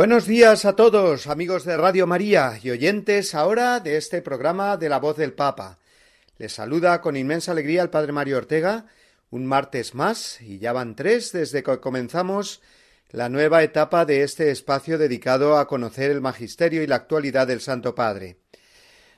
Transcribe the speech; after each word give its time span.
Buenos 0.00 0.26
días 0.26 0.64
a 0.64 0.76
todos, 0.76 1.26
amigos 1.26 1.66
de 1.66 1.76
Radio 1.76 2.06
María 2.06 2.58
y 2.62 2.70
oyentes 2.70 3.34
ahora 3.34 3.80
de 3.80 3.98
este 3.98 4.22
programa 4.22 4.78
de 4.78 4.88
la 4.88 4.98
voz 4.98 5.18
del 5.18 5.34
Papa. 5.34 5.78
Les 6.38 6.54
saluda 6.54 7.02
con 7.02 7.18
inmensa 7.18 7.52
alegría 7.52 7.82
el 7.82 7.90
Padre 7.90 8.10
Mario 8.12 8.38
Ortega, 8.38 8.86
un 9.28 9.44
martes 9.44 9.94
más, 9.94 10.40
y 10.40 10.58
ya 10.58 10.72
van 10.72 10.96
tres 10.96 11.32
desde 11.32 11.62
que 11.62 11.80
comenzamos 11.80 12.62
la 13.10 13.28
nueva 13.28 13.62
etapa 13.62 14.06
de 14.06 14.22
este 14.22 14.50
espacio 14.50 14.96
dedicado 14.96 15.58
a 15.58 15.68
conocer 15.68 16.10
el 16.10 16.22
magisterio 16.22 16.82
y 16.82 16.86
la 16.86 16.96
actualidad 16.96 17.46
del 17.46 17.60
Santo 17.60 17.94
Padre. 17.94 18.38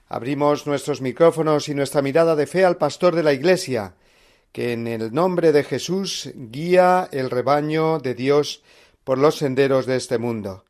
Abrimos 0.08 0.66
nuestros 0.66 1.00
micrófonos 1.00 1.68
y 1.68 1.76
nuestra 1.76 2.02
mirada 2.02 2.34
de 2.34 2.48
fe 2.48 2.64
al 2.64 2.76
pastor 2.76 3.14
de 3.14 3.22
la 3.22 3.32
Iglesia, 3.32 3.94
que 4.50 4.72
en 4.72 4.88
el 4.88 5.14
nombre 5.14 5.52
de 5.52 5.62
Jesús 5.62 6.32
guía 6.34 7.08
el 7.12 7.30
rebaño 7.30 8.00
de 8.00 8.16
Dios 8.16 8.64
por 9.04 9.18
los 9.18 9.36
senderos 9.36 9.86
de 9.86 9.94
este 9.94 10.18
mundo. 10.18 10.64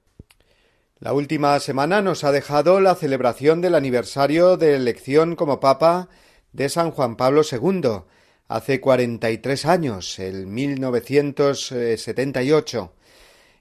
La 1.02 1.12
última 1.14 1.58
semana 1.58 2.00
nos 2.00 2.22
ha 2.22 2.30
dejado 2.30 2.78
la 2.78 2.94
celebración 2.94 3.60
del 3.60 3.74
aniversario 3.74 4.56
de 4.56 4.76
elección 4.76 5.34
como 5.34 5.58
Papa 5.58 6.08
de 6.52 6.68
San 6.68 6.92
Juan 6.92 7.16
Pablo 7.16 7.42
II, 7.42 8.02
hace 8.46 8.80
cuarenta 8.80 9.32
y 9.32 9.38
tres 9.38 9.66
años, 9.66 10.20
el 10.20 10.46
1978, 10.46 12.92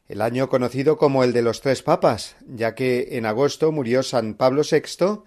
el 0.08 0.22
año 0.22 0.50
conocido 0.50 1.00
como 1.00 1.23
el 1.23 1.34
de 1.34 1.42
los 1.42 1.62
tres 1.62 1.81
papas, 1.81 2.36
ya 2.47 2.75
que 2.75 3.17
en 3.17 3.25
agosto 3.25 3.72
murió 3.72 4.03
San 4.03 4.36
Pablo 4.36 4.62
VI 4.62 5.23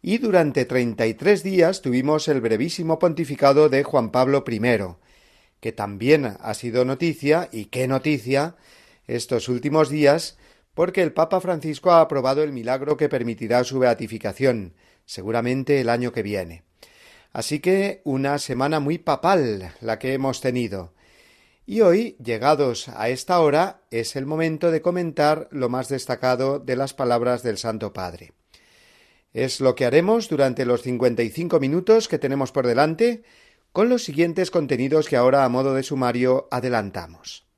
y 0.00 0.16
durante 0.16 0.64
treinta 0.64 1.06
y 1.06 1.12
tres 1.12 1.42
días 1.42 1.82
tuvimos 1.82 2.26
el 2.28 2.40
brevísimo 2.40 2.98
pontificado 2.98 3.68
de 3.68 3.82
Juan 3.82 4.12
Pablo 4.12 4.44
I, 4.48 4.60
que 5.60 5.72
también 5.72 6.38
ha 6.40 6.54
sido 6.54 6.86
noticia, 6.86 7.50
y 7.52 7.66
qué 7.66 7.86
noticia, 7.86 8.56
estos 9.06 9.50
últimos 9.50 9.90
días, 9.90 10.38
porque 10.80 11.02
el 11.02 11.12
Papa 11.12 11.42
Francisco 11.42 11.90
ha 11.90 12.00
aprobado 12.00 12.42
el 12.42 12.52
milagro 12.52 12.96
que 12.96 13.10
permitirá 13.10 13.64
su 13.64 13.78
beatificación, 13.80 14.72
seguramente 15.04 15.78
el 15.78 15.90
año 15.90 16.10
que 16.10 16.22
viene. 16.22 16.62
Así 17.34 17.60
que 17.60 18.00
una 18.02 18.38
semana 18.38 18.80
muy 18.80 18.96
papal 18.96 19.74
la 19.82 19.98
que 19.98 20.14
hemos 20.14 20.40
tenido. 20.40 20.94
Y 21.66 21.82
hoy, 21.82 22.16
llegados 22.24 22.88
a 22.88 23.10
esta 23.10 23.40
hora, 23.40 23.82
es 23.90 24.16
el 24.16 24.24
momento 24.24 24.70
de 24.70 24.80
comentar 24.80 25.48
lo 25.50 25.68
más 25.68 25.90
destacado 25.90 26.58
de 26.58 26.76
las 26.76 26.94
palabras 26.94 27.42
del 27.42 27.58
Santo 27.58 27.92
Padre. 27.92 28.32
Es 29.34 29.60
lo 29.60 29.74
que 29.74 29.84
haremos 29.84 30.30
durante 30.30 30.64
los 30.64 30.80
cincuenta 30.80 31.22
y 31.22 31.28
cinco 31.28 31.60
minutos 31.60 32.08
que 32.08 32.18
tenemos 32.18 32.52
por 32.52 32.66
delante, 32.66 33.22
con 33.72 33.90
los 33.90 34.02
siguientes 34.02 34.50
contenidos 34.50 35.10
que 35.10 35.18
ahora 35.18 35.44
a 35.44 35.50
modo 35.50 35.74
de 35.74 35.82
sumario 35.82 36.48
adelantamos. 36.50 37.49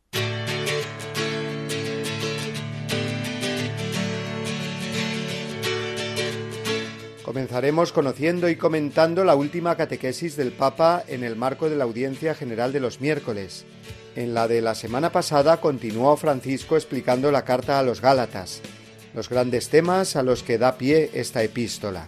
Comenzaremos 7.33 7.93
conociendo 7.93 8.51
y 8.51 8.57
comentando 8.57 9.25
la 9.25 9.35
última 9.35 9.75
catequesis 9.75 10.37
del 10.37 10.53
Papa 10.53 11.03
en 11.09 11.25
el 11.25 11.35
marco 11.35 11.71
de 11.71 11.77
la 11.77 11.85
audiencia 11.85 12.35
general 12.35 12.75
de 12.75 12.81
los 12.81 13.01
miércoles. 13.01 13.65
En 14.17 14.35
la 14.35 14.49
de 14.49 14.61
la 14.61 14.75
semana 14.75 15.13
pasada 15.13 15.57
continuó 15.57 16.19
Francisco 16.19 16.77
explicando 16.77 17.33
la 17.33 17.47
carta 17.47 17.79
a 17.79 17.83
los 17.83 18.03
Gálatas, 18.03 18.61
los 19.15 19.31
grandes 19.31 19.71
temas 19.71 20.15
a 20.15 20.23
los 20.23 20.43
que 20.43 20.59
da 20.59 20.77
pie 20.77 21.09
esta 21.15 21.43
epístola. 21.43 22.07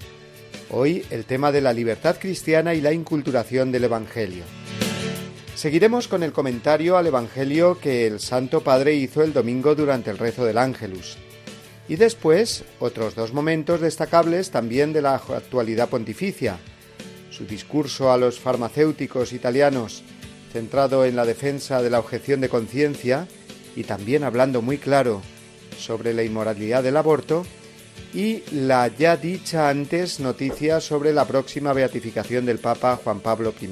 Hoy 0.69 1.07
el 1.09 1.25
tema 1.25 1.53
de 1.53 1.63
la 1.63 1.73
libertad 1.73 2.17
cristiana 2.21 2.75
y 2.75 2.83
la 2.83 2.93
inculturación 2.93 3.73
del 3.73 3.85
Evangelio. 3.85 4.45
Seguiremos 5.55 6.07
con 6.07 6.23
el 6.23 6.33
comentario 6.33 6.99
al 6.99 7.07
Evangelio 7.07 7.79
que 7.81 8.07
el 8.07 8.21
Santo 8.21 8.61
Padre 8.61 8.93
hizo 8.93 9.23
el 9.23 9.33
domingo 9.33 9.75
durante 9.75 10.11
el 10.11 10.19
rezo 10.19 10.45
del 10.45 10.59
Ángelus. 10.59 11.17
Y 11.89 11.97
después, 11.97 12.65
otros 12.81 13.15
dos 13.15 13.33
momentos 13.33 13.81
destacables 13.81 14.51
también 14.51 14.93
de 14.93 15.03
la 15.03 15.17
actualidad 15.17 15.89
pontificia. 15.89 16.59
Su 17.31 17.45
discurso 17.47 18.11
a 18.13 18.17
los 18.17 18.41
farmacéuticos 18.41 19.33
italianos, 19.33 20.03
centrado 20.53 21.05
en 21.05 21.17
la 21.17 21.27
defensa 21.27 21.83
de 21.83 21.91
la 21.91 21.99
objeción 21.99 22.41
de 22.41 22.49
conciencia 22.49 23.27
y 23.77 23.85
también 23.85 24.25
hablando 24.25 24.63
muy 24.63 24.79
claro 24.79 25.21
sobre 25.79 26.15
la 26.15 26.23
inmoralidad 26.23 26.83
del 26.83 26.97
aborto, 26.97 27.45
y 28.15 28.43
la 28.53 28.87
ya 28.89 29.17
dicha 29.17 29.69
antes 29.69 30.21
noticia 30.21 30.81
sobre 30.81 31.13
la 31.13 31.27
próxima 31.27 31.73
beatificación 31.73 32.47
del 32.47 32.59
Papa 32.59 32.99
Juan 33.03 33.21
Pablo 33.21 33.53
I. 33.61 33.69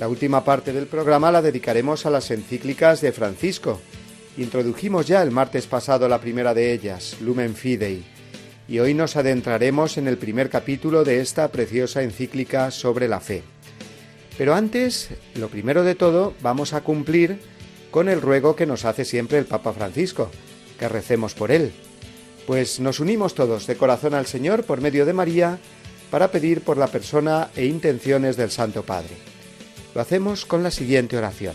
La 0.00 0.08
última 0.08 0.44
parte 0.44 0.72
del 0.72 0.88
programa 0.88 1.30
la 1.30 1.40
dedicaremos 1.40 2.04
a 2.06 2.10
las 2.10 2.32
encíclicas 2.32 3.00
de 3.00 3.12
Francisco, 3.12 3.80
Introdujimos 4.36 5.06
ya 5.06 5.22
el 5.22 5.30
martes 5.30 5.66
pasado 5.66 6.08
la 6.08 6.20
primera 6.20 6.54
de 6.54 6.72
ellas, 6.72 7.18
Lumen 7.20 7.54
Fidei, 7.54 8.02
y 8.66 8.80
hoy 8.80 8.92
nos 8.92 9.14
adentraremos 9.14 9.96
en 9.96 10.08
el 10.08 10.18
primer 10.18 10.50
capítulo 10.50 11.04
de 11.04 11.20
esta 11.20 11.48
preciosa 11.48 12.02
encíclica 12.02 12.72
sobre 12.72 13.06
la 13.06 13.20
fe. 13.20 13.44
Pero 14.36 14.54
antes, 14.54 15.10
lo 15.36 15.48
primero 15.48 15.84
de 15.84 15.94
todo, 15.94 16.34
vamos 16.42 16.72
a 16.72 16.80
cumplir 16.80 17.38
con 17.92 18.08
el 18.08 18.20
ruego 18.20 18.56
que 18.56 18.66
nos 18.66 18.84
hace 18.84 19.04
siempre 19.04 19.38
el 19.38 19.44
Papa 19.44 19.72
Francisco, 19.72 20.30
que 20.80 20.88
recemos 20.88 21.34
por 21.34 21.52
él. 21.52 21.72
Pues 22.44 22.80
nos 22.80 22.98
unimos 22.98 23.36
todos 23.36 23.68
de 23.68 23.76
corazón 23.76 24.14
al 24.14 24.26
Señor 24.26 24.64
por 24.64 24.80
medio 24.80 25.06
de 25.06 25.12
María 25.12 25.58
para 26.10 26.32
pedir 26.32 26.62
por 26.62 26.76
la 26.76 26.88
persona 26.88 27.50
e 27.54 27.66
intenciones 27.66 28.36
del 28.36 28.50
Santo 28.50 28.82
Padre. 28.82 29.14
Lo 29.94 30.00
hacemos 30.00 30.44
con 30.44 30.64
la 30.64 30.72
siguiente 30.72 31.16
oración. 31.16 31.54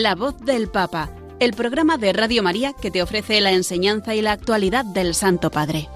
La 0.00 0.14
voz 0.14 0.38
del 0.38 0.70
Papa, 0.70 1.10
el 1.40 1.54
programa 1.54 1.98
de 1.98 2.12
Radio 2.12 2.40
María 2.44 2.72
que 2.72 2.92
te 2.92 3.02
ofrece 3.02 3.40
la 3.40 3.50
enseñanza 3.50 4.14
y 4.14 4.22
la 4.22 4.30
actualidad 4.30 4.84
del 4.84 5.12
Santo 5.12 5.50
Padre. 5.50 5.88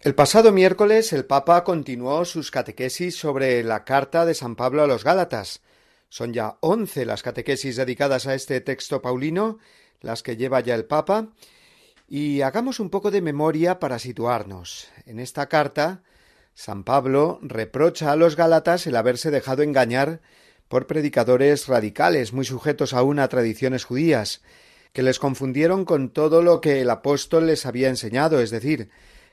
El 0.00 0.16
pasado 0.16 0.50
miércoles 0.50 1.12
el 1.12 1.26
Papa 1.26 1.62
continuó 1.62 2.24
sus 2.24 2.50
catequesis 2.50 3.14
sobre 3.14 3.62
la 3.62 3.84
carta 3.84 4.26
de 4.26 4.34
San 4.34 4.56
Pablo 4.56 4.82
a 4.82 4.88
los 4.88 5.04
Gálatas. 5.04 5.62
Son 6.08 6.32
ya 6.32 6.56
once 6.58 7.06
las 7.06 7.22
catequesis 7.22 7.76
dedicadas 7.76 8.26
a 8.26 8.34
este 8.34 8.62
texto 8.62 9.00
paulino, 9.00 9.60
las 10.00 10.24
que 10.24 10.36
lleva 10.36 10.58
ya 10.58 10.74
el 10.74 10.86
Papa, 10.86 11.28
y 12.08 12.40
hagamos 12.40 12.80
un 12.80 12.90
poco 12.90 13.12
de 13.12 13.22
memoria 13.22 13.78
para 13.78 14.00
situarnos. 14.00 14.88
En 15.06 15.20
esta 15.20 15.48
carta, 15.48 16.02
San 16.54 16.84
Pablo 16.84 17.40
reprocha 17.42 18.12
a 18.12 18.16
los 18.16 18.36
Gálatas 18.36 18.86
el 18.86 18.96
haberse 18.96 19.30
dejado 19.30 19.62
engañar 19.62 20.20
por 20.68 20.86
predicadores 20.86 21.66
radicales 21.66 22.32
muy 22.32 22.44
sujetos 22.44 22.94
aún 22.94 23.18
a 23.18 23.28
tradiciones 23.28 23.84
judías, 23.84 24.40
que 24.92 25.02
les 25.02 25.18
confundieron 25.18 25.84
con 25.84 26.10
todo 26.10 26.42
lo 26.42 26.60
que 26.60 26.80
el 26.80 26.90
apóstol 26.90 27.48
les 27.48 27.66
había 27.66 27.88
enseñado, 27.88 28.40
es 28.40 28.50
decir, 28.50 28.88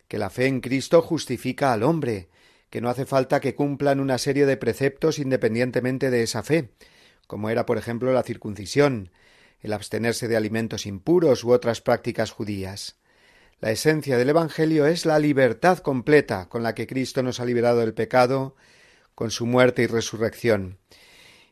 que 0.07 0.17
la 0.17 0.31
fe 0.31 0.47
en 0.47 0.59
Cristo 0.61 1.01
justifica 1.01 1.71
al 1.71 1.83
hombre, 1.83 2.29
que 2.71 2.81
no 2.81 2.89
hace 2.89 3.05
falta 3.05 3.39
que 3.39 3.53
cumplan 3.53 3.99
una 3.99 4.17
serie 4.17 4.45
de 4.45 4.57
preceptos 4.57 5.19
independientemente 5.19 6.09
de 6.09 6.23
esa 6.23 6.41
fe, 6.41 6.71
como 7.27 7.49
era 7.49 7.65
por 7.65 7.77
ejemplo 7.77 8.11
la 8.11 8.23
circuncisión, 8.23 9.11
el 9.61 9.73
abstenerse 9.73 10.27
de 10.27 10.37
alimentos 10.37 10.87
impuros 10.87 11.43
u 11.43 11.51
otras 11.51 11.81
prácticas 11.81 12.31
judías. 12.31 13.00
La 13.61 13.69
esencia 13.69 14.17
del 14.17 14.29
Evangelio 14.29 14.87
es 14.87 15.05
la 15.05 15.19
libertad 15.19 15.77
completa 15.77 16.49
con 16.49 16.63
la 16.63 16.73
que 16.73 16.87
Cristo 16.87 17.21
nos 17.21 17.39
ha 17.39 17.45
liberado 17.45 17.81
del 17.81 17.93
pecado 17.93 18.55
con 19.13 19.29
su 19.29 19.45
muerte 19.45 19.83
y 19.83 19.85
resurrección. 19.85 20.79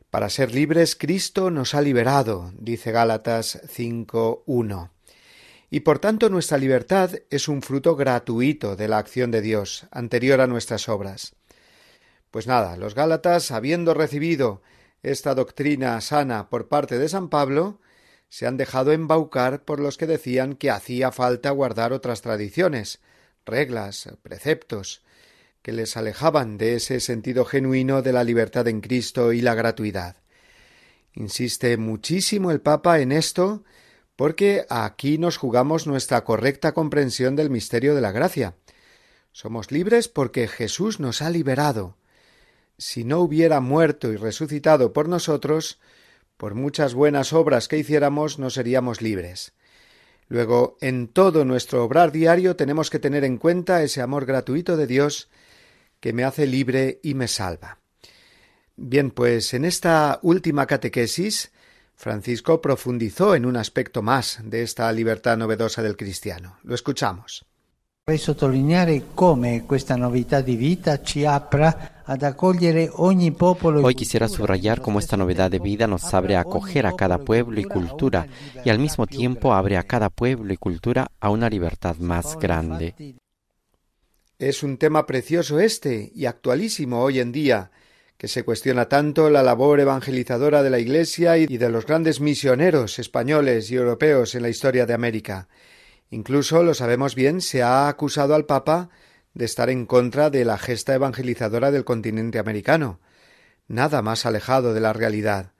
Para 0.09 0.31
ser 0.31 0.51
libres, 0.51 0.95
Cristo 0.95 1.51
nos 1.51 1.75
ha 1.75 1.81
liberado, 1.83 2.51
dice 2.57 2.91
Gálatas 2.91 3.61
5.1. 3.61 4.89
Y 5.69 5.81
por 5.81 5.99
tanto 5.99 6.31
nuestra 6.31 6.57
libertad 6.57 7.11
es 7.29 7.47
un 7.47 7.61
fruto 7.61 7.95
gratuito 7.95 8.75
de 8.75 8.87
la 8.87 8.97
acción 8.97 9.29
de 9.29 9.41
Dios, 9.41 9.85
anterior 9.91 10.41
a 10.41 10.47
nuestras 10.47 10.89
obras. 10.89 11.35
Pues 12.31 12.47
nada, 12.47 12.75
los 12.75 12.95
Gálatas, 12.95 13.51
habiendo 13.51 13.93
recibido 13.93 14.63
esta 15.03 15.35
doctrina 15.35 16.01
sana 16.01 16.49
por 16.49 16.69
parte 16.69 16.97
de 16.97 17.07
San 17.07 17.29
Pablo, 17.29 17.79
se 18.29 18.45
han 18.45 18.57
dejado 18.57 18.91
embaucar 18.91 19.63
por 19.65 19.79
los 19.79 19.97
que 19.97 20.07
decían 20.07 20.55
que 20.55 20.69
hacía 20.69 21.11
falta 21.11 21.49
guardar 21.49 21.93
otras 21.93 22.21
tradiciones, 22.21 23.01
reglas, 23.45 24.07
preceptos, 24.21 25.01
que 25.61 25.71
les 25.71 25.97
alejaban 25.97 26.57
de 26.57 26.75
ese 26.75 26.99
sentido 26.99 27.43
genuino 27.43 28.01
de 28.01 28.13
la 28.13 28.23
libertad 28.23 28.67
en 28.67 28.81
Cristo 28.81 29.33
y 29.33 29.41
la 29.41 29.55
gratuidad. 29.55 30.17
Insiste 31.13 31.75
muchísimo 31.77 32.51
el 32.51 32.61
Papa 32.61 32.99
en 32.99 33.11
esto 33.11 33.63
porque 34.15 34.65
aquí 34.69 35.17
nos 35.17 35.37
jugamos 35.37 35.87
nuestra 35.87 36.23
correcta 36.23 36.73
comprensión 36.73 37.35
del 37.35 37.49
misterio 37.49 37.95
de 37.95 38.01
la 38.01 38.11
gracia. 38.11 38.55
Somos 39.31 39.71
libres 39.71 40.07
porque 40.07 40.47
Jesús 40.47 40.99
nos 40.99 41.21
ha 41.21 41.29
liberado. 41.29 41.97
Si 42.77 43.03
no 43.03 43.19
hubiera 43.19 43.59
muerto 43.59 44.11
y 44.11 44.17
resucitado 44.17 44.93
por 44.93 45.09
nosotros, 45.09 45.79
por 46.39 46.55
muchas 46.55 46.93
buenas 46.93 47.33
obras 47.33 47.67
que 47.67 47.77
hiciéramos 47.77 48.39
no 48.39 48.49
seríamos 48.49 49.01
libres. 49.01 49.51
Luego, 50.29 50.77
en 50.79 51.09
todo 51.09 51.43
nuestro 51.43 51.83
obrar 51.83 52.13
diario 52.13 52.55
tenemos 52.55 52.89
que 52.89 52.97
tener 52.97 53.25
en 53.25 53.37
cuenta 53.37 53.83
ese 53.83 54.01
amor 54.01 54.25
gratuito 54.25 54.77
de 54.77 54.87
Dios 54.87 55.27
que 55.99 56.13
me 56.13 56.23
hace 56.23 56.47
libre 56.47 57.01
y 57.03 57.13
me 57.13 57.27
salva. 57.27 57.79
Bien, 58.77 59.11
pues 59.11 59.53
en 59.53 59.65
esta 59.65 60.19
última 60.21 60.65
catequesis, 60.65 61.51
Francisco 61.93 62.61
profundizó 62.61 63.35
en 63.35 63.45
un 63.45 63.57
aspecto 63.57 64.01
más 64.01 64.39
de 64.41 64.63
esta 64.63 64.89
libertad 64.93 65.35
novedosa 65.35 65.83
del 65.83 65.97
cristiano. 65.97 66.57
Lo 66.63 66.73
escuchamos. 66.73 67.45
Hoy 73.83 73.93
quisiera 73.93 74.27
subrayar 74.27 74.81
cómo 74.81 74.97
esta 74.97 75.15
novedad 75.15 75.51
de 75.51 75.59
vida 75.59 75.85
nos 75.85 76.11
abre 76.11 76.35
a 76.35 76.39
acoger 76.39 76.87
a 76.87 76.95
cada 76.95 77.19
pueblo 77.19 77.59
y 77.59 77.65
cultura 77.65 78.25
y 78.65 78.71
al 78.71 78.79
mismo 78.79 79.05
tiempo 79.05 79.53
abre 79.53 79.77
a 79.77 79.83
cada 79.83 80.09
pueblo 80.09 80.51
y 80.51 80.57
cultura 80.57 81.11
a 81.19 81.29
una 81.29 81.47
libertad 81.49 81.97
más 81.97 82.35
grande. 82.39 82.95
Es 84.39 84.63
un 84.63 84.77
tema 84.77 85.05
precioso 85.05 85.59
este 85.59 86.11
y 86.15 86.25
actualísimo 86.25 87.03
hoy 87.03 87.19
en 87.19 87.31
día, 87.31 87.69
que 88.17 88.27
se 88.27 88.43
cuestiona 88.43 88.89
tanto 88.89 89.29
la 89.29 89.43
labor 89.43 89.79
evangelizadora 89.79 90.63
de 90.63 90.71
la 90.71 90.79
Iglesia 90.79 91.37
y 91.37 91.57
de 91.57 91.69
los 91.69 91.85
grandes 91.85 92.21
misioneros 92.21 92.97
españoles 92.97 93.69
y 93.69 93.75
europeos 93.75 94.33
en 94.33 94.41
la 94.41 94.49
historia 94.49 94.87
de 94.87 94.95
América. 94.95 95.47
Incluso, 96.09 96.63
lo 96.63 96.73
sabemos 96.73 97.13
bien, 97.13 97.39
se 97.39 97.61
ha 97.61 97.87
acusado 97.87 98.33
al 98.33 98.45
Papa 98.45 98.89
de 99.33 99.45
estar 99.45 99.69
en 99.69 99.85
contra 99.85 100.29
de 100.29 100.45
la 100.45 100.57
gesta 100.57 100.93
evangelizadora 100.93 101.71
del 101.71 101.85
continente 101.85 102.39
americano. 102.39 102.99
Nada 103.67 104.01
más 104.01 104.25
alejado 104.25 104.73
de 104.73 104.79
la 104.79 104.93
realidad. 104.93 105.53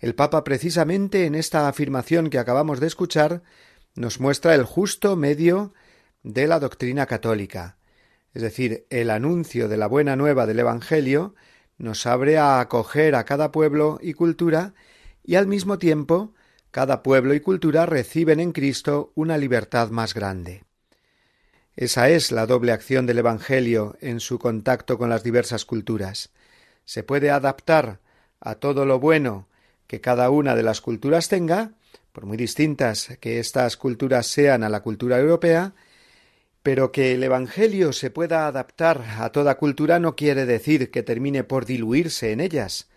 El 0.00 0.14
Papa 0.14 0.42
precisamente 0.42 1.26
en 1.26 1.34
esta 1.34 1.68
afirmación 1.68 2.28
que 2.28 2.38
acabamos 2.38 2.80
de 2.80 2.88
escuchar 2.88 3.42
nos 3.94 4.20
muestra 4.20 4.54
el 4.54 4.64
justo 4.64 5.16
medio 5.16 5.74
de 6.22 6.46
la 6.46 6.58
doctrina 6.58 7.06
católica. 7.06 7.78
Es 8.34 8.42
decir, 8.42 8.86
el 8.90 9.10
anuncio 9.10 9.68
de 9.68 9.76
la 9.76 9.86
buena 9.86 10.16
nueva 10.16 10.46
del 10.46 10.60
Evangelio 10.60 11.34
nos 11.78 12.06
abre 12.06 12.38
a 12.38 12.60
acoger 12.60 13.14
a 13.14 13.24
cada 13.24 13.52
pueblo 13.52 13.98
y 14.02 14.14
cultura 14.14 14.74
y 15.22 15.36
al 15.36 15.46
mismo 15.46 15.78
tiempo 15.78 16.34
cada 16.70 17.02
pueblo 17.02 17.34
y 17.34 17.40
cultura 17.40 17.86
reciben 17.86 18.40
en 18.40 18.52
Cristo 18.52 19.12
una 19.14 19.36
libertad 19.36 19.90
más 19.90 20.14
grande. 20.14 20.64
Esa 21.76 22.10
es 22.10 22.32
la 22.32 22.46
doble 22.46 22.72
acción 22.72 23.06
del 23.06 23.18
Evangelio 23.18 23.96
en 24.02 24.20
su 24.20 24.38
contacto 24.38 24.98
con 24.98 25.08
las 25.08 25.22
diversas 25.22 25.64
culturas. 25.64 26.30
Se 26.84 27.02
puede 27.02 27.30
adaptar 27.30 28.00
a 28.40 28.56
todo 28.56 28.84
lo 28.84 29.00
bueno 29.00 29.48
que 29.86 30.02
cada 30.02 30.28
una 30.28 30.54
de 30.54 30.62
las 30.62 30.82
culturas 30.82 31.28
tenga, 31.28 31.72
por 32.12 32.26
muy 32.26 32.36
distintas 32.36 33.16
que 33.20 33.38
estas 33.38 33.78
culturas 33.78 34.26
sean 34.26 34.64
a 34.64 34.68
la 34.68 34.82
cultura 34.82 35.18
europea, 35.18 35.72
pero 36.62 36.92
que 36.92 37.14
el 37.14 37.24
Evangelio 37.24 37.94
se 37.94 38.10
pueda 38.10 38.46
adaptar 38.46 39.02
a 39.18 39.30
toda 39.30 39.56
cultura 39.56 39.98
no 39.98 40.14
quiere 40.14 40.44
decir 40.44 40.90
que 40.90 41.02
termine 41.02 41.42
por 41.42 41.64
diluirse 41.64 42.32
en 42.32 42.40
ellas, 42.40 42.90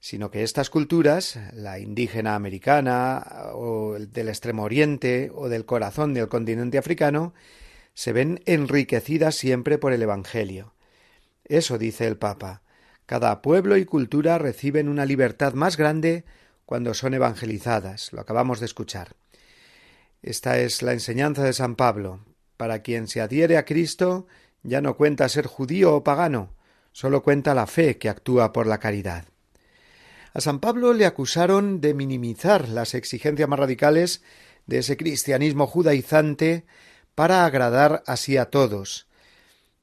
sino 0.00 0.30
que 0.30 0.42
estas 0.42 0.70
culturas, 0.70 1.38
la 1.52 1.78
indígena 1.78 2.34
americana 2.34 3.50
o 3.52 3.98
del 3.98 4.30
extremo 4.30 4.62
oriente 4.62 5.30
o 5.34 5.50
del 5.50 5.66
corazón 5.66 6.14
del 6.14 6.28
continente 6.28 6.78
africano, 6.78 7.34
se 7.96 8.12
ven 8.12 8.42
enriquecidas 8.44 9.36
siempre 9.36 9.78
por 9.78 9.94
el 9.94 10.02
Evangelio. 10.02 10.74
Eso 11.44 11.78
dice 11.78 12.06
el 12.06 12.18
Papa. 12.18 12.60
Cada 13.06 13.40
pueblo 13.40 13.78
y 13.78 13.86
cultura 13.86 14.36
reciben 14.36 14.90
una 14.90 15.06
libertad 15.06 15.54
más 15.54 15.78
grande 15.78 16.26
cuando 16.66 16.92
son 16.92 17.14
evangelizadas. 17.14 18.12
Lo 18.12 18.20
acabamos 18.20 18.60
de 18.60 18.66
escuchar. 18.66 19.16
Esta 20.22 20.58
es 20.58 20.82
la 20.82 20.92
enseñanza 20.92 21.42
de 21.42 21.54
San 21.54 21.74
Pablo. 21.74 22.20
Para 22.58 22.82
quien 22.82 23.08
se 23.08 23.22
adhiere 23.22 23.56
a 23.56 23.64
Cristo, 23.64 24.26
ya 24.62 24.82
no 24.82 24.98
cuenta 24.98 25.26
ser 25.30 25.46
judío 25.46 25.94
o 25.94 26.04
pagano, 26.04 26.52
solo 26.92 27.22
cuenta 27.22 27.54
la 27.54 27.66
fe 27.66 27.96
que 27.96 28.10
actúa 28.10 28.52
por 28.52 28.66
la 28.66 28.78
caridad. 28.78 29.24
A 30.34 30.42
San 30.42 30.60
Pablo 30.60 30.92
le 30.92 31.06
acusaron 31.06 31.80
de 31.80 31.94
minimizar 31.94 32.68
las 32.68 32.94
exigencias 32.94 33.48
más 33.48 33.58
radicales 33.58 34.22
de 34.66 34.78
ese 34.78 34.98
cristianismo 34.98 35.66
judaizante 35.66 36.66
para 37.16 37.44
agradar 37.44 38.04
así 38.06 38.36
a 38.36 38.50
todos. 38.50 39.08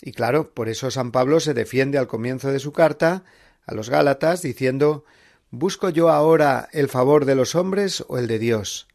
Y 0.02 0.14
claro, 0.14 0.54
por 0.54 0.70
eso 0.70 0.90
San 0.90 1.12
Pablo 1.12 1.42
se 1.42 1.54
defiende 1.54 1.98
al 1.98 2.08
comienzo 2.08 2.50
de 2.50 2.60
su 2.60 2.72
carta 2.72 3.26
a 3.66 3.74
los 3.74 3.90
Gálatas 3.90 4.42
diciendo 4.42 5.04
¿Busco 5.52 5.90
yo 5.90 6.10
ahora 6.10 6.70
el 6.72 6.88
favor 6.88 7.26
de 7.26 7.36
los 7.36 7.56
hombres 7.56 8.06
o 8.08 8.18
el 8.18 8.28
de 8.28 8.40
Dios? 8.40 8.88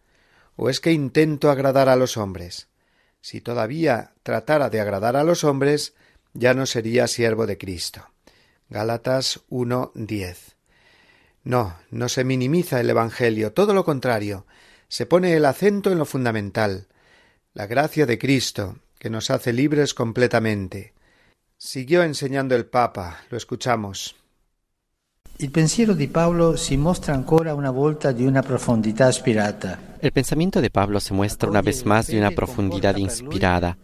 ¿O 0.57 0.71
es 0.71 0.81
que 0.81 0.93
intento 0.93 1.51
agradar 1.51 1.91
a 1.91 1.97
los 1.97 2.17
hombres? 2.17 2.69
Si 3.21 3.43
todavía 3.43 4.15
tratara 4.23 4.71
de 4.71 4.81
agradar 4.81 5.17
a 5.17 5.25
los 5.25 5.45
hombres, 5.45 5.93
ya 6.33 6.55
no 6.55 6.65
sería 6.65 7.07
siervo 7.07 7.47
de 7.47 7.59
Cristo. 7.59 8.09
Gálatas 8.71 9.41
1.10 9.51 10.59
no, 11.49 11.77
no 11.91 12.11
se 12.11 12.25
minimiza 12.25 12.79
el 12.79 12.91
Evangelio, 12.91 13.55
todo 13.55 13.73
lo 13.73 13.83
contrario, 13.83 14.45
se 14.89 15.07
pone 15.07 15.35
el 15.35 15.47
acento 15.47 15.91
en 15.91 15.97
lo 15.97 16.05
fundamental, 16.05 16.89
la 17.55 17.67
gracia 17.67 18.07
de 18.07 18.19
Cristo, 18.19 18.79
que 18.99 19.11
nos 19.11 19.31
hace 19.31 19.53
libres 19.53 19.95
completamente. 19.95 20.93
Siguió 21.57 22.03
enseñando 22.03 22.55
el 22.55 22.67
Papa, 22.67 23.21
lo 23.31 23.37
escuchamos. 23.37 24.15
Il 25.41 25.51
pensiero 25.53 25.95
di 25.95 26.09
Paolo 26.09 26.57
si 26.57 26.77
mostra 26.77 27.15
ancora 27.15 27.55
una 27.55 27.71
volta 27.71 28.11
di 28.11 28.27
una 28.27 28.43
profondità 28.43 29.07
aspirata. 29.07 29.97
El 30.01 30.13
pensamiento 30.13 30.61
de 30.61 30.71
Pablo 30.71 31.01
se 31.01 31.15
muestra 31.15 31.51
una 31.51 31.63
vez 31.63 31.85
más 31.85 32.07
de 32.07 32.19
una 32.19 32.31
profundidad 32.31 32.97
inspirada. 32.97 33.79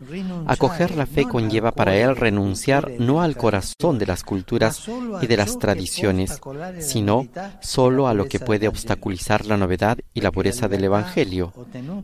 Acoger 0.46 0.96
la 0.96 1.06
fe 1.06 1.24
conlleva 1.24 1.72
para 1.72 1.96
él 1.96 2.16
renunciar 2.16 2.92
no 2.98 3.22
al 3.22 3.36
corazón 3.36 3.98
de 3.98 4.06
las 4.06 4.22
culturas 4.22 4.88
y 5.20 5.26
de 5.26 5.36
las 5.36 5.58
tradiciones, 5.58 6.40
sino 6.78 7.26
solo 7.60 8.06
a 8.06 8.14
lo 8.14 8.26
que 8.26 8.38
puede 8.38 8.68
obstaculizar 8.68 9.46
la 9.46 9.56
novedad 9.56 9.98
y 10.12 10.20
la 10.20 10.30
pureza 10.30 10.68
del 10.68 10.84
Evangelio, 10.84 11.52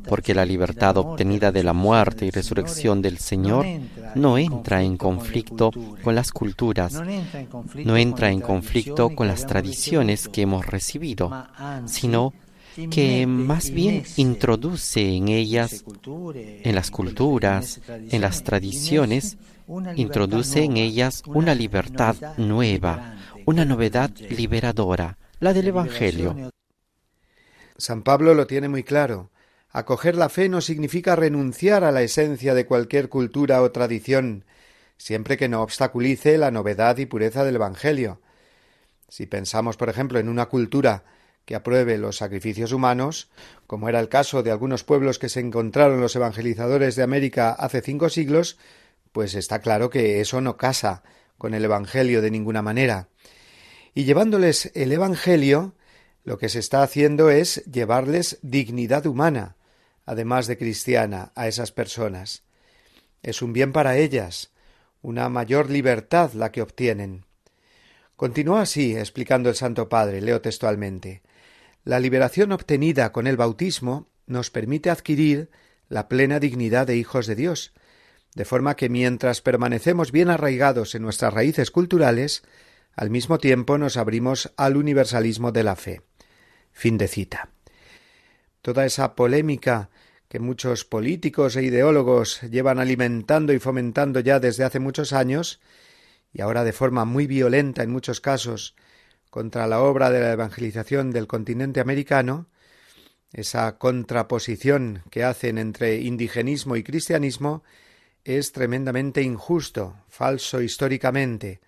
porque 0.08 0.34
la 0.34 0.44
libertad 0.44 0.96
obtenida 0.96 1.52
de 1.52 1.62
la 1.62 1.72
muerte 1.72 2.26
y 2.26 2.30
resurrección 2.30 3.02
del 3.02 3.18
Señor 3.18 3.66
no 4.14 4.38
entra 4.38 4.82
en 4.82 4.96
conflicto 4.96 5.70
con 6.02 6.14
las 6.14 6.32
culturas, 6.32 7.00
no 7.84 7.96
entra 7.96 8.30
en 8.30 8.40
conflicto 8.40 9.14
con 9.14 9.28
las 9.28 9.46
tradiciones 9.46 10.28
que 10.28 10.42
hemos 10.42 10.66
recibido, 10.66 11.46
sino 11.86 12.32
que 12.90 13.26
más 13.26 13.70
bien 13.70 14.04
introduce 14.16 15.16
en 15.16 15.28
ellas, 15.28 15.84
en 16.04 16.74
las 16.74 16.90
culturas, 16.90 17.80
en 17.88 18.20
las 18.20 18.42
tradiciones, 18.44 19.38
introduce 19.96 20.62
en 20.62 20.76
ellas 20.76 21.22
una 21.26 21.54
libertad 21.54 22.16
nueva, 22.36 23.16
una 23.46 23.64
novedad 23.64 24.10
liberadora, 24.30 25.18
la 25.40 25.52
del 25.52 25.68
Evangelio. 25.68 26.50
San 27.76 28.02
Pablo 28.02 28.34
lo 28.34 28.46
tiene 28.46 28.68
muy 28.68 28.82
claro. 28.82 29.30
Acoger 29.72 30.16
la 30.16 30.28
fe 30.28 30.48
no 30.48 30.60
significa 30.60 31.16
renunciar 31.16 31.84
a 31.84 31.92
la 31.92 32.02
esencia 32.02 32.54
de 32.54 32.66
cualquier 32.66 33.08
cultura 33.08 33.62
o 33.62 33.70
tradición, 33.70 34.44
siempre 34.96 35.36
que 35.36 35.48
no 35.48 35.62
obstaculice 35.62 36.36
la 36.38 36.50
novedad 36.50 36.98
y 36.98 37.06
pureza 37.06 37.44
del 37.44 37.54
Evangelio. 37.54 38.20
Si 39.08 39.26
pensamos, 39.26 39.76
por 39.76 39.88
ejemplo, 39.88 40.18
en 40.18 40.28
una 40.28 40.46
cultura 40.46 41.04
que 41.44 41.54
apruebe 41.54 41.98
los 41.98 42.16
sacrificios 42.16 42.72
humanos, 42.72 43.28
como 43.66 43.88
era 43.88 44.00
el 44.00 44.08
caso 44.08 44.42
de 44.42 44.50
algunos 44.50 44.84
pueblos 44.84 45.18
que 45.18 45.28
se 45.28 45.40
encontraron 45.40 46.00
los 46.00 46.14
evangelizadores 46.16 46.96
de 46.96 47.02
América 47.02 47.50
hace 47.50 47.80
cinco 47.80 48.08
siglos, 48.08 48.58
pues 49.12 49.34
está 49.34 49.60
claro 49.60 49.90
que 49.90 50.20
eso 50.20 50.40
no 50.40 50.56
casa 50.56 51.02
con 51.38 51.54
el 51.54 51.64
Evangelio 51.64 52.22
de 52.22 52.30
ninguna 52.30 52.62
manera. 52.62 53.08
Y 53.94 54.04
llevándoles 54.04 54.70
el 54.74 54.92
Evangelio, 54.92 55.74
lo 56.22 56.38
que 56.38 56.48
se 56.48 56.58
está 56.58 56.82
haciendo 56.82 57.30
es 57.30 57.64
llevarles 57.64 58.38
dignidad 58.42 59.06
humana, 59.06 59.56
además 60.04 60.46
de 60.46 60.58
cristiana, 60.58 61.32
a 61.34 61.48
esas 61.48 61.72
personas. 61.72 62.44
Es 63.22 63.42
un 63.42 63.52
bien 63.52 63.72
para 63.72 63.96
ellas, 63.96 64.52
una 65.02 65.28
mayor 65.28 65.70
libertad 65.70 66.32
la 66.34 66.52
que 66.52 66.62
obtienen. 66.62 67.24
Continúa 68.16 68.62
así 68.62 68.96
explicando 68.96 69.48
el 69.48 69.54
Santo 69.54 69.88
Padre, 69.88 70.20
leo 70.20 70.40
textualmente. 70.40 71.22
La 71.84 71.98
liberación 71.98 72.52
obtenida 72.52 73.12
con 73.12 73.26
el 73.26 73.36
bautismo 73.36 74.08
nos 74.26 74.50
permite 74.50 74.90
adquirir 74.90 75.50
la 75.88 76.08
plena 76.08 76.38
dignidad 76.38 76.86
de 76.86 76.96
hijos 76.96 77.26
de 77.26 77.34
Dios, 77.34 77.72
de 78.34 78.44
forma 78.44 78.76
que 78.76 78.88
mientras 78.88 79.40
permanecemos 79.40 80.12
bien 80.12 80.30
arraigados 80.30 80.94
en 80.94 81.02
nuestras 81.02 81.34
raíces 81.34 81.70
culturales, 81.70 82.42
al 82.94 83.10
mismo 83.10 83.38
tiempo 83.38 83.78
nos 83.78 83.96
abrimos 83.96 84.52
al 84.56 84.76
universalismo 84.76 85.52
de 85.52 85.64
la 85.64 85.74
fe. 85.74 86.02
Fin 86.72 86.98
de 86.98 87.08
cita. 87.08 87.50
Toda 88.62 88.84
esa 88.84 89.14
polémica 89.16 89.90
que 90.28 90.38
muchos 90.38 90.84
políticos 90.84 91.56
e 91.56 91.64
ideólogos 91.64 92.42
llevan 92.42 92.78
alimentando 92.78 93.52
y 93.52 93.58
fomentando 93.58 94.20
ya 94.20 94.38
desde 94.38 94.64
hace 94.64 94.78
muchos 94.78 95.12
años 95.12 95.60
y 96.32 96.40
ahora 96.40 96.62
de 96.62 96.72
forma 96.72 97.04
muy 97.04 97.26
violenta 97.26 97.82
en 97.82 97.90
muchos 97.90 98.20
casos 98.20 98.76
contra 99.30 99.66
la 99.66 99.80
obra 99.80 100.10
de 100.10 100.20
la 100.20 100.32
evangelización 100.32 101.12
del 101.12 101.26
continente 101.26 101.80
americano, 101.80 102.48
esa 103.32 103.78
contraposición 103.78 105.04
que 105.10 105.22
hacen 105.22 105.56
entre 105.56 106.00
indigenismo 106.00 106.76
y 106.76 106.82
cristianismo 106.82 107.62
es 108.24 108.52
tremendamente 108.52 109.22
injusto, 109.22 109.96
falso 110.08 110.60
históricamente. 110.60 111.60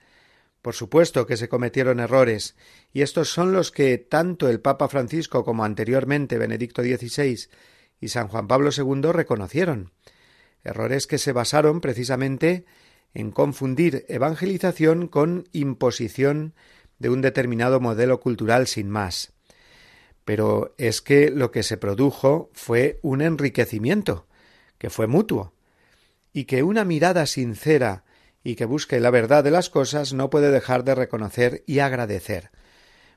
Por 0.60 0.74
supuesto 0.74 1.26
que 1.26 1.36
se 1.36 1.48
cometieron 1.48 2.00
errores, 2.00 2.56
y 2.92 3.02
estos 3.02 3.30
son 3.30 3.52
los 3.52 3.70
que 3.70 3.98
tanto 3.98 4.48
el 4.48 4.60
Papa 4.60 4.88
Francisco 4.88 5.44
como 5.44 5.64
anteriormente 5.64 6.38
Benedicto 6.38 6.82
XVI 6.82 7.48
y 8.00 8.08
San 8.08 8.28
Juan 8.28 8.48
Pablo 8.48 8.70
II 8.76 9.12
reconocieron. 9.12 9.92
Errores 10.64 11.06
que 11.06 11.18
se 11.18 11.32
basaron 11.32 11.80
precisamente 11.80 12.64
en 13.14 13.30
confundir 13.30 14.04
evangelización 14.08 15.08
con 15.08 15.48
imposición 15.52 16.54
de 17.02 17.10
un 17.10 17.20
determinado 17.20 17.80
modelo 17.80 18.20
cultural 18.20 18.68
sin 18.68 18.88
más. 18.88 19.32
Pero 20.24 20.72
es 20.78 21.02
que 21.02 21.30
lo 21.30 21.50
que 21.50 21.64
se 21.64 21.76
produjo 21.76 22.48
fue 22.54 23.00
un 23.02 23.22
enriquecimiento, 23.22 24.28
que 24.78 24.88
fue 24.88 25.08
mutuo, 25.08 25.52
y 26.32 26.44
que 26.44 26.62
una 26.62 26.84
mirada 26.84 27.26
sincera 27.26 28.04
y 28.44 28.54
que 28.54 28.66
busque 28.66 29.00
la 29.00 29.10
verdad 29.10 29.42
de 29.42 29.50
las 29.50 29.68
cosas 29.68 30.12
no 30.12 30.30
puede 30.30 30.52
dejar 30.52 30.84
de 30.84 30.94
reconocer 30.94 31.64
y 31.66 31.80
agradecer. 31.80 32.50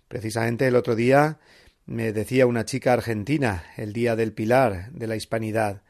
Precisamente 0.07 0.67
el 0.67 0.75
otro 0.75 0.95
día 0.95 1.37
me 1.85 2.11
decía 2.11 2.47
una 2.47 2.65
chica 2.65 2.93
argentina, 2.93 3.65
el 3.77 3.93
día 3.93 4.15
del 4.15 4.33
pilar 4.33 4.91
de 4.93 5.05
la 5.05 5.15
hispanidad, 5.15 5.83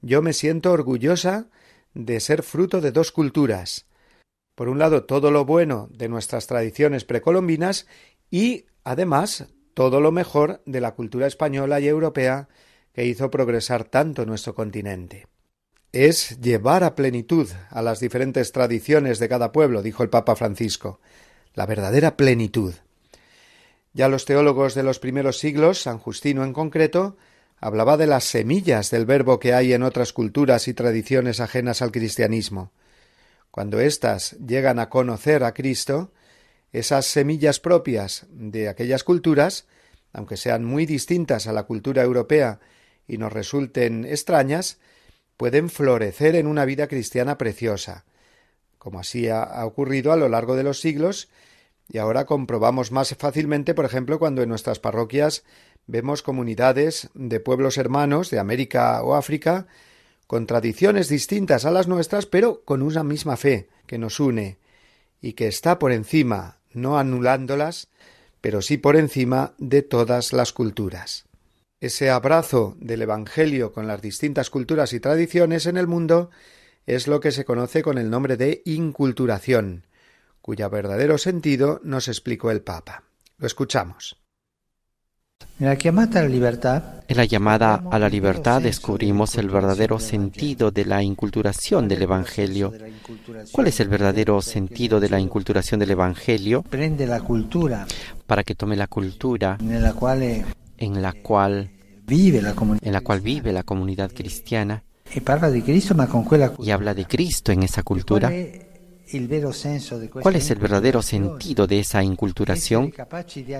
yo 0.00 0.22
me 0.22 0.32
siento 0.32 0.72
orgullosa 0.72 1.48
de 1.92 2.20
ser 2.20 2.42
fruto 2.42 2.80
de 2.80 2.90
dos 2.90 3.12
culturas. 3.12 3.84
Por 4.54 4.68
un 4.68 4.78
lado, 4.78 5.04
todo 5.04 5.30
lo 5.30 5.44
bueno 5.44 5.88
de 5.90 6.08
nuestras 6.08 6.46
tradiciones 6.46 7.04
precolombinas 7.04 7.86
y, 8.30 8.66
además, 8.84 9.46
todo 9.74 10.00
lo 10.00 10.12
mejor 10.12 10.62
de 10.64 10.80
la 10.80 10.94
cultura 10.94 11.26
española 11.26 11.80
y 11.80 11.88
europea 11.88 12.48
que 12.92 13.04
hizo 13.04 13.30
progresar 13.30 13.84
tanto 13.84 14.24
nuestro 14.24 14.54
continente. 14.54 15.26
Es 15.92 16.40
llevar 16.40 16.84
a 16.84 16.94
plenitud 16.94 17.48
a 17.70 17.82
las 17.82 18.00
diferentes 18.00 18.52
tradiciones 18.52 19.18
de 19.18 19.28
cada 19.28 19.52
pueblo, 19.52 19.82
dijo 19.82 20.02
el 20.02 20.10
Papa 20.10 20.36
Francisco, 20.36 21.00
la 21.54 21.66
verdadera 21.66 22.16
plenitud. 22.16 22.74
Ya 23.92 24.08
los 24.08 24.24
teólogos 24.24 24.74
de 24.74 24.82
los 24.82 24.98
primeros 24.98 25.38
siglos, 25.38 25.82
San 25.82 25.98
Justino 25.98 26.44
en 26.44 26.52
concreto, 26.52 27.16
hablaba 27.58 27.96
de 27.96 28.06
las 28.06 28.24
semillas 28.24 28.90
del 28.90 29.06
verbo 29.06 29.38
que 29.38 29.54
hay 29.54 29.72
en 29.72 29.82
otras 29.82 30.12
culturas 30.12 30.66
y 30.68 30.74
tradiciones 30.74 31.40
ajenas 31.40 31.80
al 31.80 31.92
cristianismo. 31.92 32.72
Cuando 33.54 33.78
éstas 33.78 34.32
llegan 34.44 34.80
a 34.80 34.88
conocer 34.88 35.44
a 35.44 35.54
Cristo, 35.54 36.10
esas 36.72 37.06
semillas 37.06 37.60
propias 37.60 38.26
de 38.28 38.68
aquellas 38.68 39.04
culturas, 39.04 39.68
aunque 40.12 40.36
sean 40.36 40.64
muy 40.64 40.86
distintas 40.86 41.46
a 41.46 41.52
la 41.52 41.62
cultura 41.62 42.02
europea 42.02 42.58
y 43.06 43.16
nos 43.16 43.32
resulten 43.32 44.06
extrañas, 44.06 44.80
pueden 45.36 45.70
florecer 45.70 46.34
en 46.34 46.48
una 46.48 46.64
vida 46.64 46.88
cristiana 46.88 47.38
preciosa, 47.38 48.06
como 48.78 48.98
así 48.98 49.28
ha 49.28 49.64
ocurrido 49.64 50.10
a 50.10 50.16
lo 50.16 50.28
largo 50.28 50.56
de 50.56 50.64
los 50.64 50.80
siglos, 50.80 51.28
y 51.88 51.98
ahora 51.98 52.24
comprobamos 52.24 52.90
más 52.90 53.14
fácilmente, 53.16 53.72
por 53.72 53.84
ejemplo, 53.84 54.18
cuando 54.18 54.42
en 54.42 54.48
nuestras 54.48 54.80
parroquias 54.80 55.44
vemos 55.86 56.22
comunidades 56.22 57.08
de 57.14 57.38
pueblos 57.38 57.78
hermanos 57.78 58.30
de 58.30 58.40
América 58.40 59.00
o 59.04 59.14
África 59.14 59.68
con 60.34 60.48
tradiciones 60.48 61.08
distintas 61.08 61.64
a 61.64 61.70
las 61.70 61.86
nuestras, 61.86 62.26
pero 62.26 62.64
con 62.64 62.82
una 62.82 63.04
misma 63.04 63.36
fe 63.36 63.68
que 63.86 63.98
nos 63.98 64.18
une 64.18 64.58
y 65.20 65.34
que 65.34 65.46
está 65.46 65.78
por 65.78 65.92
encima, 65.92 66.58
no 66.72 66.98
anulándolas, 66.98 67.86
pero 68.40 68.60
sí 68.60 68.76
por 68.76 68.96
encima 68.96 69.54
de 69.58 69.82
todas 69.82 70.32
las 70.32 70.52
culturas. 70.52 71.26
Ese 71.78 72.10
abrazo 72.10 72.76
del 72.80 73.02
Evangelio 73.02 73.72
con 73.72 73.86
las 73.86 74.02
distintas 74.02 74.50
culturas 74.50 74.92
y 74.92 74.98
tradiciones 74.98 75.66
en 75.66 75.76
el 75.76 75.86
mundo 75.86 76.30
es 76.84 77.06
lo 77.06 77.20
que 77.20 77.30
se 77.30 77.44
conoce 77.44 77.84
con 77.84 77.96
el 77.96 78.10
nombre 78.10 78.36
de 78.36 78.60
inculturación, 78.64 79.86
cuya 80.42 80.68
verdadero 80.68 81.16
sentido 81.16 81.80
nos 81.84 82.08
explicó 82.08 82.50
el 82.50 82.60
Papa. 82.60 83.04
Lo 83.38 83.46
escuchamos. 83.46 84.23
En 87.06 87.16
la 87.16 87.24
llamada 87.24 87.84
a 87.90 87.98
la 88.00 88.08
libertad 88.08 88.60
descubrimos 88.60 89.36
el 89.38 89.48
verdadero 89.48 90.00
sentido 90.00 90.72
de 90.72 90.84
la 90.84 91.00
inculturación 91.00 91.86
del 91.86 92.02
Evangelio. 92.02 92.72
¿Cuál 93.52 93.68
es 93.68 93.78
el 93.78 93.88
verdadero 93.88 94.42
sentido 94.42 94.98
de 94.98 95.08
la 95.08 95.20
inculturación. 95.20 95.78
del 95.78 95.92
Evangelio? 95.92 96.64
Para 98.26 98.42
que 98.42 98.56
tome 98.56 98.74
la 98.74 98.88
cultura 98.88 99.56
en 99.60 101.02
la 101.02 101.12
cual 101.12 101.70
vive 102.04 102.42
la, 102.42 102.54
en 102.82 102.92
la, 102.92 103.00
cual 103.00 103.20
vive 103.20 103.52
la 103.52 103.62
comunidad 103.62 104.10
cristiana. 104.12 104.82
Y 106.58 106.70
habla 106.70 106.94
de 106.94 107.04
Cristo 107.06 107.52
en 107.52 107.62
esa 107.62 107.84
cultura 107.84 108.32
¿Cuál 110.20 110.36
es 110.36 110.50
el 110.50 110.58
verdadero 110.58 111.02
sentido 111.02 111.66
de 111.66 111.80
esa 111.80 112.02
inculturación? 112.02 112.92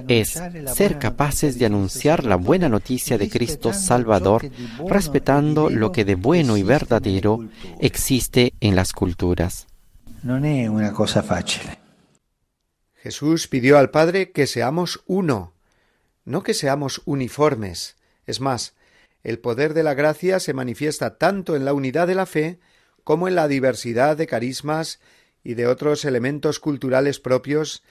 Es 0.09 0.41
ser 0.75 0.99
capaces 0.99 1.59
de 1.59 1.67
anunciar 1.67 2.25
la 2.25 2.37
buena 2.37 2.69
noticia 2.69 3.19
de 3.19 3.29
Cristo 3.29 3.73
Salvador, 3.73 4.51
respetando 4.89 5.71
lo 5.71 5.93
que 5.93 6.05
de 6.05 6.15
bueno 6.15 6.57
y 6.57 6.63
verdadero 6.63 7.47
existe 7.79 8.55
en 8.61 8.75
las 8.75 8.93
culturas. 8.93 9.67
No 10.23 10.45
es 10.45 10.69
una 10.69 10.93
cosa 10.93 11.23
fácil. 11.23 11.63
Jesús 12.97 13.49
pidió 13.49 13.77
al 13.77 13.91
Padre 13.91 14.33
que 14.33 14.47
seamos 14.47 15.03
uno, 15.07 15.53
no 16.25 16.43
que 16.43 16.55
seamos 16.55 17.03
uniformes. 17.05 17.97
Es 18.27 18.41
más, 18.41 18.75
el 19.23 19.39
poder 19.39 19.75
de 19.75 19.83
la 19.83 19.93
gracia 19.93 20.41
se 20.41 20.55
manifiesta 20.55 21.19
tanto 21.19 21.55
en 21.55 21.67
la 21.67 21.75
unidad 21.75 22.07
de 22.07 22.15
la 22.15 22.25
fe 22.25 22.61
como 23.05 23.29
en 23.29 23.35
la 23.35 23.49
diversidad 23.49 24.17
de 24.17 24.27
carismas 24.27 25.01
y 25.45 25.55
de 25.55 25.67
otros 25.67 26.05
elementos 26.05 26.59
culturales 26.59 27.21
propios 27.21 27.85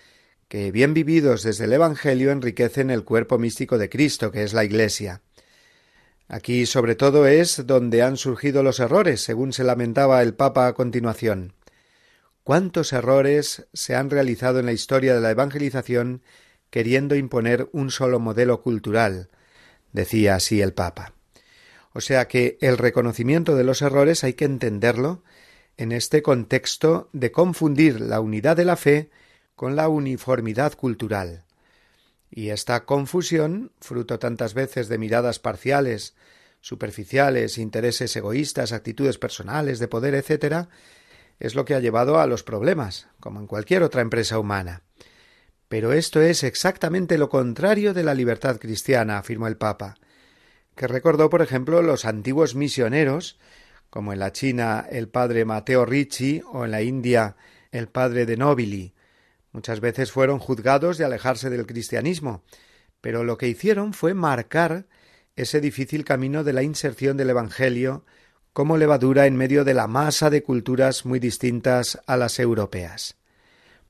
que, 0.47 0.71
bien 0.71 0.93
vividos 0.93 1.43
desde 1.43 1.65
el 1.65 1.73
Evangelio, 1.73 2.31
enriquecen 2.31 2.89
el 2.89 3.05
cuerpo 3.05 3.37
místico 3.37 3.77
de 3.77 3.89
Cristo, 3.89 4.31
que 4.31 4.43
es 4.43 4.53
la 4.53 4.65
Iglesia. 4.65 5.21
Aquí 6.27 6.65
sobre 6.65 6.95
todo 6.95 7.27
es 7.27 7.65
donde 7.67 8.01
han 8.01 8.17
surgido 8.17 8.63
los 8.63 8.79
errores, 8.79 9.21
según 9.21 9.53
se 9.53 9.63
lamentaba 9.63 10.21
el 10.21 10.33
Papa 10.33 10.67
a 10.67 10.73
continuación. 10.73 11.53
¿Cuántos 12.43 12.91
errores 12.91 13.67
se 13.71 13.95
han 13.95 14.09
realizado 14.09 14.59
en 14.59 14.65
la 14.65 14.73
historia 14.73 15.13
de 15.13 15.21
la 15.21 15.31
evangelización 15.31 16.23
queriendo 16.69 17.15
imponer 17.15 17.69
un 17.71 17.91
solo 17.91 18.19
modelo 18.19 18.61
cultural? 18.61 19.29
decía 19.91 20.35
así 20.35 20.61
el 20.61 20.73
Papa. 20.73 21.13
O 21.93 22.01
sea 22.01 22.27
que 22.27 22.57
el 22.59 22.77
reconocimiento 22.77 23.55
de 23.55 23.63
los 23.63 23.81
errores 23.81 24.23
hay 24.23 24.33
que 24.33 24.45
entenderlo 24.45 25.23
en 25.77 25.91
este 25.91 26.21
contexto 26.21 27.09
de 27.13 27.31
confundir 27.31 27.99
la 27.99 28.19
unidad 28.19 28.57
de 28.57 28.65
la 28.65 28.75
fe 28.75 29.09
con 29.55 29.75
la 29.75 29.87
uniformidad 29.89 30.73
cultural. 30.73 31.43
Y 32.29 32.49
esta 32.49 32.85
confusión, 32.85 33.71
fruto 33.79 34.19
tantas 34.19 34.53
veces 34.53 34.87
de 34.87 34.97
miradas 34.97 35.39
parciales, 35.39 36.15
superficiales, 36.61 37.57
intereses 37.57 38.15
egoístas, 38.15 38.71
actitudes 38.71 39.17
personales, 39.17 39.79
de 39.79 39.87
poder, 39.87 40.15
etc., 40.15 40.67
es 41.39 41.55
lo 41.55 41.65
que 41.65 41.75
ha 41.75 41.79
llevado 41.79 42.19
a 42.19 42.27
los 42.27 42.43
problemas, 42.43 43.07
como 43.19 43.39
en 43.39 43.47
cualquier 43.47 43.83
otra 43.83 44.01
empresa 44.01 44.39
humana. 44.39 44.81
Pero 45.67 45.91
esto 45.91 46.21
es 46.21 46.43
exactamente 46.43 47.17
lo 47.17 47.29
contrario 47.29 47.93
de 47.93 48.03
la 48.03 48.13
libertad 48.13 48.59
cristiana, 48.59 49.17
afirmó 49.17 49.47
el 49.47 49.57
Papa, 49.57 49.95
que 50.75 50.87
recordó, 50.87 51.29
por 51.29 51.41
ejemplo, 51.41 51.81
los 51.81 52.05
antiguos 52.05 52.55
misioneros, 52.55 53.39
como 53.93 54.11
en 54.11 54.17
la 54.17 54.31
China 54.31 54.87
el 54.89 55.07
padre 55.07 55.45
Mateo 55.45 55.85
Ricci 55.85 56.41
o 56.51 56.65
en 56.65 56.71
la 56.71 56.81
India 56.81 57.35
el 57.71 57.89
padre 57.89 58.25
de 58.25 58.37
Nobili. 58.37 58.95
Muchas 59.51 59.81
veces 59.81 60.11
fueron 60.11 60.39
juzgados 60.39 60.97
de 60.97 61.05
alejarse 61.05 61.51
del 61.51 61.67
cristianismo, 61.67 62.41
pero 63.01 63.23
lo 63.23 63.37
que 63.37 63.47
hicieron 63.47 63.93
fue 63.93 64.15
marcar 64.15 64.87
ese 65.35 65.61
difícil 65.61 66.05
camino 66.05 66.43
de 66.43 66.53
la 66.53 66.63
inserción 66.63 67.17
del 67.17 67.29
Evangelio 67.29 68.03
como 68.51 68.77
levadura 68.77 69.27
en 69.27 69.35
medio 69.35 69.63
de 69.63 69.75
la 69.75 69.85
masa 69.85 70.31
de 70.31 70.41
culturas 70.41 71.05
muy 71.05 71.19
distintas 71.19 72.01
a 72.07 72.17
las 72.17 72.39
europeas. 72.39 73.17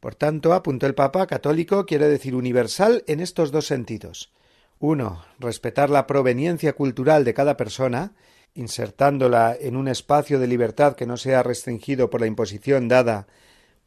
Por 0.02 0.16
tanto, 0.16 0.52
apuntó 0.52 0.86
el 0.86 0.96
Papa, 0.96 1.28
católico 1.28 1.86
quiere 1.86 2.10
decir 2.10 2.36
universal 2.36 3.06
en 3.08 3.22
estos 3.22 3.54
dos 3.54 3.68
sentidos. 3.68 4.34
Uno, 4.80 5.24
respetar 5.40 5.90
la 5.90 6.08
proveniencia 6.08 6.74
cultural 6.74 7.24
de 7.24 7.34
cada 7.34 7.56
persona, 7.56 8.12
insertándola 8.56 9.56
en 9.60 9.76
un 9.76 9.88
espacio 9.88 10.40
de 10.40 10.48
libertad 10.48 10.96
que 10.96 11.06
no 11.06 11.18
sea 11.18 11.44
restringido 11.44 12.10
por 12.10 12.22
la 12.22 12.28
imposición 12.28 12.88
dada 12.88 13.28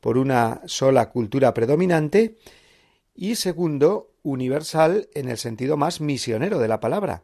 por 0.00 0.18
una 0.18 0.60
sola 0.66 1.10
cultura 1.10 1.54
predominante, 1.54 2.36
y 3.14 3.36
segundo, 3.36 4.12
universal 4.22 5.08
en 5.14 5.28
el 5.28 5.38
sentido 5.38 5.76
más 5.76 6.00
misionero 6.00 6.58
de 6.58 6.68
la 6.68 6.80
palabra, 6.80 7.22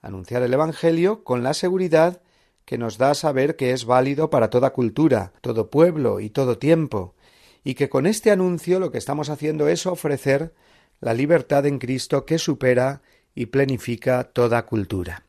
anunciar 0.00 0.42
el 0.42 0.54
Evangelio 0.54 1.24
con 1.24 1.42
la 1.42 1.54
seguridad 1.54 2.20
que 2.64 2.78
nos 2.78 2.98
da 2.98 3.14
saber 3.14 3.56
que 3.56 3.72
es 3.72 3.84
válido 3.84 4.30
para 4.30 4.48
toda 4.48 4.70
cultura, 4.70 5.32
todo 5.40 5.70
pueblo 5.70 6.20
y 6.20 6.30
todo 6.30 6.58
tiempo, 6.58 7.14
y 7.62 7.74
que 7.74 7.88
con 7.88 8.06
este 8.06 8.30
anuncio 8.30 8.78
lo 8.78 8.90
que 8.90 8.98
estamos 8.98 9.28
haciendo 9.28 9.68
es 9.68 9.86
ofrecer 9.86 10.54
la 11.00 11.14
libertad 11.14 11.66
en 11.66 11.78
Cristo 11.78 12.24
que 12.24 12.38
supera 12.38 13.02
y 13.34 13.46
plenifica 13.46 14.24
toda 14.24 14.64
cultura. 14.66 15.23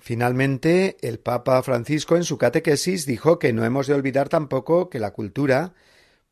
Finalmente, 0.00 0.96
el 1.00 1.18
Papa 1.18 1.62
Francisco 1.62 2.16
en 2.16 2.24
su 2.24 2.38
catequesis 2.38 3.06
dijo 3.06 3.38
que 3.38 3.52
no 3.52 3.64
hemos 3.64 3.86
de 3.86 3.94
olvidar 3.94 4.28
tampoco 4.28 4.90
que 4.90 4.98
la 4.98 5.12
cultura, 5.12 5.74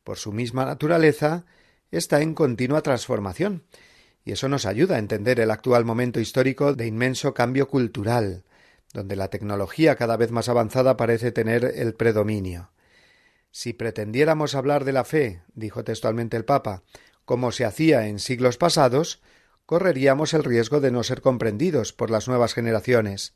por 0.05 0.19
su 0.19 0.33
misma 0.33 0.65
naturaleza, 0.65 1.45
está 1.91 2.21
en 2.21 2.35
continua 2.35 2.83
transformación, 2.83 3.65
y 4.25 4.33
eso 4.33 4.49
nos 4.49 4.67
ayuda 4.67 4.97
a 4.97 4.99
entender 4.99 5.41
el 5.41 5.51
actual 5.51 5.85
momento 5.85 6.21
histórico 6.21 6.75
de 6.75 6.87
inmenso 6.87 7.35
cambio 7.35 7.69
cultural, 7.69 8.45
donde 8.93 9.17
la 9.17 9.29
tecnología 9.29 9.97
cada 9.97 10.17
vez 10.17 10.31
más 10.31 10.49
avanzada 10.49 10.97
parece 10.97 11.33
tener 11.33 11.65
el 11.77 11.95
predominio. 11.95 12.71
Si 13.53 13.73
pretendiéramos 13.73 14.55
hablar 14.55 14.85
de 14.85 14.93
la 14.93 15.05
fe, 15.05 15.43
dijo 15.55 15.83
textualmente 15.85 16.37
el 16.37 16.45
Papa, 16.45 16.83
como 17.25 17.53
se 17.53 17.65
hacía 17.65 18.07
en 18.07 18.19
siglos 18.19 18.57
pasados, 18.57 19.21
correríamos 19.67 20.35
el 20.35 20.45
riesgo 20.45 20.81
de 20.81 20.91
no 20.91 21.03
ser 21.03 21.21
comprendidos 21.21 21.93
por 21.93 22.11
las 22.11 22.27
nuevas 22.27 22.55
generaciones. 22.55 23.35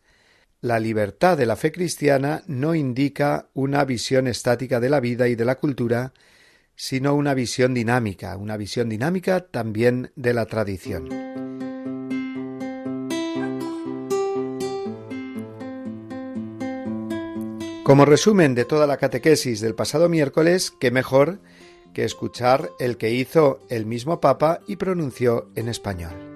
La 0.64 0.80
libertad 0.80 1.36
de 1.36 1.44
la 1.44 1.56
fe 1.56 1.72
cristiana 1.72 2.42
no 2.46 2.74
indica 2.74 3.50
una 3.52 3.84
visión 3.84 4.26
estática 4.26 4.80
de 4.80 4.88
la 4.88 4.98
vida 4.98 5.28
y 5.28 5.34
de 5.34 5.44
la 5.44 5.56
cultura, 5.56 6.14
sino 6.74 7.14
una 7.14 7.34
visión 7.34 7.74
dinámica, 7.74 8.34
una 8.38 8.56
visión 8.56 8.88
dinámica 8.88 9.40
también 9.40 10.10
de 10.16 10.32
la 10.32 10.46
tradición. 10.46 11.10
Como 17.82 18.06
resumen 18.06 18.54
de 18.54 18.64
toda 18.64 18.86
la 18.86 18.96
catequesis 18.96 19.60
del 19.60 19.74
pasado 19.74 20.08
miércoles, 20.08 20.72
qué 20.80 20.90
mejor 20.90 21.40
que 21.92 22.04
escuchar 22.04 22.70
el 22.78 22.96
que 22.96 23.10
hizo 23.10 23.60
el 23.68 23.84
mismo 23.84 24.18
Papa 24.18 24.60
y 24.66 24.76
pronunció 24.76 25.50
en 25.56 25.68
español. 25.68 26.33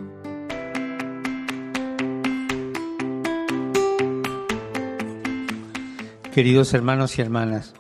Queridos 6.39 6.73
hermanos 6.73 7.19
y 7.19 7.21
hermanas, 7.21 7.75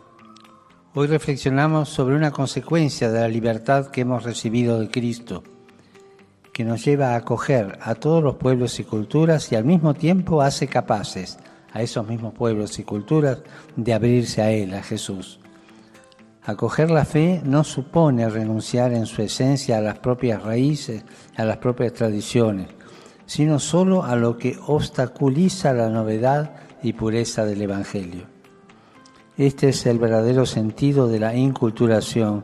Hoy 0.93 1.07
reflexionamos 1.07 1.91
sobre 1.91 2.17
una 2.17 2.33
consecuencia 2.33 3.09
de 3.09 3.21
la 3.21 3.29
libertad 3.29 3.87
que 3.87 4.01
hemos 4.01 4.25
recibido 4.25 4.81
de 4.81 4.91
Cristo, 4.91 5.45
que 6.53 6.65
nos 6.65 6.85
lleva 6.85 7.13
a 7.13 7.19
acoger 7.19 7.79
a 7.81 7.95
todos 7.95 8.21
los 8.21 8.35
pueblos 8.35 8.81
y 8.81 8.83
culturas 8.83 9.53
y 9.53 9.55
al 9.55 9.65
mismo 9.65 9.95
tiempo 9.95 10.43
hace 10.43 10.67
capaces 10.67 11.39
a 11.73 11.83
esos 11.83 12.09
mismos 12.09 12.35
pueblos 12.35 12.81
y 12.81 12.83
culturas 12.83 13.39
de 13.77 13.95
abrirse 13.95 14.43
a 14.43 14.51
Él, 14.51 14.75
a 14.75 14.83
Jesús. 14.83 15.39
Acoger 16.43 16.91
la 16.91 17.05
fe 17.05 17.41
no 17.45 17.63
supone 17.63 18.29
renunciar 18.29 18.93
en 18.93 19.07
su 19.07 19.23
esencia 19.23 19.79
a 19.79 19.83
las 19.83 20.01
propias 20.01 20.43
raíces, 20.43 21.05
a 21.37 21.45
las 21.45 21.59
propias 21.59 21.93
tradiciones, 21.93 22.67
sino 23.25 23.61
solo 23.61 24.03
a 24.03 24.17
lo 24.17 24.37
que 24.37 24.59
obstaculiza 24.67 25.73
la 25.73 25.91
novedad 25.91 26.57
y 26.83 26.95
pureza 26.95 27.45
del 27.45 27.63
Evangelio. 27.63 28.38
Este 29.39 29.69
es 29.69 29.87
el 29.87 30.01
verdadero 30.01 30.47
sentido 30.47 31.07
de 31.07 31.21
la 31.21 31.37
inculturación, 31.37 32.43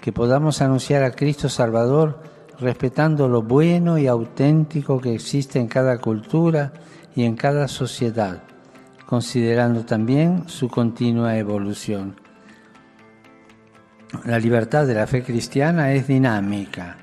que 0.00 0.10
podamos 0.10 0.60
anunciar 0.60 1.04
a 1.04 1.12
Cristo 1.12 1.48
Salvador 1.48 2.20
respetando 2.58 3.28
lo 3.28 3.42
bueno 3.42 3.98
y 3.98 4.08
auténtico 4.08 5.00
que 5.00 5.14
existe 5.14 5.60
en 5.60 5.68
cada 5.68 5.98
cultura 5.98 6.72
y 7.14 7.22
en 7.22 7.36
cada 7.36 7.68
sociedad, 7.68 8.42
considerando 9.06 9.84
también 9.84 10.48
su 10.48 10.68
continua 10.68 11.38
evolución. 11.38 12.16
La 14.24 14.40
libertad 14.40 14.88
de 14.88 14.94
la 14.94 15.06
fe 15.06 15.22
cristiana 15.22 15.92
es 15.92 16.08
dinámica 16.08 16.96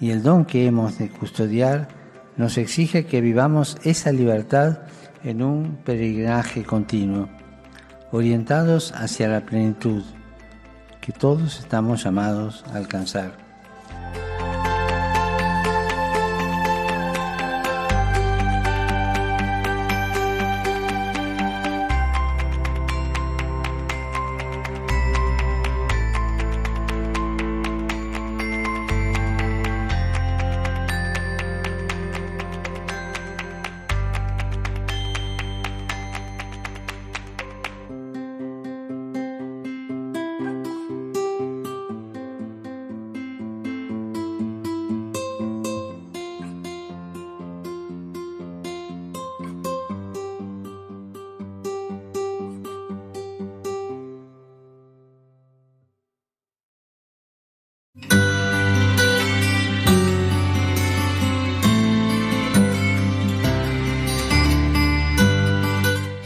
y 0.00 0.10
el 0.10 0.20
don 0.20 0.44
que 0.44 0.66
hemos 0.66 0.98
de 0.98 1.10
custodiar 1.10 1.86
nos 2.36 2.58
exige 2.58 3.06
que 3.06 3.20
vivamos 3.20 3.78
esa 3.84 4.10
libertad 4.10 4.80
en 5.22 5.44
un 5.44 5.76
peregrinaje 5.84 6.64
continuo 6.64 7.37
orientados 8.12 8.92
hacia 8.92 9.28
la 9.28 9.40
plenitud 9.40 10.02
que 11.00 11.12
todos 11.12 11.58
estamos 11.58 12.04
llamados 12.04 12.64
a 12.72 12.76
alcanzar. 12.76 13.47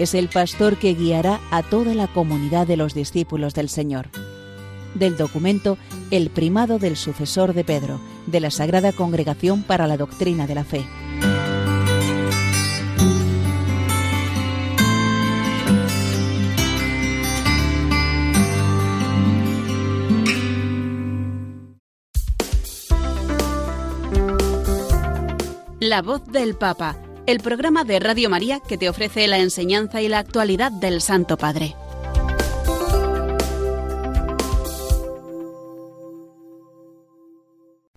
es 0.00 0.14
el 0.14 0.28
pastor 0.28 0.78
que 0.78 0.94
guiará 0.94 1.40
a 1.50 1.62
toda 1.62 1.94
la 1.94 2.06
comunidad 2.06 2.66
de 2.66 2.78
los 2.78 2.94
discípulos 2.94 3.52
del 3.52 3.68
Señor. 3.68 4.08
Del 4.94 5.18
documento 5.18 5.76
El 6.10 6.30
primado 6.30 6.78
del 6.78 6.96
sucesor 6.96 7.52
de 7.52 7.64
Pedro, 7.64 8.00
de 8.26 8.40
la 8.40 8.50
Sagrada 8.50 8.92
Congregación 8.92 9.62
para 9.62 9.86
la 9.86 9.98
Doctrina 9.98 10.46
de 10.46 10.54
la 10.54 10.64
Fe. 10.64 10.86
La 25.78 26.00
voz 26.00 26.24
del 26.26 26.56
Papa 26.56 27.09
el 27.26 27.40
programa 27.40 27.84
de 27.84 28.00
Radio 28.00 28.30
María 28.30 28.60
que 28.60 28.78
te 28.78 28.88
ofrece 28.88 29.26
la 29.28 29.38
enseñanza 29.38 30.00
y 30.02 30.08
la 30.08 30.18
actualidad 30.18 30.72
del 30.72 31.00
Santo 31.00 31.36
Padre. 31.36 31.74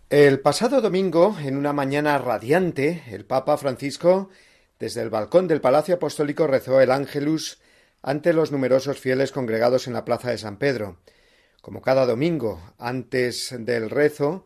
El 0.09 0.39
pasado 0.41 0.79
domingo, 0.79 1.35
en 1.43 1.57
una 1.57 1.73
mañana 1.73 2.17
radiante, 2.19 3.03
el 3.09 3.25
Papa 3.25 3.57
Francisco, 3.57 4.29
desde 4.77 5.01
el 5.01 5.09
balcón 5.09 5.47
del 5.47 5.61
Palacio 5.61 5.95
Apostólico, 5.95 6.45
rezó 6.45 6.79
el 6.81 6.91
Ángelus 6.91 7.59
ante 8.03 8.33
los 8.33 8.51
numerosos 8.51 8.99
fieles 8.99 9.31
congregados 9.31 9.87
en 9.87 9.93
la 9.93 10.05
Plaza 10.05 10.29
de 10.29 10.37
San 10.37 10.57
Pedro. 10.57 10.97
Como 11.61 11.81
cada 11.81 12.05
domingo, 12.05 12.61
antes 12.77 13.55
del 13.57 13.89
rezo, 13.89 14.45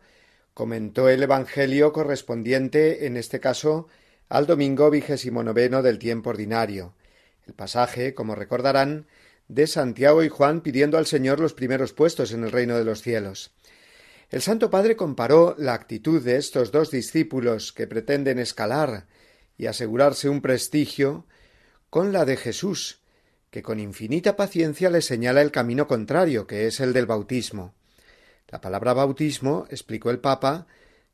comentó 0.53 1.09
el 1.09 1.23
Evangelio 1.23 1.91
correspondiente, 1.91 3.05
en 3.05 3.17
este 3.17 3.41
caso, 3.41 3.87
al 4.29 4.45
domingo 4.45 4.89
vigésimo 4.89 5.43
noveno 5.43 5.81
del 5.81 5.99
tiempo 5.99 6.31
ordinario. 6.31 6.93
El 7.45 7.53
pasaje, 7.53 8.13
como 8.13 8.35
recordarán, 8.35 9.07
de 9.47 9.67
Santiago 9.67 10.23
y 10.23 10.29
Juan 10.29 10.61
pidiendo 10.61 10.97
al 10.97 11.05
Señor 11.05 11.39
los 11.39 11.53
primeros 11.53 11.93
puestos 11.93 12.31
en 12.33 12.43
el 12.43 12.51
reino 12.51 12.77
de 12.77 12.83
los 12.83 13.01
cielos. 13.01 13.51
El 14.29 14.41
Santo 14.41 14.69
Padre 14.69 14.97
comparó 14.97 15.55
la 15.57 15.73
actitud 15.73 16.21
de 16.21 16.35
estos 16.35 16.71
dos 16.71 16.91
discípulos 16.91 17.71
que 17.71 17.87
pretenden 17.87 18.39
escalar 18.39 19.07
y 19.57 19.67
asegurarse 19.67 20.27
un 20.27 20.41
prestigio 20.41 21.25
con 21.89 22.11
la 22.11 22.25
de 22.25 22.35
Jesús, 22.35 22.99
que 23.49 23.63
con 23.63 23.79
infinita 23.79 24.35
paciencia 24.35 24.89
le 24.89 25.01
señala 25.01 25.41
el 25.41 25.51
camino 25.51 25.87
contrario, 25.87 26.45
que 26.45 26.67
es 26.67 26.81
el 26.81 26.91
del 26.91 27.05
bautismo. 27.05 27.73
La 28.49 28.59
palabra 28.59 28.93
bautismo, 28.93 29.65
explicó 29.69 30.09
el 30.09 30.19
Papa, 30.19 30.67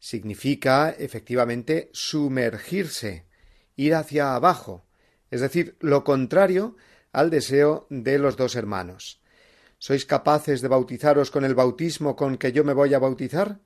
significa 0.03 0.89
efectivamente 0.89 1.89
sumergirse, 1.93 3.25
ir 3.77 3.95
hacia 3.95 4.35
abajo, 4.35 4.85
es 5.31 5.39
decir, 5.39 5.77
lo 5.79 6.03
contrario 6.03 6.75
al 7.13 7.29
deseo 7.29 7.87
de 7.89 8.19
los 8.19 8.35
dos 8.35 8.57
hermanos. 8.57 9.21
¿Sois 9.77 10.05
capaces 10.05 10.59
de 10.59 10.67
bautizaros 10.67 11.31
con 11.31 11.45
el 11.45 11.55
bautismo 11.55 12.17
con 12.17 12.35
que 12.35 12.51
yo 12.51 12.65
me 12.65 12.73
voy 12.73 12.93
a 12.93 12.99
bautizar? 12.99 13.61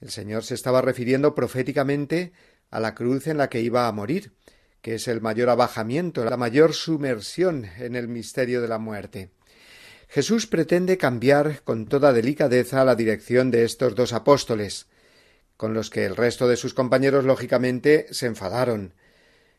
El 0.00 0.08
Señor 0.08 0.44
se 0.44 0.54
estaba 0.54 0.80
refiriendo 0.80 1.34
proféticamente 1.34 2.32
a 2.70 2.80
la 2.80 2.94
cruz 2.94 3.26
en 3.26 3.36
la 3.36 3.50
que 3.50 3.60
iba 3.60 3.86
a 3.86 3.92
morir, 3.92 4.32
que 4.80 4.94
es 4.94 5.08
el 5.08 5.20
mayor 5.20 5.50
abajamiento, 5.50 6.24
la 6.24 6.38
mayor 6.38 6.72
sumersión 6.72 7.66
en 7.76 7.96
el 7.96 8.08
misterio 8.08 8.62
de 8.62 8.68
la 8.68 8.78
muerte. 8.78 9.28
Jesús 10.08 10.46
pretende 10.46 10.96
cambiar 10.96 11.62
con 11.64 11.84
toda 11.84 12.14
delicadeza 12.14 12.82
la 12.82 12.94
dirección 12.94 13.50
de 13.50 13.64
estos 13.64 13.94
dos 13.94 14.14
apóstoles, 14.14 14.86
con 15.60 15.74
los 15.74 15.90
que 15.90 16.06
el 16.06 16.16
resto 16.16 16.48
de 16.48 16.56
sus 16.56 16.72
compañeros 16.72 17.26
lógicamente 17.26 18.06
se 18.12 18.24
enfadaron. 18.24 18.94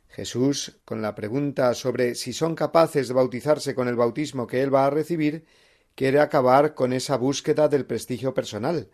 Jesús, 0.07 0.79
con 0.83 1.03
la 1.03 1.13
pregunta 1.13 1.75
sobre 1.75 2.15
si 2.15 2.33
son 2.33 2.55
capaces 2.55 3.07
de 3.07 3.13
bautizarse 3.13 3.75
con 3.75 3.87
el 3.87 3.95
bautismo 3.95 4.47
que 4.47 4.63
él 4.63 4.73
va 4.73 4.87
a 4.87 4.89
recibir, 4.89 5.45
quiere 5.93 6.19
acabar 6.19 6.73
con 6.73 6.91
esa 6.91 7.17
búsqueda 7.17 7.67
del 7.67 7.85
prestigio 7.85 8.33
personal, 8.33 8.89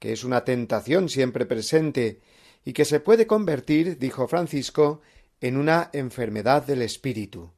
que 0.00 0.12
es 0.12 0.24
una 0.24 0.44
tentación 0.44 1.08
siempre 1.08 1.46
presente 1.46 2.20
y 2.64 2.72
que 2.72 2.84
se 2.84 2.98
puede 2.98 3.28
convertir, 3.28 3.96
dijo 4.00 4.26
Francisco, 4.26 5.02
en 5.40 5.56
una 5.56 5.88
enfermedad 5.92 6.66
del 6.66 6.82
espíritu. 6.82 7.52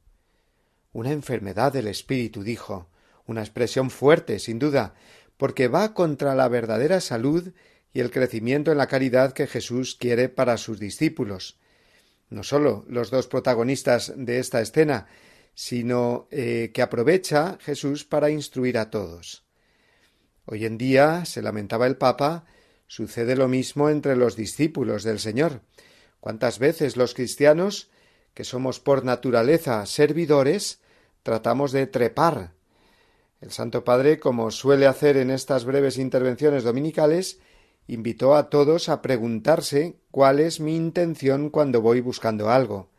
Una 0.91 1.11
enfermedad 1.13 1.73
del 1.73 1.87
espíritu, 1.87 2.43
dijo, 2.43 2.91
una 3.25 3.41
expresión 3.41 3.89
fuerte, 3.89 4.37
sin 4.37 4.59
duda, 4.59 4.93
porque 5.37 5.67
va 5.67 5.95
contra 5.95 6.35
la 6.35 6.47
verdadera 6.47 7.01
salud 7.01 7.53
y 7.93 7.99
el 7.99 8.11
crecimiento 8.11 8.71
en 8.71 8.77
la 8.79 8.87
caridad 8.87 9.33
que 9.33 9.47
Jesús 9.47 9.95
quiere 9.95 10.29
para 10.29 10.57
sus 10.57 10.79
discípulos. 10.79 11.59
No 12.29 12.43
sólo 12.43 12.85
los 12.87 13.11
dos 13.11 13.27
protagonistas 13.27 14.11
de 14.15 14.39
esta 14.39 14.59
escena, 14.61 15.07
sino 15.53 16.27
eh, 16.31 16.71
que 16.73 16.81
aprovecha 16.81 17.57
Jesús 17.61 18.03
para 18.03 18.31
instruir 18.31 18.77
a 18.79 18.89
todos. 18.89 19.43
Hoy 20.45 20.65
en 20.65 20.77
día, 20.77 21.25
se 21.25 21.41
lamentaba 21.41 21.85
el 21.85 21.95
Papa, 21.95 22.45
sucede 22.87 23.35
lo 23.35 23.47
mismo 23.47 23.89
entre 23.89 24.15
los 24.15 24.35
discípulos 24.35 25.03
del 25.03 25.19
Señor. 25.19 25.61
¿Cuántas 26.19 26.57
veces 26.57 26.97
los 26.97 27.13
cristianos, 27.13 27.91
que 28.33 28.43
somos 28.43 28.79
por 28.79 29.05
naturaleza 29.05 29.85
servidores, 29.85 30.81
tratamos 31.21 31.71
de 31.71 31.85
trepar? 31.85 32.53
El 33.41 33.51
Santo 33.51 33.83
Padre, 33.83 34.19
como 34.19 34.51
suele 34.51 34.87
hacer 34.87 35.17
en 35.17 35.29
estas 35.29 35.65
breves 35.65 35.97
intervenciones 35.97 36.63
dominicales, 36.63 37.39
invitó 37.87 38.35
a 38.35 38.49
todos 38.49 38.89
a 38.89 39.01
preguntarse 39.01 39.97
cuál 40.11 40.39
es 40.39 40.59
mi 40.59 40.75
intención 40.75 41.49
cuando 41.49 41.81
voy 41.81 42.01
buscando 42.01 42.49
algo. 42.49 42.89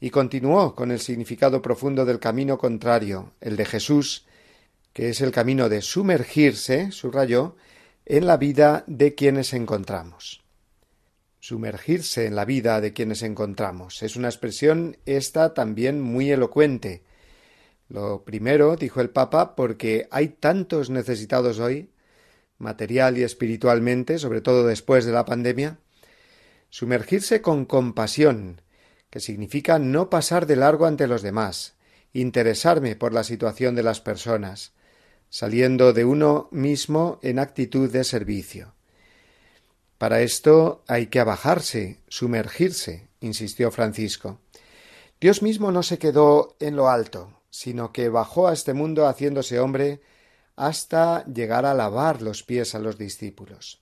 Y 0.00 0.10
continuó 0.10 0.74
con 0.74 0.92
el 0.92 1.00
significado 1.00 1.60
profundo 1.60 2.04
del 2.04 2.20
camino 2.20 2.58
contrario, 2.58 3.32
el 3.40 3.56
de 3.56 3.64
Jesús, 3.64 4.26
que 4.92 5.08
es 5.08 5.20
el 5.20 5.32
camino 5.32 5.68
de 5.68 5.82
sumergirse, 5.82 6.92
subrayó, 6.92 7.56
en 8.06 8.26
la 8.26 8.36
vida 8.36 8.84
de 8.86 9.14
quienes 9.14 9.52
encontramos. 9.52 10.42
Sumergirse 11.40 12.26
en 12.26 12.36
la 12.36 12.44
vida 12.44 12.80
de 12.80 12.92
quienes 12.92 13.22
encontramos. 13.22 14.02
Es 14.02 14.16
una 14.16 14.28
expresión 14.28 14.96
esta 15.04 15.52
también 15.52 16.00
muy 16.00 16.30
elocuente. 16.30 17.02
Lo 17.88 18.24
primero, 18.24 18.76
dijo 18.76 19.00
el 19.00 19.10
Papa, 19.10 19.54
porque 19.56 20.08
hay 20.10 20.28
tantos 20.28 20.90
necesitados 20.90 21.58
hoy, 21.58 21.90
material 22.58 23.18
y 23.18 23.22
espiritualmente, 23.22 24.18
sobre 24.18 24.40
todo 24.40 24.66
después 24.66 25.04
de 25.04 25.12
la 25.12 25.24
pandemia, 25.24 25.78
sumergirse 26.70 27.40
con 27.40 27.64
compasión, 27.64 28.60
que 29.10 29.20
significa 29.20 29.78
no 29.78 30.10
pasar 30.10 30.46
de 30.46 30.56
largo 30.56 30.86
ante 30.86 31.06
los 31.06 31.22
demás, 31.22 31.74
interesarme 32.12 32.96
por 32.96 33.12
la 33.12 33.24
situación 33.24 33.74
de 33.74 33.82
las 33.82 34.00
personas, 34.00 34.72
saliendo 35.30 35.92
de 35.92 36.04
uno 36.04 36.48
mismo 36.50 37.18
en 37.22 37.38
actitud 37.38 37.90
de 37.90 38.04
servicio. 38.04 38.74
Para 39.98 40.20
esto 40.20 40.84
hay 40.86 41.06
que 41.06 41.20
abajarse, 41.20 42.00
sumergirse, 42.08 43.08
insistió 43.20 43.70
Francisco. 43.70 44.40
Dios 45.20 45.42
mismo 45.42 45.72
no 45.72 45.82
se 45.82 45.98
quedó 45.98 46.56
en 46.60 46.76
lo 46.76 46.88
alto, 46.88 47.40
sino 47.50 47.92
que 47.92 48.08
bajó 48.08 48.48
a 48.48 48.52
este 48.52 48.74
mundo 48.74 49.06
haciéndose 49.06 49.58
hombre 49.58 50.00
hasta 50.58 51.24
llegar 51.26 51.64
a 51.64 51.72
lavar 51.72 52.20
los 52.20 52.42
pies 52.42 52.74
a 52.74 52.80
los 52.80 52.98
discípulos. 52.98 53.80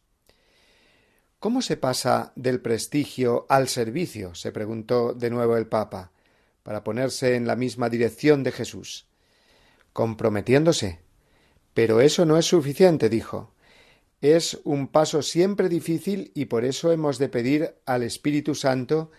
¿Cómo 1.38 1.62
se 1.62 1.76
pasa 1.76 2.32
del 2.36 2.60
prestigio 2.60 3.46
al 3.48 3.68
servicio? 3.68 4.34
se 4.34 4.52
preguntó 4.52 5.14
de 5.14 5.30
nuevo 5.30 5.56
el 5.56 5.66
Papa, 5.66 6.12
para 6.62 6.84
ponerse 6.84 7.34
en 7.34 7.46
la 7.46 7.56
misma 7.56 7.88
dirección 7.88 8.42
de 8.42 8.52
Jesús. 8.52 9.06
Comprometiéndose. 9.92 11.00
Pero 11.72 12.00
eso 12.00 12.26
no 12.26 12.36
es 12.36 12.46
suficiente, 12.46 13.08
dijo. 13.08 13.54
Es 14.20 14.60
un 14.64 14.88
paso 14.88 15.22
siempre 15.22 15.68
difícil 15.68 16.32
y 16.34 16.46
por 16.46 16.64
eso 16.64 16.92
hemos 16.92 17.18
de 17.18 17.28
pedir 17.28 17.76
al 17.86 18.02
Espíritu 18.02 18.54
Santo 18.54 19.10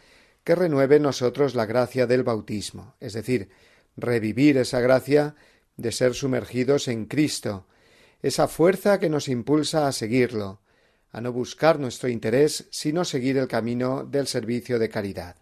que 0.43 0.55
renueve 0.55 0.99
nosotros 0.99 1.55
la 1.55 1.65
gracia 1.65 2.05
del 2.05 2.23
bautismo, 2.23 2.95
es 2.99 3.13
decir, 3.13 3.49
revivir 3.95 4.57
esa 4.57 4.79
gracia 4.79 5.35
de 5.77 5.91
ser 5.91 6.13
sumergidos 6.13 6.87
en 6.87 7.05
Cristo, 7.05 7.65
esa 8.21 8.47
fuerza 8.47 8.99
que 8.99 9.09
nos 9.09 9.27
impulsa 9.27 9.87
a 9.87 9.91
seguirlo, 9.91 10.59
a 11.11 11.21
no 11.21 11.31
buscar 11.31 11.79
nuestro 11.79 12.09
interés, 12.09 12.67
sino 12.71 13.05
seguir 13.05 13.37
el 13.37 13.47
camino 13.47 14.03
del 14.03 14.27
servicio 14.27 14.79
de 14.79 14.89
caridad. 14.89 15.37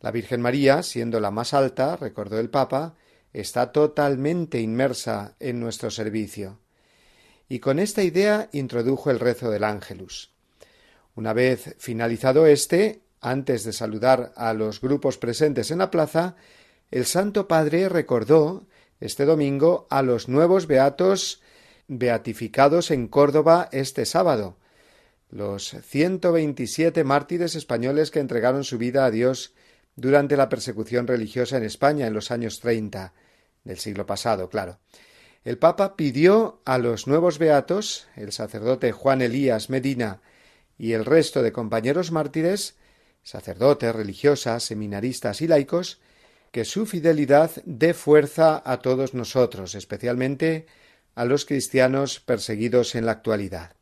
La 0.00 0.10
Virgen 0.10 0.40
María, 0.40 0.82
siendo 0.82 1.20
la 1.20 1.30
más 1.30 1.54
alta, 1.54 1.96
recordó 1.96 2.38
el 2.38 2.50
Papa, 2.50 2.94
está 3.32 3.72
totalmente 3.72 4.60
inmersa 4.60 5.36
en 5.40 5.60
nuestro 5.60 5.90
servicio. 5.90 6.60
Y 7.48 7.58
con 7.60 7.78
esta 7.78 8.02
idea 8.02 8.48
introdujo 8.52 9.10
el 9.10 9.20
rezo 9.20 9.50
del 9.50 9.64
Ángelus. 9.64 10.32
Una 11.14 11.32
vez 11.32 11.74
finalizado 11.78 12.46
este, 12.46 13.02
antes 13.20 13.64
de 13.64 13.72
saludar 13.72 14.32
a 14.36 14.52
los 14.54 14.80
grupos 14.80 15.18
presentes 15.18 15.70
en 15.70 15.78
la 15.78 15.90
plaza, 15.90 16.36
el 16.90 17.04
Santo 17.04 17.48
Padre 17.48 17.88
recordó 17.88 18.66
este 19.00 19.24
domingo 19.24 19.86
a 19.90 20.02
los 20.02 20.28
nuevos 20.28 20.66
beatos 20.66 21.40
beatificados 21.86 22.90
en 22.90 23.08
Córdoba 23.08 23.68
este 23.72 24.04
sábado, 24.04 24.56
los 25.30 25.76
127 25.82 27.04
mártires 27.04 27.54
españoles 27.54 28.10
que 28.10 28.20
entregaron 28.20 28.64
su 28.64 28.78
vida 28.78 29.04
a 29.04 29.10
Dios 29.10 29.54
durante 29.96 30.36
la 30.36 30.48
persecución 30.48 31.06
religiosa 31.06 31.56
en 31.56 31.64
España 31.64 32.06
en 32.06 32.14
los 32.14 32.30
años 32.30 32.60
30 32.60 33.12
del 33.64 33.78
siglo 33.78 34.06
pasado, 34.06 34.48
claro. 34.48 34.78
El 35.44 35.58
Papa 35.58 35.96
pidió 35.96 36.60
a 36.64 36.78
los 36.78 37.06
nuevos 37.06 37.38
beatos, 37.38 38.08
el 38.16 38.32
sacerdote 38.32 38.92
Juan 38.92 39.22
Elías 39.22 39.70
Medina 39.70 40.20
y 40.76 40.92
el 40.92 41.04
resto 41.04 41.42
de 41.42 41.52
compañeros 41.52 42.12
mártires, 42.12 42.76
sacerdotes, 43.22 43.94
religiosas, 43.94 44.62
seminaristas 44.62 45.40
y 45.40 45.48
laicos, 45.48 46.00
que 46.50 46.64
su 46.64 46.86
fidelidad 46.86 47.50
dé 47.64 47.94
fuerza 47.94 48.62
a 48.64 48.78
todos 48.78 49.14
nosotros, 49.14 49.74
especialmente 49.74 50.66
a 51.14 51.24
los 51.24 51.44
cristianos 51.44 52.20
perseguidos 52.20 52.94
en 52.94 53.06
la 53.06 53.12
actualidad. 53.12 53.72